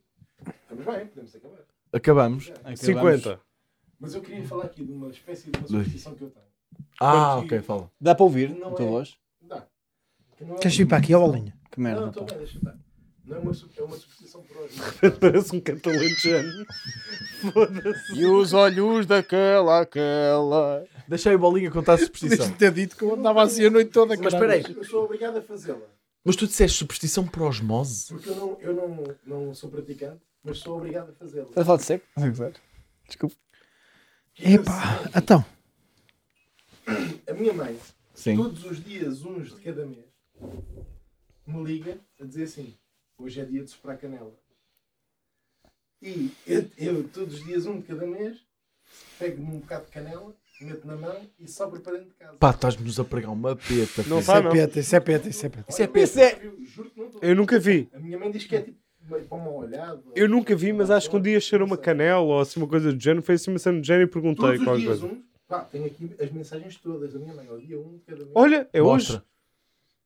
Estamos 0.73 0.85
bem, 0.85 1.07
podemos 1.07 1.35
acabar. 1.35 1.59
Acabamos. 1.91 2.49
Acabamos. 2.49 2.79
50. 2.79 3.39
Mas 3.99 4.15
eu 4.15 4.21
queria 4.21 4.43
falar 4.43 4.65
aqui 4.65 4.83
de 4.83 4.91
uma 4.91 5.09
espécie 5.09 5.51
de 5.51 5.57
uma 5.57 5.67
superstição 5.67 6.15
que 6.15 6.23
eu 6.23 6.29
tenho. 6.29 6.52
Ah, 6.99 7.37
ok, 7.37 7.61
fala. 7.61 7.89
Dá 7.99 8.13
para 8.15 8.23
ouvir 8.23 8.49
Não 8.49 8.69
a 8.69 8.71
tua 8.71 8.85
é. 8.85 8.89
voz? 8.89 9.15
Dá. 9.41 9.65
Que 10.37 10.45
não 10.45 10.55
é 10.55 10.59
Queres 10.59 10.77
vir 10.77 10.87
para 10.87 10.97
aqui, 10.97 11.13
ó 11.13 11.19
bolinha? 11.19 11.53
Que 11.71 11.79
Não, 11.79 11.83
merda, 11.89 12.07
estou 12.07 12.23
pá. 12.25 12.29
bem, 12.31 12.37
deixa 12.39 12.57
estar. 12.57 12.77
Não 13.25 13.37
é 13.37 13.39
uma, 13.39 13.51
é 13.77 13.81
uma 13.83 13.95
superstição 13.95 14.41
por 14.43 14.57
hoje. 14.57 14.75
Parece 15.19 15.55
um 15.55 15.59
catalanjano. 15.61 16.65
Foda-se. 17.53 18.15
E 18.15 18.25
os 18.25 18.51
olhos 18.53 19.05
daquela, 19.05 19.79
aquela. 19.81 20.85
Deixei 21.07 21.33
a 21.33 21.37
bolinha 21.37 21.71
contar 21.71 21.93
a 21.93 21.97
superstição. 21.97 22.37
Deixa-te 22.37 22.57
ter 22.57 22.71
dito 22.73 22.97
que 22.97 23.03
eu 23.03 23.13
andava 23.15 23.41
assim 23.41 23.65
a 23.65 23.69
noite 23.69 23.91
toda, 23.91 24.15
Mas 24.17 24.33
espera 24.33 24.53
aí. 24.53 24.63
Eu 24.75 24.83
sou 24.83 25.05
obrigado 25.05 25.37
a 25.37 25.41
fazê-la. 25.41 25.79
Mas 26.25 26.35
tu 26.35 26.47
disseste 26.47 26.77
superstição 26.77 27.25
por 27.25 27.43
osmose? 27.43 28.07
Porque 28.09 28.29
eu 28.29 28.35
não, 28.35 28.57
eu 28.61 28.73
não, 28.73 29.15
não 29.25 29.53
sou 29.53 29.69
praticante, 29.69 30.21
mas 30.43 30.59
sou 30.59 30.77
obrigado 30.77 31.09
a 31.09 31.13
fazê-la. 31.13 31.47
Estás 31.49 31.63
a 31.63 31.65
falar 31.65 31.77
de 31.77 31.83
seco? 31.83 32.05
Desculpa. 33.07 33.35
Que 34.33 34.45
é 34.45 34.51
Epá, 34.53 35.09
então. 35.15 35.45
A 37.27 37.33
minha 37.33 37.53
mãe, 37.53 37.77
Sim. 38.13 38.35
todos 38.35 38.65
os 38.65 38.83
dias, 38.83 39.23
uns 39.25 39.55
de 39.55 39.61
cada 39.61 39.85
mês, 39.85 40.05
me 41.47 41.63
liga 41.63 41.97
a 42.19 42.25
dizer 42.25 42.43
assim: 42.43 42.73
hoje 43.17 43.39
é 43.41 43.45
dia 43.45 43.63
de 43.63 43.69
soprar 43.69 43.97
canela. 43.97 44.33
E 46.01 46.29
eu, 46.45 46.65
eu, 46.77 47.07
todos 47.09 47.35
os 47.35 47.45
dias, 47.45 47.65
um 47.65 47.77
de 47.79 47.83
cada 47.87 48.05
mês, 48.05 48.37
pego-me 49.17 49.55
um 49.55 49.59
bocado 49.59 49.85
de 49.85 49.91
canela, 49.91 50.35
meto 50.61 50.85
na 50.85 50.95
mão 50.97 51.15
e 51.39 51.47
sobro 51.47 51.79
para 51.81 51.93
dentro 51.93 52.09
de 52.09 52.15
casa. 52.15 52.37
Pá, 52.37 52.51
estás-nos 52.51 52.99
a 52.99 53.03
pregar 53.05 53.31
uma 53.31 53.55
peta. 53.55 54.03
Não 54.07 54.21
tá, 54.21 54.37
é 54.37 54.41
não. 54.41 54.51
peta, 54.51 54.79
isso 54.79 54.95
é 54.95 54.99
peta, 54.99 55.29
isso 55.29 55.45
é 55.45 55.49
peta. 55.49 55.65
Isso 55.69 55.81
é 55.81 55.87
peta. 55.87 56.03
Isso 56.05 56.19
é- 56.19 56.39
eu 57.21 57.35
nunca 57.35 57.57
vi. 57.59 57.89
A 57.93 57.99
minha 57.99 58.17
mãe 58.19 58.31
diz 58.31 58.45
que 58.45 58.55
é 58.55 58.61
tipo 58.61 58.77
meio 59.09 59.25
para 59.25 59.37
uma 59.37 59.51
olhada. 59.51 60.01
Eu 60.15 60.27
nunca 60.29 60.55
vi, 60.55 60.71
mas 60.73 60.89
acho 60.91 61.09
que 61.09 61.15
um 61.15 61.21
dia 61.21 61.39
cheirou 61.39 61.65
uma 61.67 61.77
canela 61.77 62.19
ou 62.19 62.39
assim 62.39 62.59
uma 62.59 62.67
coisa 62.67 62.91
do 62.91 63.01
género. 63.01 63.21
Foi 63.21 63.35
assim 63.35 63.51
uma 63.51 63.59
cena 63.59 63.79
do 63.79 63.85
género 63.85 64.09
e 64.09 64.11
perguntei 64.11 64.43
Todos 64.45 64.59
os 64.59 64.65
qualquer 64.65 64.85
coisa. 64.85 65.05
um. 65.05 65.23
Pá, 65.53 65.59
tenho 65.65 65.85
aqui 65.85 66.15
as 66.19 66.31
mensagens 66.31 66.77
todas 66.77 67.13
da 67.13 67.19
minha 67.19 67.35
mãe. 67.35 67.47
Ao 67.47 67.59
dia 67.59 67.79
um 67.79 67.97
de 67.97 67.99
cada 67.99 68.23
mês. 68.23 68.31
Olha, 68.33 68.67
é 68.73 68.81
Mostra. 68.81 69.17
hoje. 69.17 69.23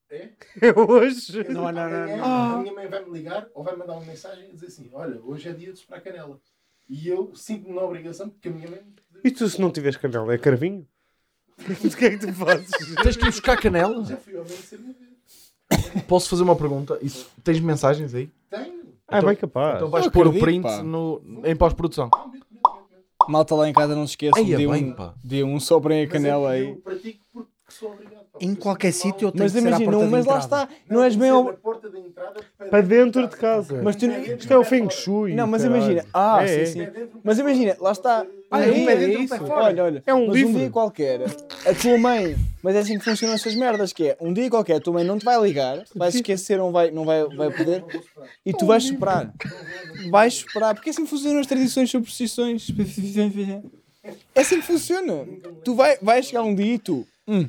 É? 0.10 0.30
É 0.62 0.78
hoje. 0.78 1.44
Não, 1.46 1.62
não, 1.64 1.72
não, 1.72 1.82
Amanhã, 1.82 2.18
não. 2.18 2.26
A 2.26 2.58
minha 2.58 2.74
mãe 2.74 2.88
vai 2.90 3.06
me 3.06 3.12
ligar 3.12 3.48
ou 3.54 3.64
vai 3.64 3.74
mandar 3.78 3.94
uma 3.94 4.06
mensagem 4.06 4.50
e 4.50 4.52
dizer 4.52 4.66
assim: 4.66 4.90
Olha, 4.92 5.22
hoje 5.22 5.48
é 5.48 5.54
dia 5.54 5.72
de 5.72 5.80
soprar 5.80 6.02
canela. 6.02 6.38
E 6.90 7.08
eu 7.08 7.34
sinto-me 7.34 7.74
na 7.74 7.82
obrigação 7.82 8.30
porque 8.30 8.50
a 8.50 8.52
minha 8.52 8.70
mãe. 8.70 8.82
E 9.24 9.32
tu, 9.32 9.48
se 9.48 9.62
não 9.62 9.72
tiveres 9.72 9.96
canela, 9.96 10.34
é 10.34 10.38
carvinho? 10.38 10.86
o 11.58 11.96
que 11.96 12.06
é 12.06 12.10
que 12.10 12.28
tu 12.28 12.34
fazes? 12.34 12.70
Tens 13.02 13.16
que 13.16 13.24
ir 13.24 13.32
buscar 13.32 13.56
canela? 13.56 14.04
Já 14.04 14.18
fui 14.18 14.36
ao 14.36 14.44
vez. 14.44 14.76
Posso 16.10 16.30
fazer 16.30 16.44
uma 16.44 16.58
pergunta? 16.58 17.00
Isso, 17.02 17.26
tens 17.42 17.62
mensagens 17.62 18.14
aí? 18.14 18.30
Tenho. 18.50 18.86
Ah, 19.08 19.20
é 19.20 19.22
bem 19.22 19.36
capaz. 19.38 19.78
Então 19.78 19.90
vais 19.90 20.06
Eu 20.06 20.12
pôr 20.12 20.28
o 20.28 20.30
acredito, 20.30 20.44
print 20.44 20.64
pá. 20.64 20.84
no, 20.84 21.22
em 21.46 21.56
pós-produção. 21.56 22.10
Ah. 22.14 22.30
Malta 23.28 23.56
lá 23.56 23.70
em 23.70 23.74
casa, 23.74 23.96
não 23.96 24.06
se 24.06 24.12
esqueçam. 24.12 24.44
Aí 24.44 24.54
é 24.54 24.58
bem, 24.58 24.68
um, 24.68 24.94
pá. 24.94 25.14
um 25.46 25.60
sobrem 25.60 26.02
a 26.02 26.04
Mas 26.04 26.12
canela 26.12 26.56
é 26.56 26.60
que 26.60 26.64
aí. 26.66 26.70
Eu 26.72 26.76
pratico 26.78 27.20
porque 27.34 27.57
Em 28.40 28.56
qualquer 28.56 28.94
sítio 28.94 29.28
eu 29.28 29.32
tenho 29.32 29.44
Mas 29.44 29.52
que 29.54 29.60
ser 29.62 29.66
à 29.68 29.70
imagina, 29.70 29.92
porta 29.92 30.00
não, 30.00 30.06
de 30.08 30.12
mas 30.12 30.26
lá 30.26 30.38
entrada. 30.38 30.64
está. 30.74 30.78
Não 30.90 31.04
és 31.04 31.14
tem 31.14 31.20
bem. 31.22 31.30
ser 31.30 31.36
ao- 31.36 31.54
porta 31.54 31.90
da 31.90 32.00
entrada 32.00 32.40
Para 32.70 32.82
dentro 32.82 33.28
de 33.28 33.36
casa. 33.36 33.82
Mas 33.84 33.96
tu 33.96 34.08
não- 34.08 34.18
Isto 34.20 34.54
é 34.54 34.58
o 34.58 34.64
Feng 34.64 34.90
Shui. 34.90 35.34
Não, 35.34 35.46
mas 35.48 35.64
caralho. 35.64 35.82
imagina. 35.82 36.06
Ah, 36.14 36.44
É, 36.44 36.48
sim, 36.66 36.82
é. 36.82 36.86
sim. 36.86 36.92
Mas 37.24 37.40
imagina, 37.40 37.76
lá 37.80 37.92
está. 37.92 38.26
Ah, 38.50 38.58
Um 38.60 38.62
é, 38.62 38.72
dia- 38.72 38.92
é 38.92 39.22
isso. 39.24 39.34
Olha, 39.52 39.84
olha. 39.84 40.04
É 40.06 40.14
um 40.14 40.28
mas 40.28 40.36
livro. 40.38 40.54
um 40.54 40.58
dia 40.60 40.70
qualquer, 40.70 41.22
a 41.24 41.74
tua 41.74 41.98
mãe. 41.98 42.36
Mas 42.64 42.76
é 42.76 42.80
assim 42.80 42.98
que 42.98 43.04
funcionam 43.04 43.36
essas 43.36 43.54
merdas: 43.56 43.92
que 43.92 44.10
é 44.10 44.18
um 44.22 44.32
dia 44.32 44.50
qualquer, 44.50 44.76
a 44.78 44.80
tua 44.80 44.94
mãe 44.94 45.04
não 45.04 45.18
te 45.18 45.26
vai 45.26 45.40
ligar, 45.42 45.84
vai 45.96 46.10
se 46.12 46.18
esquecer, 46.18 46.58
não 46.58 46.72
vai, 46.72 46.90
não 46.92 47.04
vai, 47.04 47.26
vai 47.26 47.52
poder, 47.52 47.84
e 48.46 48.54
tu 48.54 48.66
vais 48.66 48.84
superar. 48.84 49.34
Vais 50.10 50.34
superar, 50.36 50.74
porque 50.74 50.90
é 50.90 50.92
assim 50.92 51.04
que 51.04 51.10
funcionam 51.10 51.40
as 51.42 51.48
tradições 51.48 51.90
superstições. 51.92 52.68
É 54.34 54.40
assim 54.40 54.62
que 54.62 54.66
funciona. 54.66 55.28
Tu 55.66 55.76
vai, 55.76 55.98
vai 56.02 56.24
chegar 56.24 56.42
um 56.42 56.56
dia 56.56 56.76
e 56.76 56.80
tu. 56.80 57.06
Hum, 57.28 57.46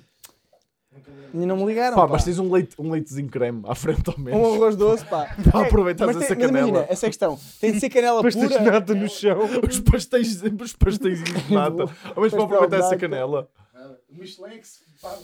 ainda 1.34 1.46
não 1.46 1.56
me 1.56 1.64
ligaram. 1.66 1.96
Pá, 1.96 2.02
pá. 2.06 2.12
mas 2.14 2.24
tens 2.24 2.38
um, 2.38 2.50
leite, 2.52 2.74
um 2.78 2.90
leitezinho 2.90 3.28
creme 3.28 3.62
à 3.66 3.74
frente 3.74 4.08
ao 4.08 4.16
Um 4.16 4.20
menos. 4.22 4.54
arroz 4.54 4.76
doce, 4.76 5.04
pá. 5.04 5.34
Para 5.50 5.66
aproveitares 5.66 6.14
Mas, 6.16 6.24
essa 6.24 6.34
tem, 6.36 6.44
mas 6.44 6.50
imagina, 6.50 6.72
canela. 6.78 6.92
essa 6.92 7.06
é 7.06 7.08
a 7.08 7.10
questão. 7.10 7.38
Tem 7.60 7.72
de 7.72 7.80
ser 7.80 7.90
canela 7.90 8.16
Depois 8.18 8.34
tens 8.34 8.48
pura. 8.56 8.70
nada 8.72 8.94
no 8.94 9.08
chão. 9.08 9.38
Os 9.68 9.80
pastéis, 9.80 10.42
os 10.42 10.72
pastéis 10.74 11.22
de 11.24 11.52
nata. 11.54 11.84
Mas 12.16 12.32
para 12.32 12.44
aproveitar 12.44 12.76
essa 12.78 12.84
nata. 12.90 12.96
canela. 12.98 13.48
Ah, 13.74 13.90
Michelin 14.10 14.58
que 14.58 14.66
se 14.66 14.80
paga. 15.00 15.16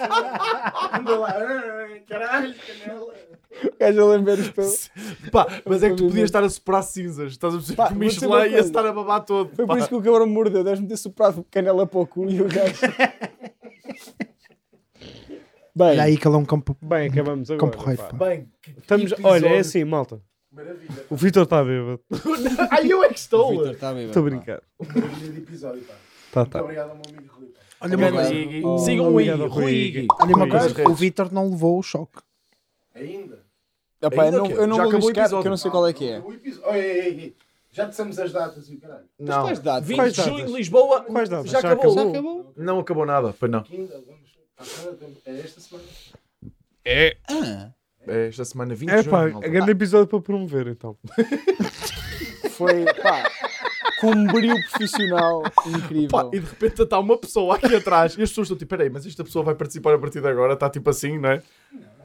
Anda 0.98 1.18
lá. 1.18 1.30
ah, 1.30 1.98
Caralho, 2.08 2.54
canela. 2.66 3.12
O 3.64 3.76
gajo 3.78 4.00
a 4.00 4.04
lamber 4.06 4.38
os 4.40 4.48
pelos. 4.48 4.90
Pá, 5.30 5.46
mas 5.64 5.82
é 5.82 5.90
que 5.90 5.96
tu 5.96 6.06
podias 6.08 6.24
estar 6.24 6.42
a 6.42 6.48
soprar 6.48 6.82
cinzas. 6.82 7.32
Estás 7.32 7.54
a 7.54 7.56
perceber? 7.58 7.76
Pá, 7.76 7.88
que 7.88 7.94
o 7.94 7.98
dizer 8.00 8.26
Michelin 8.26 8.52
ia 8.52 8.58
estar 8.60 8.84
a 8.84 8.92
babar 8.92 9.24
todo. 9.24 9.50
Foi 9.54 9.64
por 9.66 9.74
pá. 9.74 9.78
isso 9.78 9.88
que 9.88 9.94
o 9.94 10.02
cabrão 10.02 10.26
me 10.26 10.32
mordeu. 10.32 10.64
Deves-me 10.64 10.88
ter 10.88 10.96
soprado 10.96 11.44
canela 11.50 11.86
para 11.86 12.00
o 12.00 12.06
cu 12.06 12.28
e 12.28 12.40
o 12.42 12.48
gajo. 12.48 12.74
Bem, 15.76 15.88
Olha 15.88 16.02
aí 16.04 16.16
que 16.16 16.28
ele 16.28 16.34
é 16.36 16.38
um 16.38 16.44
campo, 16.44 16.76
Bem, 16.80 17.08
acabamos 17.08 17.50
agora. 17.50 17.72
campo 17.72 17.84
rei. 17.84 17.96
pá. 17.96 18.12
Bem, 18.12 18.48
que- 18.62 18.70
Estamos, 18.78 19.10
episódio. 19.12 19.46
olha, 19.46 19.54
é 19.56 19.58
assim, 19.58 19.82
malta. 19.84 20.20
Maravilha. 20.52 21.04
O 21.10 21.16
Vitor 21.16 21.42
está 21.42 21.64
bêbado. 21.64 22.00
Ai, 22.70 22.92
eu 22.92 23.02
é 23.02 23.08
que 23.08 23.14
o 23.14 23.16
estou. 23.16 23.50
Vitor 23.50 23.70
está 23.72 23.92
bem. 23.92 24.06
Estou 24.06 24.20
a 24.20 24.24
brincar. 24.24 24.62
Maravilha 24.78 25.32
de 25.32 25.38
episódio, 25.38 25.82
pá. 25.82 25.94
Tá, 26.30 26.40
Muito 26.40 26.52
tá. 26.52 26.62
obrigado 26.62 26.90
ao 26.90 26.94
meu 26.96 27.04
amigo 27.08 27.34
Rui. 27.36 27.46
pá. 27.48 27.60
Olha 27.80 27.96
uma 27.96 28.12
coisa, 28.12 28.34
Iggy. 28.34 28.62
Oh, 28.64 28.78
Sigam 28.78 29.06
o 29.06 29.10
obrigado, 29.10 29.40
Iggy. 29.40 29.48
Rui 29.48 29.62
Rui 29.64 29.72
Iggy. 29.72 29.98
Iggy. 29.98 30.06
olha 30.20 30.36
uma 30.36 30.48
coisa, 30.48 30.88
o 30.88 30.94
Vitor 30.94 31.32
não 31.32 31.50
levou 31.50 31.78
o 31.78 31.82
choque. 31.82 32.18
Ainda. 32.94 33.42
Epá, 34.00 34.16
eu 34.16 34.20
Ainda 34.26 34.38
não, 34.38 34.46
quê? 34.46 34.52
eu 34.52 34.66
não 34.68 34.76
Já 34.76 34.82
vou 34.82 34.90
acabou 34.90 34.90
o 34.92 34.94
arriscar 35.08 35.24
episódio. 35.24 35.36
porque 35.38 35.48
eu 35.48 35.50
não 35.50 35.56
sei 35.56 35.70
qual 35.72 35.86
é 35.88 35.92
que 35.92 36.08
é. 36.08 36.20
O 36.20 36.32
episódio- 36.32 36.68
Oi, 36.70 36.78
ei, 36.78 36.90
ei, 37.00 37.20
ei. 37.20 37.36
Já 37.72 37.84
dissemos 37.86 38.16
as 38.20 38.32
datas 38.32 38.68
e 38.70 38.74
o 38.76 38.80
caralho. 38.80 39.04
Não. 39.18 39.42
quais 39.42 39.58
datas? 39.58 39.88
20 39.88 39.96
Quais 39.96 40.12
de 40.14 40.22
julho 40.22 40.36
datas? 40.36 40.50
em 40.52 40.56
Lisboa. 40.56 41.00
Quais 41.02 41.28
datas? 41.28 41.50
Já 41.50 41.60
Já 41.60 41.72
acabou. 41.72 41.92
acabou? 41.92 42.04
Já 42.04 42.10
acabou? 42.20 42.52
Não 42.56 42.78
acabou 42.78 43.06
nada, 43.06 43.34
pois 43.40 43.50
não. 43.50 43.62
Quinta, 43.64 44.00
vamos. 44.06 44.23
É 45.26 45.40
esta 45.40 45.60
semana. 45.60 45.84
É. 46.84 47.16
Ah, 47.30 47.70
É 48.06 48.28
esta 48.28 48.44
semana 48.44 48.74
20 48.74 48.90
É 48.90 49.02
de 49.02 49.08
pá, 49.08 49.22
junho. 49.22 49.32
malta. 49.34 49.48
grande 49.48 49.70
episódio 49.70 50.06
para 50.06 50.20
promover 50.20 50.66
então. 50.68 50.96
foi, 52.50 52.84
pá, 53.02 53.30
com 54.00 54.10
um 54.10 54.26
brilho 54.26 54.54
profissional 54.70 55.42
incrível. 55.66 56.08
Pá, 56.08 56.28
e 56.32 56.38
de 56.40 56.46
repente 56.46 56.82
está 56.82 56.98
uma 56.98 57.16
pessoa 57.16 57.56
aqui 57.56 57.74
atrás 57.74 58.16
e 58.18 58.22
as 58.22 58.28
pessoas 58.30 58.46
estão 58.46 58.56
tipo, 58.58 58.68
peraí, 58.70 58.90
mas 58.90 59.06
esta 59.06 59.24
pessoa 59.24 59.44
vai 59.44 59.54
participar 59.54 59.94
a 59.94 59.98
partir 59.98 60.20
de 60.20 60.28
agora, 60.28 60.52
está 60.54 60.68
tipo 60.68 60.88
assim, 60.90 61.18
não 61.18 61.30
é? 61.30 61.42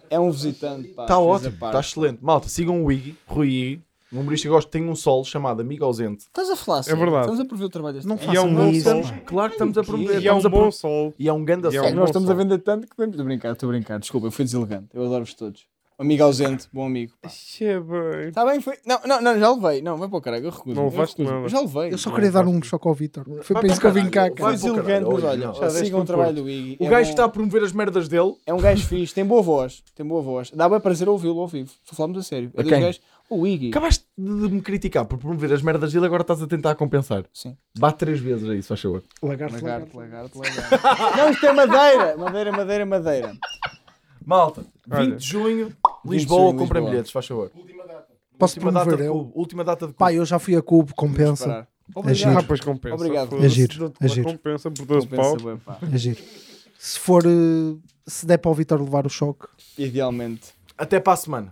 É 0.09 0.19
um 0.19 0.31
visitante, 0.31 0.87
pá. 0.89 1.03
Está 1.03 1.19
ótimo, 1.19 1.53
está 1.53 1.79
excelente. 1.79 2.19
Malta, 2.23 2.47
sigam 2.49 2.83
o 2.83 2.91
Iggy, 2.91 3.15
Rui 3.27 3.47
Iggy. 3.47 3.81
Um 4.11 4.21
humorista 4.21 4.47
que 4.47 4.53
gosto 4.53 4.69
tem 4.69 4.87
um 4.89 4.95
solo 4.95 5.23
chamado 5.23 5.61
Amigo 5.61 5.85
Ausente. 5.85 6.25
Estás 6.25 6.49
a 6.49 6.55
falar, 6.55 6.83
sério? 6.83 6.99
verdade. 6.99 7.21
Estamos 7.25 7.39
a 7.41 7.45
prever 7.45 7.65
o 7.65 7.69
trabalho 7.69 7.93
deste 7.95 8.07
Não 8.07 8.15
gajo. 8.15 8.31
E 8.33 8.35
é 8.37 8.41
um 8.41 8.55
bom 8.55 8.73
sol. 8.73 9.01
Claro 9.25 9.49
que 9.49 9.55
estamos 9.55 9.77
a 9.77 9.83
promover. 9.83 10.21
E 10.21 10.27
é 10.27 10.33
um 10.33 10.37
estamos 10.37 10.45
a 10.45 10.49
bom 10.49 10.61
pro- 10.63 10.71
sol. 10.71 11.13
E 11.19 11.27
é 11.29 11.33
um 11.33 11.45
ganda 11.45 11.69
E 11.69 11.75
é 11.75 11.79
um 11.79 11.83
sol. 11.83 11.87
É 11.87 11.91
que 11.91 11.97
nós 11.99 12.09
estamos 12.09 12.29
a 12.29 12.33
vender 12.33 12.57
tanto 12.59 12.87
que 12.87 12.95
podemos. 12.95 13.13
Estou 13.15 13.23
a 13.23 13.27
brincar, 13.27 13.51
estou 13.53 13.69
a 13.69 13.71
brincar. 13.71 13.99
Desculpa, 13.99 14.27
eu 14.27 14.31
fui 14.31 14.45
deselegante. 14.45 14.87
Eu 14.93 15.05
adoro-vos 15.05 15.33
todos. 15.35 15.67
Amigo 15.99 16.23
ausente, 16.23 16.65
bom 16.71 16.85
amigo. 16.85 17.11
É 17.59 17.77
bem. 17.77 18.29
Está 18.29 18.45
bem, 18.45 18.61
foi. 18.61 18.77
Não, 18.85 19.01
não, 19.05 19.21
não, 19.21 19.37
já 19.37 19.51
levei. 19.51 19.81
Não, 19.81 19.97
vai 19.97 20.07
para 20.07 20.17
o 20.17 20.21
caralho, 20.21 20.45
eu 20.45 20.49
recuso. 20.49 20.73
Não 20.73 20.85
eu 20.85 20.89
levaste 20.91 21.21
nada. 21.21 21.35
Eu 21.39 21.49
já 21.49 21.59
levei. 21.59 21.91
Eu 21.93 21.97
só 21.97 22.09
queria 22.15 22.31
dar 22.31 22.47
um 22.47 22.61
choque 22.63 22.87
ao 22.87 22.93
Vitor. 22.93 23.25
Foi 23.43 23.53
para 23.57 23.67
isso 23.67 23.81
que 23.81 23.85
eu 23.85 23.91
vim 23.91 24.09
cá, 24.09 24.31
Foi 24.33 24.53
deselegante, 24.53 25.09
mas 25.11 25.23
olha, 25.25 25.53
já 25.53 25.69
sigam 25.69 25.99
o 25.99 26.05
trabalho 26.05 26.35
do 26.41 26.49
Iggy. 26.49 26.77
O 26.79 26.85
É 26.85 26.89
gajo 26.89 27.03
bom- 27.03 27.09
está 27.09 27.25
a 27.25 27.29
promover 27.29 27.63
as 27.63 27.73
merdas 27.73 28.07
dele. 28.07 28.33
É 28.47 28.53
um 28.53 28.59
gajo 28.61 28.87
fixe, 28.87 29.13
tem 29.13 29.25
boa 29.25 29.41
voz. 29.41 29.83
Tem 29.93 30.05
boa 30.05 30.21
voz. 30.21 30.49
Dá 30.51 30.69
bem 30.69 30.79
prazer 30.79 31.09
ouvi-lo 31.09 31.41
ao 31.41 31.49
vivo. 31.49 31.69
Falamos 31.83 32.17
a 32.17 32.23
sério. 32.23 32.49
É 32.55 32.63
dos 32.63 32.71
gajos. 32.71 33.01
O 33.29 33.45
Iggy. 33.45 33.69
Acabaste 33.69 34.05
de 34.17 34.49
me 34.49 34.61
criticar 34.61 35.05
por 35.05 35.19
promover 35.19 35.53
as 35.53 35.61
merdas 35.61 35.93
dele, 35.93 36.05
agora 36.05 36.21
estás 36.23 36.41
a 36.41 36.47
tentar 36.47 36.73
compensar. 36.75 37.25
Sim. 37.33 37.55
Bate 37.77 37.99
três 37.99 38.19
vezes 38.19 38.49
aí, 38.49 38.61
se 38.61 38.67
faz 38.67 38.81
favor. 38.81 39.03
Lagarto, 39.21 39.55
Lagarto, 39.55 39.97
lagarto. 39.97 40.39
lagarto, 40.39 40.79
lagarto. 40.79 41.17
Não, 41.17 41.29
isto 41.31 41.45
é 41.45 41.53
madeira. 41.53 42.17
Madeira, 42.17 42.51
madeira, 42.51 42.85
madeira. 42.85 43.33
Malta, 44.25 44.61
20 44.87 44.97
Olha. 44.97 45.15
de 45.15 45.25
junho, 45.25 45.65
20 45.67 45.75
de 46.05 46.09
Lisboa, 46.11 46.55
compra 46.55 46.81
bilhetes, 46.81 47.11
faz 47.11 47.25
favor. 47.27 47.51
Posso 48.37 48.55
última 48.55 48.71
data, 48.71 48.85
promover 48.85 48.97
de 48.97 49.05
eu? 49.05 49.13
clube, 49.13 49.31
última 49.35 49.63
data 49.63 49.87
de 49.87 49.93
Pá, 49.93 50.05
clube. 50.07 50.17
eu 50.17 50.25
já 50.25 50.39
fui 50.39 50.55
a 50.55 50.61
Cubo, 50.61 50.93
compensa. 50.95 51.67
É 52.05 52.13
giro. 52.13 52.37
Ah, 52.37 52.43
pois 52.43 52.59
compensa. 52.61 52.95
Obrigado. 52.95 53.43
É 53.43 53.49
giro, 53.49 53.77
dou-te 53.79 54.05
é 54.05 54.07
giro. 54.07 54.27
Compensa 54.27 54.69
por 54.71 54.85
12 54.85 55.07
Compensa, 55.07 55.37
pau. 55.37 55.57
pá. 55.65 55.77
É 55.91 55.97
giro. 55.97 56.19
Se 56.77 56.99
for, 56.99 57.23
eh, 57.25 57.75
se 58.07 58.25
der 58.25 58.37
para 58.37 58.51
o 58.51 58.53
Vitor 58.53 58.79
levar 58.81 59.05
o 59.05 59.09
choque, 59.09 59.47
Idealmente. 59.77 60.49
Até 60.77 60.99
para 60.99 61.13
a 61.13 61.17
semana. 61.17 61.47